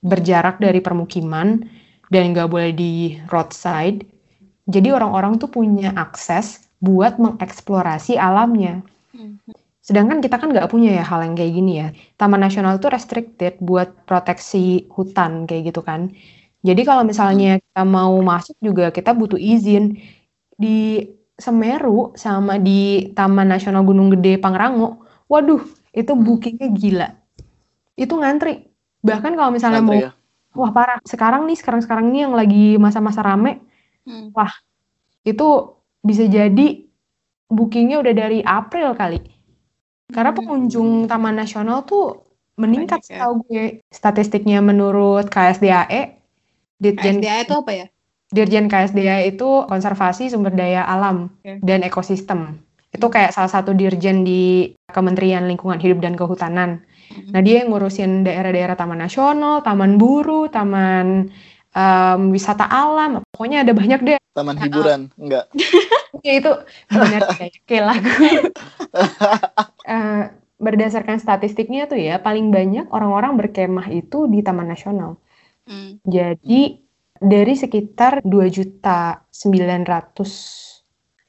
berjarak 0.00 0.56
dari 0.56 0.80
permukiman 0.80 1.60
dan 2.08 2.32
nggak 2.32 2.48
boleh 2.48 2.72
di 2.72 3.20
roadside. 3.28 4.08
Jadi 4.72 4.88
orang-orang 4.88 5.36
tuh 5.36 5.52
punya 5.52 5.92
akses 6.00 6.64
buat 6.80 7.20
mengeksplorasi 7.20 8.16
alamnya. 8.16 8.80
Sedangkan 9.90 10.22
kita 10.22 10.38
kan 10.38 10.54
nggak 10.54 10.70
punya 10.70 10.94
ya 10.94 11.02
hal 11.02 11.26
yang 11.26 11.34
kayak 11.34 11.50
gini 11.50 11.72
ya. 11.82 11.88
Taman 12.14 12.38
nasional 12.46 12.78
itu 12.78 12.86
restricted 12.86 13.58
buat 13.58 13.90
proteksi 14.06 14.86
hutan 14.86 15.50
kayak 15.50 15.74
gitu 15.74 15.82
kan. 15.82 16.14
Jadi 16.62 16.86
kalau 16.86 17.02
misalnya 17.02 17.58
kita 17.58 17.82
mau 17.82 18.14
masuk 18.22 18.54
juga 18.62 18.94
kita 18.94 19.10
butuh 19.10 19.34
izin. 19.34 19.98
Di 20.54 21.10
Semeru 21.40 22.12
sama 22.14 22.60
di 22.60 23.10
Taman 23.16 23.48
Nasional 23.48 23.80
Gunung 23.82 24.12
Gede 24.12 24.36
Pangrango, 24.36 25.02
waduh 25.26 25.64
itu 25.90 26.12
bookingnya 26.12 26.68
gila. 26.70 27.08
Itu 27.96 28.20
ngantri. 28.20 28.68
Bahkan 29.00 29.32
kalau 29.34 29.48
misalnya 29.48 29.80
Ngantri 29.80 30.04
mau, 30.04 30.06
ya. 30.06 30.10
wah 30.52 30.70
parah. 30.70 31.00
Sekarang 31.08 31.48
nih, 31.48 31.56
sekarang-sekarang 31.56 32.12
nih 32.12 32.28
yang 32.28 32.36
lagi 32.36 32.76
masa-masa 32.76 33.24
rame, 33.24 33.64
Mhm. 34.04 34.36
itu 35.24 35.48
bisa 36.04 36.28
jadi 36.28 36.84
bookingnya 37.48 38.04
udah 38.04 38.14
dari 38.14 38.44
April 38.44 38.92
kali. 38.92 39.39
Karena 40.10 40.30
Hmm. 40.30 40.38
pengunjung 40.38 40.90
Taman 41.06 41.34
Nasional 41.34 41.86
tuh 41.86 42.26
meningkat 42.58 43.00
Banyak 43.00 43.10
ya. 43.10 43.16
setahu 43.16 43.34
gue. 43.46 43.64
Statistiknya 43.88 44.58
menurut 44.60 45.26
KSDAE, 45.26 46.20
Dirjen, 46.76 47.20
KSDA 47.20 47.36
itu 47.44 47.54
apa 47.56 47.72
ya? 47.72 47.86
Dirjen 48.30 48.66
KSDAE 48.66 49.22
itu 49.28 49.48
konservasi 49.66 50.28
sumber 50.28 50.52
daya 50.52 50.84
alam 50.84 51.34
Oke. 51.40 51.58
dan 51.60 51.82
ekosistem. 51.82 52.60
Itu 52.90 53.06
kayak 53.06 53.30
salah 53.30 53.50
satu 53.50 53.70
dirjen 53.70 54.22
di 54.22 54.70
Kementerian 54.90 55.46
Lingkungan 55.46 55.78
Hidup 55.78 56.02
dan 56.02 56.18
Kehutanan. 56.18 56.82
Mhm. 57.10 57.30
Nah 57.30 57.40
dia 57.40 57.62
yang 57.62 57.70
ngurusin 57.70 58.22
daerah-daerah 58.22 58.74
Taman 58.74 58.98
Nasional, 58.98 59.62
Taman 59.62 59.94
Buru, 59.94 60.50
Taman 60.50 61.30
em, 61.70 62.20
Wisata 62.30 62.66
Alam, 62.66 63.22
pokoknya 63.30 63.62
ada 63.62 63.70
banyak 63.70 64.00
deh. 64.02 64.18
Taman 64.34 64.58
hiburan 64.58 65.00
enggak. 65.16 65.46
Ya 66.20 66.36
itu 66.36 66.52
benar 66.90 67.22
kayak 67.32 67.54
kayak 67.64 67.84
lagu. 67.86 68.10
Eh, 69.90 70.24
berdasarkan 70.60 71.18
statistiknya 71.18 71.90
tuh 71.90 71.98
ya, 71.98 72.22
paling 72.22 72.54
banyak 72.54 72.86
orang-orang 72.94 73.34
berkemah 73.34 73.90
itu 73.90 74.30
di 74.30 74.38
Taman 74.44 74.70
Nasional. 74.70 75.18
Mhm. 75.66 76.04
Jadi 76.06 76.78
dari 77.18 77.54
sekitar 77.58 78.22
2 78.22 78.46
juta 78.46 79.24
900 79.32 80.30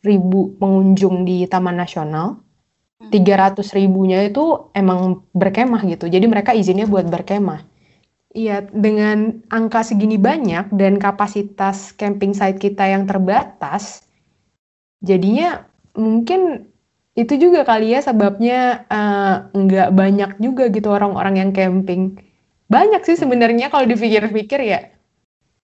ribu 0.05 0.53
pengunjung 0.61 1.25
di 1.25 1.47
Taman 1.49 1.73
Nasional, 1.73 2.37
300 3.09 3.73
ribunya 3.73 4.21
itu 4.21 4.69
emang 4.77 5.25
berkemah 5.33 5.81
gitu. 5.89 6.05
Jadi 6.05 6.25
mereka 6.29 6.53
izinnya 6.53 6.85
buat 6.85 7.09
berkemah. 7.09 7.65
Iya, 8.31 8.63
dengan 8.69 9.41
angka 9.49 9.83
segini 9.83 10.15
banyak 10.21 10.71
dan 10.71 11.01
kapasitas 11.01 11.91
camping 11.97 12.31
site 12.31 12.61
kita 12.61 12.87
yang 12.87 13.03
terbatas, 13.09 14.05
jadinya 15.03 15.65
mungkin 15.97 16.70
itu 17.11 17.33
juga 17.35 17.67
kali 17.67 17.91
ya 17.91 17.99
sebabnya 17.99 18.87
eh, 18.87 19.35
nggak 19.51 19.89
banyak 19.91 20.31
juga 20.39 20.71
gitu 20.71 20.87
orang-orang 20.91 21.43
yang 21.43 21.51
camping. 21.51 22.15
Banyak 22.71 23.03
sih 23.03 23.19
sebenarnya 23.19 23.67
kalau 23.67 23.83
dipikir-pikir 23.83 24.59
ya. 24.63 24.95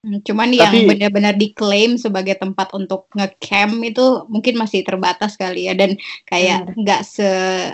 Hmm, 0.03 0.21
Cuman 0.21 0.53
yang 0.53 0.69
Tapi- 0.69 0.87
benar-benar 0.87 1.33
diklaim 1.39 1.97
sebagai 1.97 2.37
tempat 2.37 2.69
untuk 2.75 3.09
ngecamp 3.15 3.81
itu 3.81 4.05
mungkin 4.29 4.59
masih 4.59 4.83
terbatas 4.85 5.33
kali 5.39 5.65
ya 5.65 5.73
dan 5.73 5.97
kayak 6.29 6.77
nggak 6.77 7.01
se 7.01 7.25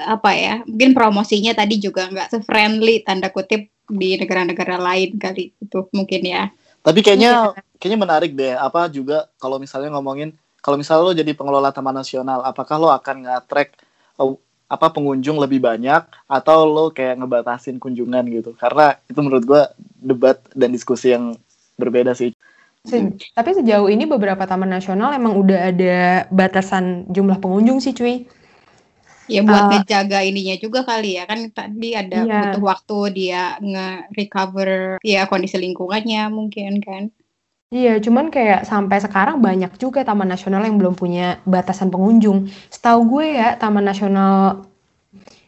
apa 0.07 0.31
ya 0.31 0.53
mungkin 0.63 0.95
promosinya 0.95 1.51
tadi 1.51 1.83
juga 1.83 2.07
nggak 2.07 2.29
se 2.31 2.37
friendly 2.45 3.03
tanda 3.03 3.27
kutip 3.27 3.67
di 3.89 4.15
negara-negara 4.15 4.79
lain 4.79 5.19
kali 5.19 5.51
itu 5.51 5.79
mungkin 5.91 6.21
ya. 6.23 6.47
Tapi 6.83 6.99
kayaknya 7.03 7.51
kayaknya 7.81 7.99
menarik 7.99 8.31
deh. 8.37 8.55
Apa 8.55 8.87
juga 8.87 9.27
kalau 9.41 9.59
misalnya 9.59 9.91
ngomongin 9.97 10.31
kalau 10.63 10.79
misalnya 10.79 11.03
lo 11.03 11.11
jadi 11.11 11.35
pengelola 11.35 11.75
taman 11.75 11.99
nasional, 11.99 12.39
apakah 12.47 12.79
lo 12.79 12.87
akan 12.87 13.27
nge-track 13.27 13.75
uh, 14.15 14.31
apa 14.71 14.87
pengunjung 14.95 15.37
lebih 15.37 15.59
banyak 15.59 16.07
atau 16.25 16.63
lo 16.63 16.89
kayak 16.95 17.19
ngebatasin 17.19 17.77
kunjungan 17.83 18.23
gitu? 18.31 18.55
Karena 18.55 18.95
itu 19.11 19.19
menurut 19.19 19.43
gua 19.43 19.63
debat 19.99 20.39
dan 20.55 20.71
diskusi 20.71 21.11
yang 21.11 21.35
berbeda 21.75 22.15
sih. 22.15 22.31
Se- 22.87 23.15
tapi 23.35 23.55
sejauh 23.59 23.91
ini 23.91 24.07
beberapa 24.07 24.43
taman 24.47 24.71
nasional 24.71 25.11
emang 25.15 25.35
udah 25.35 25.71
ada 25.71 26.27
batasan 26.31 27.07
jumlah 27.11 27.39
pengunjung 27.43 27.83
sih 27.83 27.91
cuy. 27.91 28.23
Ya 29.23 29.39
buat 29.39 29.71
Uh, 29.71 29.79
ngejaga 29.79 30.19
ininya 30.27 30.59
juga 30.59 30.83
kali 30.83 31.15
ya 31.15 31.23
kan 31.23 31.47
tadi 31.55 31.95
ada 31.95 32.27
Iya. 32.27 32.39
butuh 32.43 32.59
waktu 32.59 32.97
dia 33.15 33.55
nge-recover 33.63 34.99
ya 34.99 35.27
kondisi 35.31 35.55
lingkungannya 35.59 36.27
mungkin 36.27 36.83
kan. 36.83 37.03
Iya, 37.73 37.97
cuman 37.97 38.29
kayak 38.29 38.69
sampai 38.69 39.01
sekarang 39.01 39.41
banyak 39.41 39.73
juga 39.81 40.05
taman 40.05 40.29
nasional 40.29 40.61
yang 40.61 40.77
belum 40.77 40.93
punya 40.93 41.41
batasan 41.41 41.89
pengunjung. 41.89 42.45
Setahu 42.69 43.17
gue 43.17 43.33
ya, 43.33 43.57
taman 43.57 43.81
nasional 43.81 44.69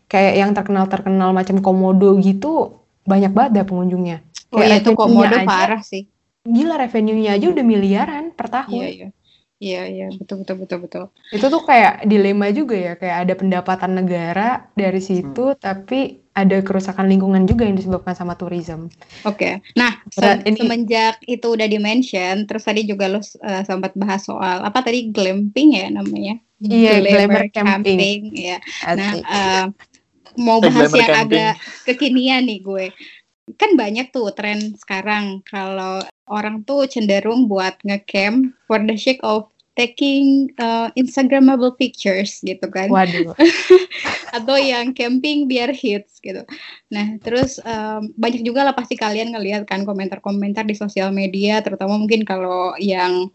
kayak 0.09 0.33
yang 0.33 0.51
terkenal-terkenal 0.57 1.29
macam 1.37 1.61
Komodo 1.61 2.17
gitu 2.17 2.81
banyak 3.05 3.29
banget 3.29 3.51
dah 3.61 3.65
pengunjungnya. 3.69 4.17
Oh 4.49 4.57
Kayak 4.57 4.69
iya 4.73 4.77
itu 4.81 4.89
revenue-nya 4.89 5.29
komodo 5.29 5.37
aja, 5.37 5.45
parah 5.45 5.81
sih. 5.85 6.03
Gila 6.45 6.75
revenue-nya 6.81 7.31
aja 7.37 7.45
udah 7.53 7.65
miliaran 7.65 8.23
per 8.33 8.47
tahun. 8.49 8.73
Iya 8.73 8.87
iya. 8.89 9.07
Iya, 9.55 9.87
iya, 9.87 10.07
betul, 10.11 10.43
betul, 10.43 10.55
betul, 10.67 10.79
betul. 10.83 11.05
Itu 11.31 11.47
tuh 11.47 11.63
kayak 11.63 12.03
dilema 12.03 12.51
juga 12.51 12.75
ya, 12.75 12.93
kayak 12.99 13.17
ada 13.23 13.33
pendapatan 13.39 13.91
negara 13.95 14.67
dari 14.75 14.99
situ, 14.99 15.55
tapi 15.55 16.19
ada 16.35 16.59
kerusakan 16.59 17.07
lingkungan 17.07 17.47
juga 17.47 17.63
yang 17.63 17.79
disebabkan 17.79 18.11
sama 18.11 18.35
tourism. 18.35 18.91
Oke, 19.23 19.63
nah 19.79 19.95
Berat 20.11 20.43
se- 20.43 20.51
ini- 20.51 20.59
semenjak 20.59 21.15
itu 21.23 21.47
udah 21.55 21.67
di-mention, 21.71 22.43
terus 22.43 22.67
tadi 22.67 22.83
juga 22.83 23.07
lo 23.07 23.23
uh, 23.23 23.63
sempat 23.63 23.95
bahas 23.95 24.27
soal 24.27 24.59
apa 24.67 24.83
tadi 24.83 25.07
glamping 25.15 25.79
ya 25.79 25.87
namanya? 25.87 26.35
Iya, 26.59 26.99
glamour 26.99 27.47
camping. 27.55 28.19
ya. 28.35 28.57
Nah, 28.91 29.11
uh, 29.23 29.65
mau 30.35 30.59
Eh, 30.59 30.67
bahas 30.67 30.91
glamour 30.91 30.99
yang 30.99 31.09
camping. 31.15 31.39
agak 31.39 31.53
kekinian 31.87 32.43
nih 32.43 32.59
gue. 32.59 32.85
Kan 33.55 33.79
banyak 33.79 34.11
tuh 34.11 34.35
tren 34.35 34.75
sekarang 34.75 35.39
kalau 35.47 36.03
orang 36.29 36.65
tuh 36.65 36.89
cenderung 36.89 37.45
buat 37.45 37.77
ngecamp 37.85 38.53
for 38.65 38.81
the 38.81 38.97
sake 38.97 39.21
of 39.21 39.49
taking 39.75 40.49
uh, 40.57 40.87
Instagramable 40.95 41.75
pictures 41.75 42.39
gitu 42.41 42.65
kan. 42.71 42.87
Waduh. 42.89 43.35
atau 44.35 44.59
yang 44.59 44.91
camping 44.91 45.47
biar 45.47 45.71
hits 45.71 46.19
gitu. 46.19 46.43
Nah, 46.91 47.15
terus 47.23 47.59
um, 47.63 48.11
banyak 48.19 48.43
juga 48.43 48.67
lah 48.67 48.75
pasti 48.75 48.99
kalian 48.99 49.31
ngelihat 49.35 49.63
kan 49.67 49.87
komentar-komentar 49.87 50.67
di 50.67 50.75
sosial 50.75 51.11
media, 51.15 51.63
terutama 51.63 51.95
mungkin 51.95 52.27
kalau 52.27 52.75
yang 52.79 53.31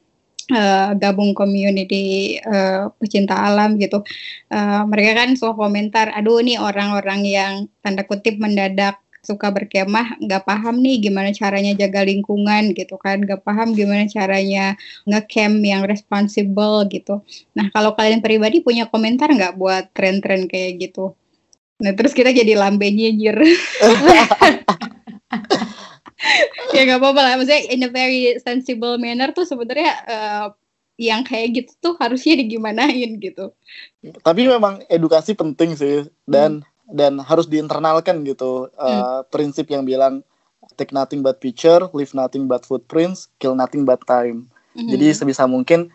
uh, 0.52 0.92
gabung 0.96 1.32
community 1.32 2.36
uh, 2.44 2.92
pecinta 3.00 3.36
alam 3.36 3.80
gitu. 3.80 4.04
Uh, 4.52 4.84
mereka 4.88 5.24
kan 5.24 5.36
suka 5.36 5.56
komentar, 5.56 6.12
aduh 6.12 6.44
nih 6.44 6.60
orang-orang 6.60 7.20
yang 7.24 7.52
tanda 7.80 8.04
kutip 8.04 8.36
mendadak 8.36 9.00
suka 9.20 9.52
berkemah 9.52 10.16
nggak 10.20 10.48
paham 10.48 10.80
nih 10.80 11.00
gimana 11.00 11.30
caranya 11.36 11.76
jaga 11.76 12.04
lingkungan 12.04 12.72
gitu 12.72 12.96
kan 12.96 13.20
nggak 13.20 13.44
paham 13.44 13.76
gimana 13.76 14.08
caranya 14.08 14.74
ngecamp 15.04 15.60
yang 15.60 15.84
responsible 15.84 16.88
gitu 16.88 17.20
Nah, 17.56 17.68
kalau 17.74 17.92
kalian 17.98 18.22
pribadi 18.22 18.62
punya 18.62 18.86
komentar 18.88 19.28
nggak 19.30 19.56
buat 19.58 19.90
tren-tren 19.92 20.46
kayak 20.46 20.80
gitu? 20.80 21.12
Nah, 21.80 21.92
terus 21.96 22.12
kita 22.12 22.32
jadi 22.32 22.56
lambe 22.56 22.88
nyinyir. 22.88 23.36
ya 26.76 26.80
nggak 26.84 27.00
apa-apa 27.00 27.20
lah. 27.20 27.32
Maksudnya 27.40 27.62
in 27.72 27.84
a 27.84 27.90
very 27.90 28.36
sensible 28.40 29.00
manner 29.00 29.32
tuh 29.32 29.48
sebenarnya 29.48 29.92
eh, 30.06 30.46
yang 31.00 31.24
kayak 31.24 31.48
gitu 31.64 31.72
tuh 31.80 31.94
harusnya 31.96 32.36
digimanain 32.36 33.16
gitu. 33.16 33.56
Tapi 34.20 34.44
memang 34.44 34.84
edukasi 34.92 35.32
penting 35.32 35.76
sih 35.76 36.04
dan 36.28 36.60
dan 36.90 37.22
harus 37.22 37.46
diinternalkan 37.46 38.26
gitu 38.26 38.68
uh, 38.74 39.22
prinsip 39.30 39.70
yang 39.70 39.86
bilang 39.86 40.26
take 40.76 40.92
nothing 40.94 41.24
but 41.24 41.38
picture, 41.42 41.88
leave 41.96 42.12
nothing 42.14 42.46
but 42.46 42.62
footprints, 42.66 43.28
kill 43.40 43.56
nothing 43.56 43.82
but 43.86 44.02
time. 44.06 44.50
Mhm. 44.76 44.90
Jadi 44.96 45.06
sebisa 45.16 45.44
mungkin 45.44 45.90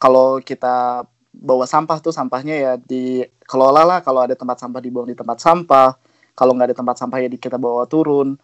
kalau 0.00 0.40
kita 0.40 1.04
bawa 1.36 1.68
sampah 1.68 2.00
tuh 2.00 2.12
sampahnya 2.16 2.54
ya 2.56 2.72
dikelola 2.80 3.84
lah 3.84 3.98
kalau 4.00 4.24
ada 4.24 4.32
tempat 4.32 4.56
sampah 4.56 4.80
dibuang 4.80 5.08
di 5.08 5.16
tempat 5.16 5.40
sampah. 5.40 5.96
Kalau 6.36 6.52
nggak 6.52 6.72
ada 6.72 6.76
tempat 6.76 6.96
sampah 7.00 7.18
ya 7.24 7.28
kita 7.32 7.56
bawa 7.56 7.88
turun 7.88 8.36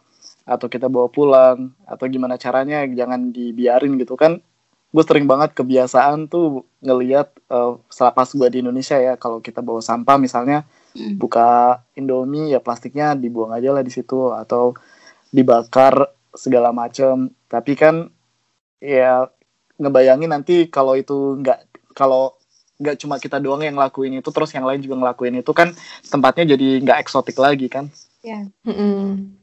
atau 0.43 0.67
kita 0.67 0.89
bawa 0.89 1.13
pulang 1.13 1.77
atau 1.85 2.05
gimana 2.09 2.41
caranya 2.41 2.85
jangan 2.89 3.33
dibiarin 3.33 3.97
gitu 4.01 4.17
kan. 4.17 4.41
Gue 4.93 5.05
sering 5.09 5.25
banget 5.25 5.57
kebiasaan 5.57 6.29
tuh 6.29 6.69
ngeliat 6.85 7.33
uh, 7.49 7.81
setelah 7.89 8.13
pas 8.13 8.29
gue 8.29 8.49
di 8.53 8.59
Indonesia 8.61 8.97
ya 9.01 9.17
kalau 9.17 9.41
kita 9.41 9.65
bawa 9.65 9.81
sampah 9.81 10.21
misalnya 10.21 10.69
Mm. 10.93 11.17
buka 11.17 11.81
Indomie 11.97 12.53
ya 12.53 12.61
plastiknya 12.61 13.17
dibuang 13.17 13.57
aja 13.57 13.73
lah 13.73 13.81
di 13.81 13.89
situ 13.89 14.29
atau 14.29 14.77
dibakar 15.33 16.13
segala 16.37 16.69
macam 16.69 17.33
tapi 17.49 17.73
kan 17.73 18.13
ya 18.77 19.25
ngebayangin 19.81 20.29
nanti 20.29 20.69
kalau 20.69 20.93
itu 20.97 21.41
nggak 21.41 21.59
kalau 21.97 22.37
nggak 22.77 23.01
cuma 23.01 23.17
kita 23.17 23.41
doang 23.41 23.65
yang 23.65 23.81
ngelakuin 23.81 24.21
itu 24.21 24.29
terus 24.29 24.53
yang 24.53 24.69
lain 24.69 24.85
juga 24.85 25.01
ngelakuin 25.01 25.41
itu 25.41 25.53
kan 25.57 25.73
tempatnya 26.09 26.53
jadi 26.53 26.85
nggak 26.85 27.01
eksotik 27.01 27.41
lagi 27.41 27.73
kan 27.73 27.89
Mm-mm. 28.63 29.35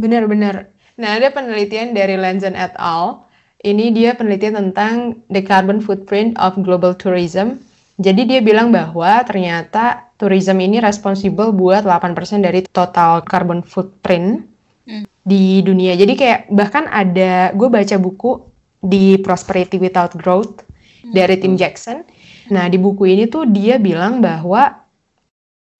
Benar-benar. 0.00 0.72
Nah, 0.96 1.20
ada 1.20 1.28
penelitian 1.28 1.92
dari 1.92 2.16
Lanzen 2.16 2.56
et 2.56 2.72
al. 2.80 3.28
Ini 3.62 3.94
dia 3.94 4.16
penelitian 4.16 4.58
tentang 4.58 5.22
the 5.30 5.44
carbon 5.44 5.78
footprint 5.78 6.34
of 6.40 6.56
global 6.64 6.96
tourism. 6.96 7.62
Jadi 8.02 8.26
dia 8.26 8.40
bilang 8.42 8.74
bahwa 8.74 9.22
ternyata 9.22 10.10
tourism 10.18 10.58
ini 10.58 10.82
responsible 10.82 11.54
buat 11.54 11.86
8% 11.86 12.42
dari 12.42 12.66
total 12.66 13.22
carbon 13.22 13.62
footprint 13.62 14.52
Hmm. 14.82 15.06
di 15.22 15.62
dunia. 15.62 15.94
Jadi 15.94 16.18
kayak 16.18 16.50
bahkan 16.50 16.90
ada 16.90 17.54
gue 17.54 17.68
baca 17.70 17.96
buku 18.02 18.42
di 18.82 19.14
Prosperity 19.22 19.78
Without 19.78 20.18
Growth 20.18 20.66
dari 21.06 21.38
Tim 21.38 21.54
Jackson. 21.54 22.02
Nah, 22.50 22.66
di 22.66 22.82
buku 22.82 23.06
ini 23.06 23.30
tuh 23.30 23.46
dia 23.46 23.78
bilang 23.78 24.18
bahwa 24.18 24.82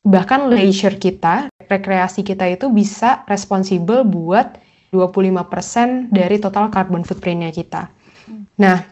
bahkan 0.07 0.47
leisure 0.47 0.95
kita, 1.03 1.51
rekreasi 1.67 2.23
kita 2.23 2.47
itu 2.47 2.71
bisa 2.71 3.27
responsibel 3.27 4.07
buat 4.07 4.55
25% 4.95 6.15
dari 6.15 6.39
total 6.39 6.71
carbon 6.71 7.03
footprintnya 7.03 7.51
kita. 7.51 7.91
Nah, 8.63 8.87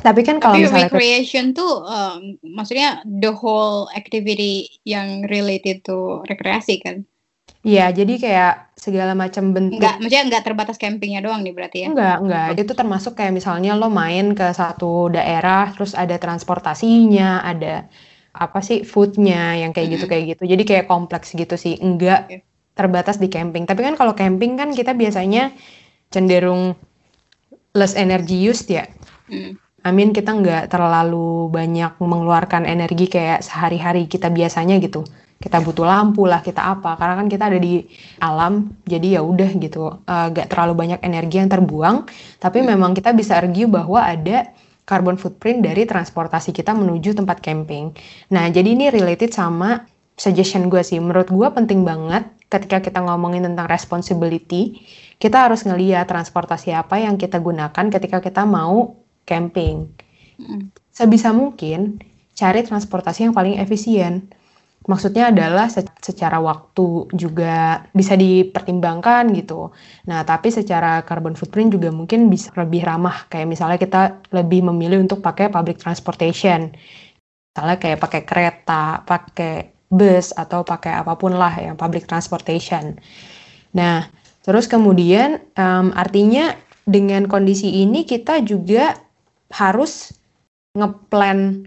tapi 0.00 0.20
kan 0.24 0.40
kalau 0.40 0.56
Tapi 0.56 0.64
misalnya 0.66 0.88
recreation 0.88 1.44
tuh 1.52 1.84
um, 1.84 2.40
maksudnya 2.42 3.04
the 3.04 3.30
whole 3.30 3.86
activity 3.92 4.80
yang 4.88 5.24
related 5.28 5.84
to 5.84 6.24
rekreasi 6.26 6.80
kan? 6.80 7.04
Iya, 7.60 7.92
jadi 7.92 8.14
kayak 8.16 8.54
segala 8.72 9.12
macam 9.12 9.52
bentuk 9.52 9.76
Enggak, 9.76 10.00
maksudnya 10.00 10.24
enggak 10.24 10.44
terbatas 10.48 10.76
campingnya 10.80 11.20
doang 11.20 11.44
nih 11.44 11.52
berarti 11.52 11.78
ya? 11.84 11.88
Enggak, 11.92 12.16
enggak. 12.24 12.46
Itu 12.56 12.72
termasuk 12.72 13.12
kayak 13.20 13.36
misalnya 13.36 13.76
lo 13.76 13.92
main 13.92 14.32
ke 14.32 14.48
satu 14.56 15.12
daerah, 15.12 15.68
terus 15.76 15.92
ada 15.92 16.16
transportasinya, 16.16 17.44
ada 17.44 17.84
apa 18.32 18.64
sih 18.64 18.86
foodnya 18.86 19.60
yang 19.60 19.76
kayak 19.76 20.00
gitu 20.00 20.04
kayak 20.08 20.24
gitu. 20.36 20.42
Jadi 20.48 20.62
kayak 20.64 20.88
kompleks 20.88 21.36
gitu 21.36 21.60
sih. 21.60 21.76
Enggak 21.84 22.32
terbatas 22.72 23.20
di 23.20 23.28
camping. 23.28 23.68
Tapi 23.68 23.84
kan 23.84 23.94
kalau 23.98 24.16
camping 24.16 24.56
kan 24.56 24.72
kita 24.72 24.96
biasanya 24.96 25.52
cenderung 26.08 26.72
less 27.76 27.92
energy 27.92 28.40
used 28.40 28.72
ya. 28.72 28.88
Hmm. 29.80 29.88
Amin 29.88 30.12
kita 30.12 30.36
nggak 30.36 30.68
terlalu 30.68 31.48
banyak 31.48 31.96
mengeluarkan 32.00 32.68
energi 32.68 33.08
kayak 33.08 33.40
sehari-hari 33.40 34.04
kita 34.06 34.28
biasanya 34.28 34.76
gitu. 34.80 35.04
Kita 35.40 35.56
butuh 35.64 35.88
lampu 35.88 36.28
lah, 36.28 36.44
kita 36.44 36.60
apa? 36.60 37.00
Karena 37.00 37.16
kan 37.16 37.26
kita 37.32 37.48
ada 37.48 37.56
di 37.56 37.80
alam, 38.20 38.76
jadi 38.84 39.16
ya 39.16 39.20
udah 39.24 39.50
gitu. 39.56 40.04
Eh, 40.04 40.26
nggak 40.36 40.52
terlalu 40.52 40.72
banyak 40.76 41.00
energi 41.00 41.40
yang 41.40 41.48
terbuang. 41.48 41.96
Tapi 42.36 42.60
memang 42.60 42.92
kita 42.92 43.16
bisa 43.16 43.40
argue 43.40 43.64
bahwa 43.64 44.04
ada 44.04 44.52
carbon 44.84 45.16
footprint 45.16 45.64
dari 45.64 45.88
transportasi 45.88 46.52
kita 46.52 46.76
menuju 46.76 47.16
tempat 47.16 47.40
camping. 47.40 47.96
Nah, 48.34 48.52
jadi 48.52 48.76
ini 48.76 48.92
related 48.92 49.32
sama 49.32 49.88
suggestion 50.20 50.68
gue 50.68 50.84
sih. 50.84 51.00
Menurut 51.00 51.32
gue 51.32 51.48
penting 51.56 51.88
banget 51.88 52.28
ketika 52.52 52.84
kita 52.84 53.00
ngomongin 53.00 53.48
tentang 53.48 53.64
responsibility, 53.64 54.84
kita 55.16 55.48
harus 55.48 55.64
ngeliat 55.64 56.04
transportasi 56.04 56.76
apa 56.76 57.00
yang 57.00 57.16
kita 57.16 57.40
gunakan 57.40 57.86
ketika 57.88 58.20
kita 58.20 58.44
mau 58.44 59.00
camping. 59.28 59.90
Sebisa 60.90 61.30
mungkin 61.32 62.00
cari 62.34 62.60
transportasi 62.64 63.28
yang 63.28 63.34
paling 63.36 63.60
efisien. 63.60 64.28
Maksudnya 64.88 65.28
adalah 65.28 65.68
se- 65.68 65.84
secara 66.00 66.40
waktu 66.40 67.12
juga 67.12 67.84
bisa 67.92 68.16
dipertimbangkan 68.16 69.28
gitu. 69.36 69.68
Nah, 70.08 70.24
tapi 70.24 70.48
secara 70.48 71.04
carbon 71.04 71.36
footprint 71.36 71.76
juga 71.76 71.92
mungkin 71.92 72.32
bisa 72.32 72.48
lebih 72.56 72.88
ramah. 72.88 73.28
Kayak 73.28 73.48
misalnya 73.52 73.76
kita 73.76 74.02
lebih 74.32 74.64
memilih 74.72 75.04
untuk 75.04 75.20
pakai 75.20 75.52
public 75.52 75.76
transportation. 75.76 76.72
Misalnya 77.52 77.76
kayak 77.76 77.98
pakai 78.00 78.22
kereta, 78.24 79.04
pakai 79.04 79.54
bus, 79.90 80.32
atau 80.32 80.64
pakai 80.64 80.96
apa 81.02 81.12
pun 81.18 81.36
lah 81.36 81.52
yang 81.60 81.76
public 81.76 82.08
transportation. 82.08 82.96
Nah, 83.76 84.08
terus 84.40 84.64
kemudian 84.64 85.42
em, 85.54 85.86
artinya 85.92 86.56
dengan 86.88 87.28
kondisi 87.28 87.84
ini 87.84 88.08
kita 88.08 88.40
juga 88.42 88.96
harus 89.50 90.14
ngeplan 90.78 91.66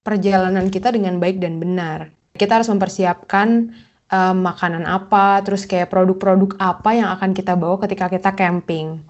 perjalanan 0.00 0.72
kita 0.72 0.88
dengan 0.88 1.20
baik 1.20 1.36
dan 1.38 1.60
benar. 1.60 2.08
Kita 2.32 2.60
harus 2.60 2.72
mempersiapkan 2.72 3.76
em, 4.08 4.36
makanan 4.40 4.88
apa, 4.88 5.44
terus 5.44 5.68
kayak 5.68 5.92
produk-produk 5.92 6.56
apa 6.56 6.90
yang 6.96 7.08
akan 7.12 7.36
kita 7.36 7.52
bawa 7.54 7.76
ketika 7.84 8.08
kita 8.08 8.32
camping. 8.32 9.04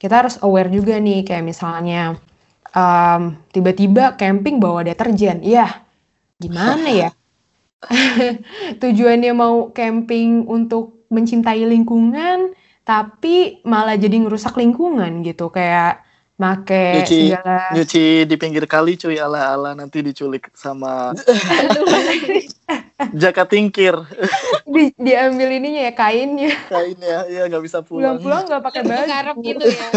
Kita 0.00 0.24
harus 0.24 0.40
aware 0.40 0.72
juga 0.72 0.96
nih, 0.96 1.28
kayak 1.28 1.44
misalnya 1.44 2.16
em, 2.72 3.36
tiba-tiba 3.52 4.16
camping 4.16 4.56
bawa 4.56 4.80
deterjen. 4.80 5.44
Ya, 5.44 5.84
gimana 6.40 6.88
ya? 6.88 7.10
Tujuannya 8.80 9.32
mau 9.36 9.68
camping 9.76 10.48
untuk 10.48 11.04
mencintai 11.12 11.68
lingkungan, 11.68 12.56
tapi 12.84 13.60
malah 13.68 14.00
jadi 14.00 14.24
ngerusak 14.24 14.56
lingkungan 14.56 15.20
gitu. 15.20 15.52
Kayak 15.52 16.09
make 16.40 17.04
Nyuci- 17.04 17.36
segala 17.36 17.68
nyuci 17.76 18.24
di 18.24 18.34
pinggir 18.40 18.64
kali 18.64 18.96
cuy 18.96 19.20
ala 19.20 19.52
ala 19.52 19.76
nanti 19.76 20.00
diculik 20.00 20.48
sama 20.56 21.12
Jaka 23.16 23.48
tingkir. 23.48 23.96
Di, 24.68 24.92
diambil 24.94 25.56
ininya 25.56 25.88
ya 25.88 25.92
kainnya. 25.96 26.52
Kainnya, 26.68 27.24
ya 27.32 27.48
nggak 27.48 27.64
bisa 27.64 27.80
pulang. 27.80 28.20
Pulang-pulang 28.20 28.42
nggak 28.46 28.62
pakai 28.62 28.82
baju. 28.84 29.04
Ngarep 29.08 29.36
gitu 29.40 29.64
ya. 29.66 29.88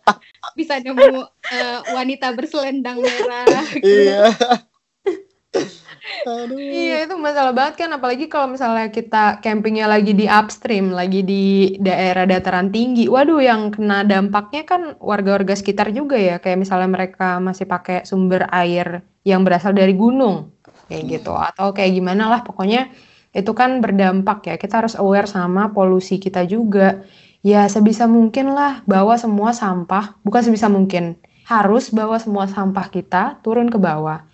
Bisa 0.58 0.78
nemu 0.78 1.26
eh, 1.50 1.78
wanita 1.92 2.30
berselendang 2.30 3.02
merah. 3.02 3.66
Iya. 3.82 4.30
Aduh. 6.24 6.56
Iya 6.56 7.08
itu 7.08 7.14
masalah 7.16 7.52
banget 7.56 7.84
kan 7.84 7.90
apalagi 7.96 8.28
kalau 8.28 8.52
misalnya 8.52 8.92
kita 8.92 9.40
campingnya 9.40 9.88
lagi 9.88 10.12
di 10.12 10.28
upstream, 10.28 10.92
lagi 10.92 11.24
di 11.24 11.76
daerah 11.80 12.28
dataran 12.28 12.68
tinggi. 12.68 13.08
Waduh 13.08 13.40
yang 13.40 13.72
kena 13.72 14.04
dampaknya 14.04 14.68
kan 14.68 14.96
warga-warga 15.00 15.56
sekitar 15.56 15.92
juga 15.96 16.20
ya. 16.20 16.36
Kayak 16.40 16.68
misalnya 16.68 16.88
mereka 16.92 17.40
masih 17.40 17.64
pakai 17.64 18.04
sumber 18.04 18.48
air 18.52 19.00
yang 19.24 19.44
berasal 19.44 19.72
dari 19.72 19.96
gunung 19.96 20.52
kayak 20.84 21.04
gitu 21.08 21.32
atau 21.32 21.72
kayak 21.72 21.96
gimana 21.96 22.28
lah 22.28 22.40
pokoknya 22.44 22.92
itu 23.32 23.52
kan 23.56 23.80
berdampak 23.80 24.44
ya. 24.48 24.54
Kita 24.60 24.84
harus 24.84 24.94
aware 25.00 25.28
sama 25.28 25.72
polusi 25.72 26.20
kita 26.20 26.44
juga. 26.44 27.00
Ya 27.44 27.68
sebisa 27.68 28.08
mungkin 28.08 28.56
lah 28.56 28.80
bawa 28.88 29.20
semua 29.20 29.52
sampah, 29.52 30.16
bukan 30.24 30.40
sebisa 30.48 30.72
mungkin. 30.72 31.20
Harus 31.44 31.92
bawa 31.92 32.16
semua 32.16 32.48
sampah 32.48 32.88
kita 32.88 33.40
turun 33.44 33.68
ke 33.68 33.76
bawah. 33.76 34.24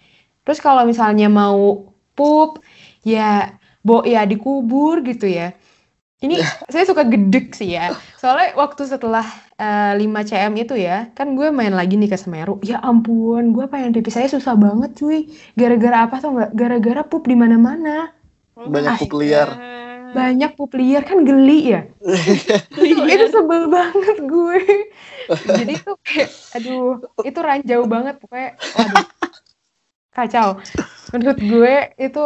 Terus 0.50 0.66
kalau 0.66 0.82
misalnya 0.82 1.30
mau 1.30 1.94
pup, 2.18 2.58
ya 3.06 3.54
bo 3.86 4.02
ya 4.02 4.26
dikubur 4.26 4.98
gitu 5.06 5.30
ya. 5.30 5.54
Ini 6.18 6.42
saya 6.66 6.82
suka 6.90 7.06
gedek 7.06 7.54
sih 7.54 7.78
ya. 7.78 7.94
Soalnya 8.18 8.58
waktu 8.58 8.82
setelah 8.82 9.22
eh, 9.54 9.94
5 9.94 10.10
cm 10.26 10.52
itu 10.58 10.74
ya, 10.74 11.06
kan 11.14 11.38
gue 11.38 11.54
main 11.54 11.70
lagi 11.70 11.94
nih 11.94 12.10
ke 12.10 12.18
Semeru. 12.18 12.58
Ya 12.66 12.82
ampun, 12.82 13.54
gue 13.54 13.70
pengen 13.70 13.94
pipis 13.94 14.18
saya 14.18 14.26
susah 14.26 14.58
banget 14.58 14.98
cuy. 14.98 15.30
Gara-gara 15.54 16.10
apa 16.10 16.18
tuh 16.18 16.34
nggak? 16.34 16.50
Gara-gara 16.58 17.06
pup 17.06 17.30
di 17.30 17.38
mana-mana. 17.38 18.10
Banyak 18.58 19.06
pup 19.06 19.22
liar. 19.22 19.54
Banyak 20.10 20.58
pup 20.58 20.74
liar 20.74 21.06
kan 21.06 21.22
geli 21.22 21.78
ya. 21.78 21.86
itu, 22.90 23.02
itu 23.06 23.26
sebel 23.30 23.70
banget 23.70 24.18
gue. 24.18 24.58
Jadi 25.62 25.78
tuh 25.78 25.94
kayak, 26.02 26.30
aduh, 26.58 26.98
itu 27.22 27.38
ranjau 27.38 27.86
banget 27.86 28.18
pokoknya. 28.18 28.58
Waduh, 28.74 29.06
kacau. 30.14 30.58
Menurut 31.14 31.38
gue 31.38 31.74
itu 31.98 32.24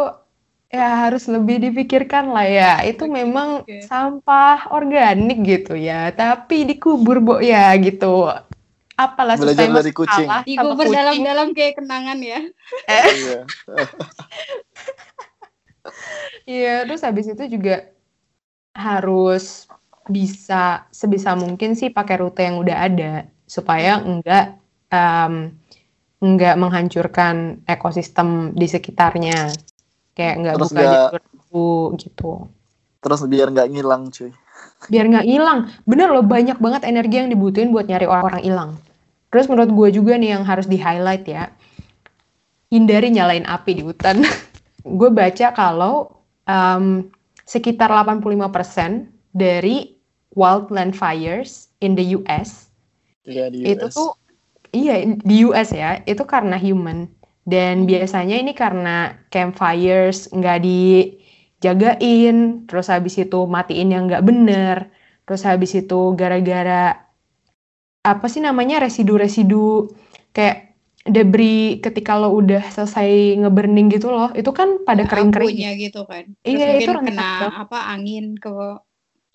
ya 0.69 1.07
harus 1.07 1.25
lebih 1.29 1.61
dipikirkan 1.69 2.29
lah 2.33 2.45
ya. 2.45 2.73
Itu 2.83 3.07
memang 3.07 3.63
oke. 3.63 3.85
sampah 3.85 4.69
organik 4.73 5.39
gitu 5.45 5.73
ya, 5.77 6.11
tapi 6.11 6.65
dikubur 6.67 7.21
bo 7.21 7.35
ya 7.39 7.73
gitu. 7.79 8.29
Apalah 8.95 9.35
Belajar 9.35 9.83
dari 9.83 9.91
kucing. 9.91 10.27
Dikubur 10.47 10.87
dalam-dalam 10.87 11.51
kayak 11.51 11.83
kenangan 11.83 12.19
ya. 12.21 12.39
Iya. 12.87 13.39
Iya, 16.45 16.85
terus 16.85 17.01
habis 17.05 17.25
itu 17.29 17.57
juga 17.57 17.89
harus 18.73 19.69
bisa 20.05 20.85
sebisa 20.93 21.33
mungkin 21.33 21.73
sih 21.73 21.89
pakai 21.89 22.21
rute 22.21 22.45
yang 22.45 22.61
udah 22.61 22.77
ada 22.85 23.13
supaya 23.49 23.97
enggak 23.97 24.53
em, 24.93 25.57
enggak 26.23 26.55
menghancurkan 26.55 27.65
ekosistem 27.65 28.53
di 28.53 28.67
sekitarnya. 28.67 29.51
Kayak 30.15 30.55
buka 30.55 30.71
nggak- 30.71 31.11
jalur 31.11 31.21
baru 31.23 31.71
gitu. 31.99 32.31
Terus 33.03 33.19
biar 33.27 33.47
nggak 33.51 33.69
ngilang 33.69 34.03
cuy. 34.09 34.31
Biar 34.87 35.05
nggak 35.07 35.25
hilang. 35.27 35.59
Bener 35.83 36.09
loh, 36.09 36.25
banyak 36.25 36.57
banget 36.57 36.87
energi 36.87 37.15
yang 37.19 37.29
dibutuhin 37.29 37.69
buat 37.69 37.85
nyari 37.85 38.05
orang-orang 38.07 38.43
hilang. 38.43 38.71
Terus 39.29 39.51
menurut 39.51 39.71
gue 39.73 39.99
juga 39.99 40.15
nih 40.15 40.39
yang 40.39 40.43
harus 40.47 40.65
di-highlight 40.65 41.25
ya, 41.27 41.51
hindari 42.71 43.11
nyalain 43.11 43.43
api 43.45 43.71
di 43.75 43.83
hutan. 43.83 44.23
gue 44.99 45.09
baca 45.09 45.47
kalau 45.51 46.13
em, 46.45 47.09
sekitar 47.43 47.89
85% 47.89 49.09
dari 49.33 49.97
wildland 50.33 50.93
fires 50.93 51.69
in 51.81 51.97
the 51.97 52.13
US 52.15 52.69
Iya 53.25 53.49
di 53.49 53.65
itu 53.65 53.85
US. 53.89 53.95
tuh 53.95 54.09
iya 54.75 54.93
di 55.29 55.35
US 55.47 55.69
ya, 55.71 56.03
itu 56.03 56.23
karena 56.27 56.55
human. 56.59 57.07
Dan 57.45 57.85
biasanya 57.89 58.35
ini 58.41 58.51
karena 58.57 59.15
campfires 59.33 60.17
nggak 60.33 60.59
dijagain, 60.65 62.37
terus 62.67 62.87
habis 62.89 63.15
itu 63.21 63.39
matiin 63.45 63.93
yang 63.93 64.03
nggak 64.09 64.25
bener, 64.25 64.77
terus 65.29 65.41
habis 65.45 65.71
itu 65.77 65.99
gara-gara 66.19 67.05
apa 68.05 68.25
sih 68.29 68.41
namanya 68.41 68.85
residu-residu 68.85 69.89
kayak 70.29 70.77
debris 71.05 71.81
ketika 71.85 72.17
lo 72.17 72.33
udah 72.33 72.65
selesai 72.73 73.37
ngeburning 73.41 73.93
gitu 73.93 74.09
loh, 74.09 74.33
itu 74.33 74.49
kan 74.49 74.81
pada 74.81 75.05
kering-kering. 75.05 75.57
Gitu 75.77 76.01
kan. 76.05 76.23
Terus 76.41 76.61
Iya, 76.61 76.67
itu 76.81 76.91
kena 76.97 77.29
banget. 77.45 77.51
apa 77.65 77.79
angin 77.93 78.25
ke 78.37 78.53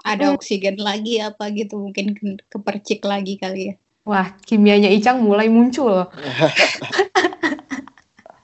ada 0.03 0.24
Mm. 0.32 0.34
oksigen 0.34 0.76
lagi 0.82 1.22
apa 1.22 1.45
gitu 1.55 1.78
mungkin 1.78 2.16
ke- 2.16 2.43
kepercik 2.51 3.07
lagi 3.07 3.38
kali 3.38 3.70
ya. 3.70 3.74
Wah, 4.11 4.35
kimianya 4.43 4.91
Icang 4.91 5.23
mulai 5.23 5.47
muncul. 5.47 6.11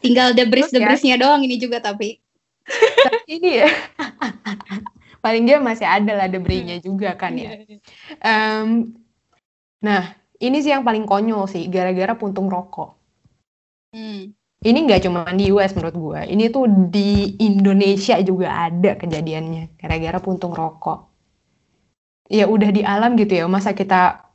Tinggal 0.07 0.31
Terus 0.31 0.39
ya. 0.39 0.41
debris-debrisnya 0.47 1.17
doang 1.19 1.43
ini 1.43 1.59
juga 1.59 1.83
tapi. 1.83 2.23
Tapi 3.03 3.27
ini 3.27 3.67
ya, 3.67 3.71
paling 5.25 5.43
dia 5.43 5.59
masih 5.59 5.83
ada 5.83 6.15
lah 6.15 6.31
debrisnya 6.31 6.79
juga 6.79 7.19
kan 7.19 7.35
ya. 7.35 7.67
Em, 8.23 8.95
nah, 9.83 10.15
ini 10.39 10.63
sih 10.63 10.71
yang 10.71 10.87
paling 10.87 11.03
konyol 11.03 11.51
sih, 11.51 11.67
gara-gara 11.67 12.15
puntung 12.15 12.47
rokok. 12.47 12.95
Hmm. 13.91 14.31
Ini 14.63 14.79
nggak 14.87 15.03
cuma 15.03 15.27
di 15.35 15.51
US 15.51 15.75
menurut 15.75 15.97
gue, 15.99 16.21
ini 16.31 16.47
tuh 16.51 16.67
di 16.91 17.35
Indonesia 17.43 18.19
juga 18.23 18.71
ada 18.71 18.95
kejadiannya, 18.95 19.83
gara-gara 19.83 20.19
puntung 20.23 20.55
rokok. 20.55 21.11
Ya 22.31 22.47
udah 22.47 22.71
di 22.71 22.87
alam 22.87 23.19
gitu 23.19 23.35
ya, 23.35 23.51
masa 23.51 23.75
kita 23.75 24.26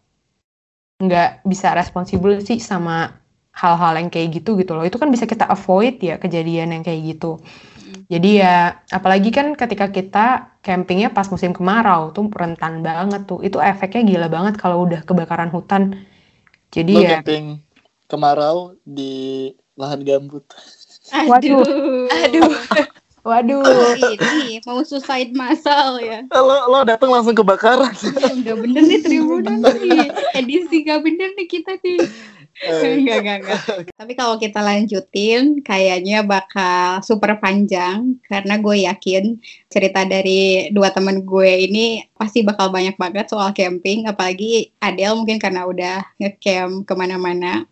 nggak 1.02 1.42
bisa 1.44 1.74
responsibel 1.74 2.38
sih 2.46 2.62
sama 2.62 3.18
hal-hal 3.52 4.00
yang 4.00 4.10
kayak 4.14 4.42
gitu 4.42 4.56
gitu 4.56 4.78
loh. 4.78 4.86
Itu 4.86 5.02
kan 5.02 5.10
bisa 5.10 5.26
kita 5.28 5.50
avoid 5.50 6.00
ya 6.00 6.16
kejadian 6.22 6.78
yang 6.78 6.84
kayak 6.86 7.18
gitu. 7.18 7.42
Jadi 8.12 8.44
ya, 8.44 8.84
apalagi 8.92 9.32
kan 9.32 9.56
ketika 9.56 9.88
kita 9.88 10.26
campingnya 10.60 11.16
pas 11.16 11.32
musim 11.32 11.56
kemarau 11.56 12.12
tuh 12.12 12.28
rentan 12.32 12.84
banget 12.84 13.24
tuh. 13.24 13.40
Itu 13.40 13.64
efeknya 13.64 14.04
gila 14.04 14.28
banget 14.28 14.60
kalau 14.60 14.84
udah 14.84 15.04
kebakaran 15.08 15.48
hutan. 15.52 15.96
Jadi 16.72 16.94
Lo 16.96 17.04
ya, 17.04 17.20
camping 17.20 17.64
kemarau 18.12 18.76
di 18.84 19.52
lahan 19.80 20.04
gambut. 20.04 20.44
Waduh. 21.12 21.64
Aduh. 22.12 22.52
aduh, 23.22 23.62
waduh. 23.62 24.14
ini 24.18 24.62
mau 24.66 24.82
suicide 24.82 25.34
massal 25.38 26.02
ya. 26.02 26.26
Lo 26.34 26.70
lo 26.70 26.80
datang 26.82 27.14
langsung 27.14 27.38
kebakaran. 27.38 27.94
Udah 28.42 28.56
bener 28.58 28.84
nih 28.86 29.00
Tribunan 29.06 29.62
nih. 29.62 30.10
Edisi 30.38 30.82
gak 30.82 31.06
bener 31.06 31.34
nih 31.38 31.48
kita 31.48 31.78
nih. 31.82 32.02
Eh, 32.62 33.02
Enggak, 33.02 33.26
enggak, 33.26 33.38
enggak. 33.42 33.62
Tapi 33.98 34.14
kalau 34.14 34.36
kita 34.38 34.62
lanjutin, 34.62 35.66
kayaknya 35.66 36.22
bakal 36.22 37.02
super 37.02 37.42
panjang 37.42 38.22
karena 38.30 38.62
gue 38.62 38.86
yakin 38.86 39.42
cerita 39.66 40.06
dari 40.06 40.70
dua 40.70 40.94
temen 40.94 41.26
gue 41.26 41.66
ini 41.66 42.06
pasti 42.14 42.46
bakal 42.46 42.70
banyak 42.70 42.94
banget 43.02 43.34
soal 43.34 43.50
camping. 43.58 44.06
Apalagi 44.06 44.70
Adele 44.78 45.18
mungkin 45.18 45.42
karena 45.42 45.66
udah 45.66 46.06
ngecamp 46.22 46.86
ke 46.86 46.94
mana-mana. 46.94 47.66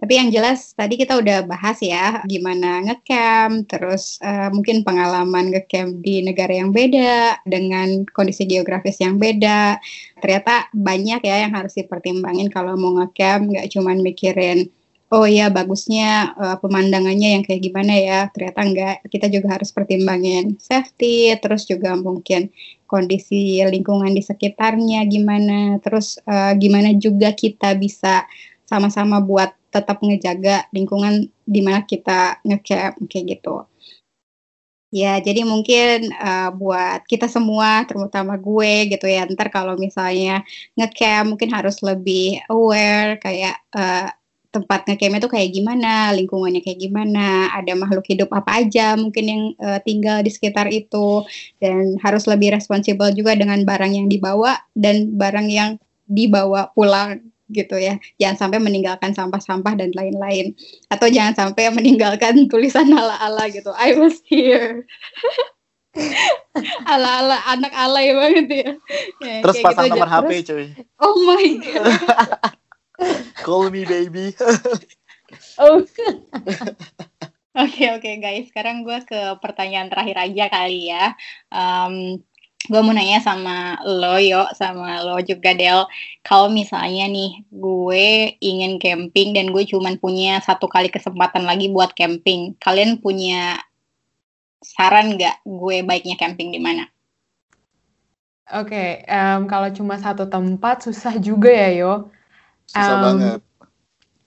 Tapi 0.00 0.16
yang 0.16 0.32
jelas 0.32 0.72
tadi 0.72 0.96
kita 0.96 1.20
udah 1.20 1.44
bahas 1.44 1.76
ya 1.84 2.24
gimana 2.24 2.80
ngecamp, 2.88 3.68
terus 3.68 4.16
eh, 4.24 4.48
mungkin 4.48 4.80
pengalaman 4.80 5.52
ngecamp 5.52 6.00
di 6.00 6.24
negara 6.24 6.56
yang 6.56 6.72
beda 6.72 7.44
dengan 7.44 8.08
kondisi 8.08 8.48
geografis 8.48 8.96
yang 9.04 9.20
beda. 9.20 9.76
Ternyata 10.24 10.72
banyak 10.72 11.20
ya 11.20 11.44
yang 11.44 11.52
harus 11.52 11.76
dipertimbangin 11.76 12.48
kalau 12.48 12.80
mau 12.80 12.96
ngecamp, 12.96 13.52
nggak 13.52 13.68
cuman 13.76 14.00
mikirin 14.00 14.72
oh 15.12 15.26
iya 15.28 15.52
bagusnya 15.52 16.32
eh, 16.32 16.56
pemandangannya 16.64 17.28
yang 17.36 17.42
kayak 17.44 17.60
gimana 17.60 17.92
ya. 18.00 18.18
Ternyata 18.32 18.60
enggak, 18.64 18.96
kita 19.12 19.26
juga 19.28 19.60
harus 19.60 19.68
pertimbangin 19.68 20.56
safety, 20.56 21.36
terus 21.44 21.68
juga 21.68 21.92
mungkin 22.00 22.48
kondisi 22.88 23.60
lingkungan 23.68 24.16
di 24.16 24.24
sekitarnya 24.24 25.04
gimana, 25.12 25.76
terus 25.84 26.16
eh, 26.24 26.56
gimana 26.56 26.96
juga 26.96 27.36
kita 27.36 27.76
bisa 27.76 28.24
sama-sama 28.64 29.20
buat 29.20 29.59
tetap 29.70 30.02
ngejaga 30.02 30.66
lingkungan 30.74 31.30
di 31.46 31.60
mana 31.62 31.86
kita 31.86 32.42
ngecamp 32.44 32.98
kayak 33.06 33.38
gitu. 33.38 33.64
Ya, 34.90 35.22
jadi 35.22 35.46
mungkin 35.46 36.10
eh, 36.10 36.50
buat 36.50 37.06
kita 37.06 37.30
semua, 37.30 37.86
terutama 37.86 38.34
gue 38.34 38.90
gitu 38.90 39.06
ya, 39.06 39.22
ntar 39.30 39.46
kalau 39.54 39.78
misalnya 39.78 40.42
ngecamp 40.74 41.30
mungkin 41.30 41.50
harus 41.54 41.78
lebih 41.78 42.42
aware 42.50 43.14
kayak 43.22 43.54
eh, 43.70 44.10
tempat 44.50 44.90
ngecampnya 44.90 45.22
tuh 45.22 45.30
kayak 45.30 45.54
gimana, 45.54 46.10
lingkungannya 46.10 46.58
kayak 46.66 46.82
gimana, 46.82 47.54
ada 47.54 47.70
makhluk 47.78 48.02
hidup 48.10 48.34
apa 48.34 48.66
aja 48.66 48.98
mungkin 48.98 49.24
yang 49.30 49.42
eh, 49.62 49.78
tinggal 49.86 50.26
di 50.26 50.30
sekitar 50.34 50.66
itu, 50.74 51.22
dan 51.62 51.94
harus 52.02 52.26
lebih 52.26 52.50
responsibel 52.58 53.14
juga 53.14 53.38
dengan 53.38 53.62
barang 53.62 53.94
yang 53.94 54.10
dibawa 54.10 54.58
dan 54.74 55.14
barang 55.14 55.48
yang 55.54 55.78
dibawa 56.10 56.74
pulang 56.74 57.30
gitu 57.50 57.76
ya. 57.76 57.98
Jangan 58.16 58.48
sampai 58.48 58.58
meninggalkan 58.62 59.12
sampah-sampah 59.12 59.74
dan 59.76 59.90
lain-lain. 59.92 60.54
Atau 60.88 61.10
jangan 61.10 61.34
sampai 61.36 61.70
meninggalkan 61.74 62.44
tulisan 62.50 62.90
ala-ala 62.94 63.50
gitu. 63.50 63.74
I 63.74 63.98
was 63.98 64.22
here. 64.24 64.86
ala-ala 66.90 67.36
anak 67.50 67.72
alay 67.74 68.14
banget 68.14 68.46
ya. 68.46 68.70
ya 69.18 69.36
Terus 69.42 69.56
pasang 69.58 69.90
gitu 69.90 69.98
nomor 69.98 70.08
aja. 70.08 70.18
HP 70.22 70.30
cuy. 70.46 70.66
Oh 71.02 71.16
my 71.26 71.46
god. 71.58 72.54
Call 73.46 73.72
me 73.72 73.82
baby. 73.88 74.36
Oh, 75.56 75.82
Oke 77.50 77.90
oke 77.90 78.10
guys, 78.22 78.46
sekarang 78.46 78.86
gue 78.86 78.94
ke 79.02 79.20
pertanyaan 79.42 79.90
terakhir 79.90 80.22
aja 80.22 80.44
kali 80.54 80.86
ya. 80.86 81.18
Um, 81.50 82.22
gue 82.70 82.80
mau 82.86 82.94
nanya 82.94 83.18
sama 83.18 83.82
lo 83.82 84.16
yo, 84.22 84.46
sama 84.54 85.02
lo 85.02 85.18
juga 85.20 85.50
Del. 85.58 85.82
Kalau 86.22 86.46
misalnya 86.48 87.04
nih 87.10 87.42
gue 87.50 88.06
ingin 88.38 88.78
camping 88.78 89.34
dan 89.36 89.50
gue 89.50 89.64
cuman 89.66 89.98
punya 89.98 90.38
satu 90.46 90.70
kali 90.70 90.88
kesempatan 90.94 91.44
lagi 91.50 91.66
buat 91.74 91.90
camping, 91.98 92.54
kalian 92.62 93.02
punya 93.02 93.58
saran 94.62 95.18
nggak 95.18 95.42
gue 95.44 95.76
baiknya 95.82 96.16
camping 96.20 96.54
di 96.54 96.60
mana? 96.62 96.86
Oke, 98.50 99.06
em, 99.06 99.46
kalau 99.46 99.70
cuma 99.70 99.94
satu 99.98 100.26
tempat 100.26 100.82
susah 100.82 101.14
juga 101.22 101.50
ya, 101.50 101.70
Yo. 101.70 101.92
Susah 102.66 102.96
Em, 102.98 103.02
banget. 103.04 103.40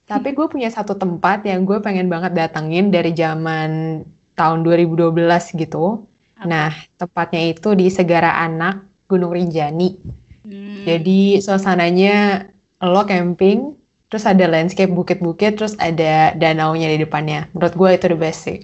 Tapi 0.04 0.28
gue 0.36 0.46
punya 0.52 0.68
satu 0.68 0.94
tempat 0.96 1.44
yang 1.48 1.64
gue 1.68 1.80
pengen 1.80 2.08
banget 2.12 2.32
datengin 2.36 2.92
dari 2.92 3.12
zaman 3.16 4.04
tahun 4.36 4.60
2012 4.64 5.52
gitu. 5.56 6.08
Apa? 6.44 6.52
Nah, 6.52 6.70
tepatnya 7.00 7.42
itu 7.52 7.72
di 7.72 7.88
Segara 7.88 8.36
Anak, 8.44 8.84
Gunung 9.08 9.32
Rinjani. 9.32 9.96
Hmm, 10.44 10.84
Jadi 10.84 11.40
suasananya 11.40 12.46
lo 12.84 13.02
camping, 13.08 13.72
terus 14.12 14.28
ada 14.28 14.44
landscape 14.44 14.92
bukit-bukit, 14.92 15.56
terus 15.56 15.74
ada 15.80 16.36
danaunya 16.36 16.92
di 16.92 17.00
depannya. 17.00 17.48
Menurut 17.56 17.74
gue 17.74 17.90
itu 17.96 18.06
the 18.12 18.18
best 18.18 18.40
sih. 18.44 18.58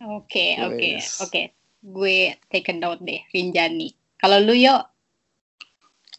Oke 0.00 0.56
oke 0.62 0.88
Wes. 0.96 1.20
oke, 1.20 1.42
gue 1.82 2.16
take 2.48 2.70
a 2.70 2.74
note 2.74 3.02
deh, 3.02 3.20
Rinjani. 3.34 3.92
Kalau 4.16 4.38
lu 4.40 4.54
yo, 4.54 4.76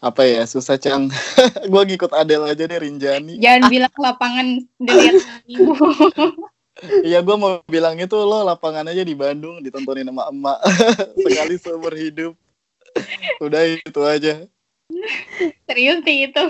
Apa 0.02 0.26
ya 0.26 0.44
susah 0.50 0.82
cang. 0.82 1.14
Gua 1.72 1.86
ngikut 1.86 2.10
Adel 2.12 2.42
aja 2.42 2.66
deh 2.66 2.80
Rinjani. 2.82 3.38
jangan 3.38 3.70
bilang 3.70 3.94
lapangan 3.96 4.48
dilihat 4.82 5.22
ibu. 5.46 5.74
Iya 7.06 7.22
gua 7.22 7.38
mau 7.38 7.54
bilang 7.70 7.98
itu 8.02 8.18
lo 8.18 8.42
lapangan 8.42 8.90
aja 8.90 9.06
di 9.06 9.14
Bandung 9.14 9.62
ditontonin 9.62 10.10
sama 10.10 10.34
emak 10.34 10.58
sekali 11.26 11.56
seumur 11.62 11.94
hidup. 11.94 12.34
Udah 13.38 13.62
itu 13.70 14.02
aja. 14.02 14.34
Serius 15.70 16.04
sih 16.04 16.28
itu. 16.28 16.46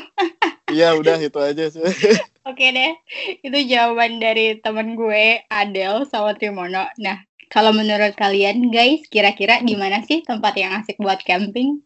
Iya 0.71 0.95
udah 0.95 1.19
itu 1.19 1.39
aja 1.39 1.63
cuy. 1.67 1.91
Oke 2.49 2.73
deh, 2.73 2.97
itu 3.45 3.59
jawaban 3.69 4.17
dari 4.17 4.57
temen 4.65 4.97
gue, 4.97 5.45
Adel 5.45 6.09
sama 6.09 6.33
Trimono. 6.33 6.89
Nah, 6.97 7.21
kalau 7.53 7.69
menurut 7.69 8.17
kalian 8.17 8.73
guys, 8.73 9.05
kira-kira 9.13 9.61
di 9.61 9.77
mana 9.77 10.01
sih 10.01 10.25
tempat 10.25 10.57
yang 10.57 10.73
asik 10.81 10.97
buat 10.97 11.21
camping? 11.21 11.85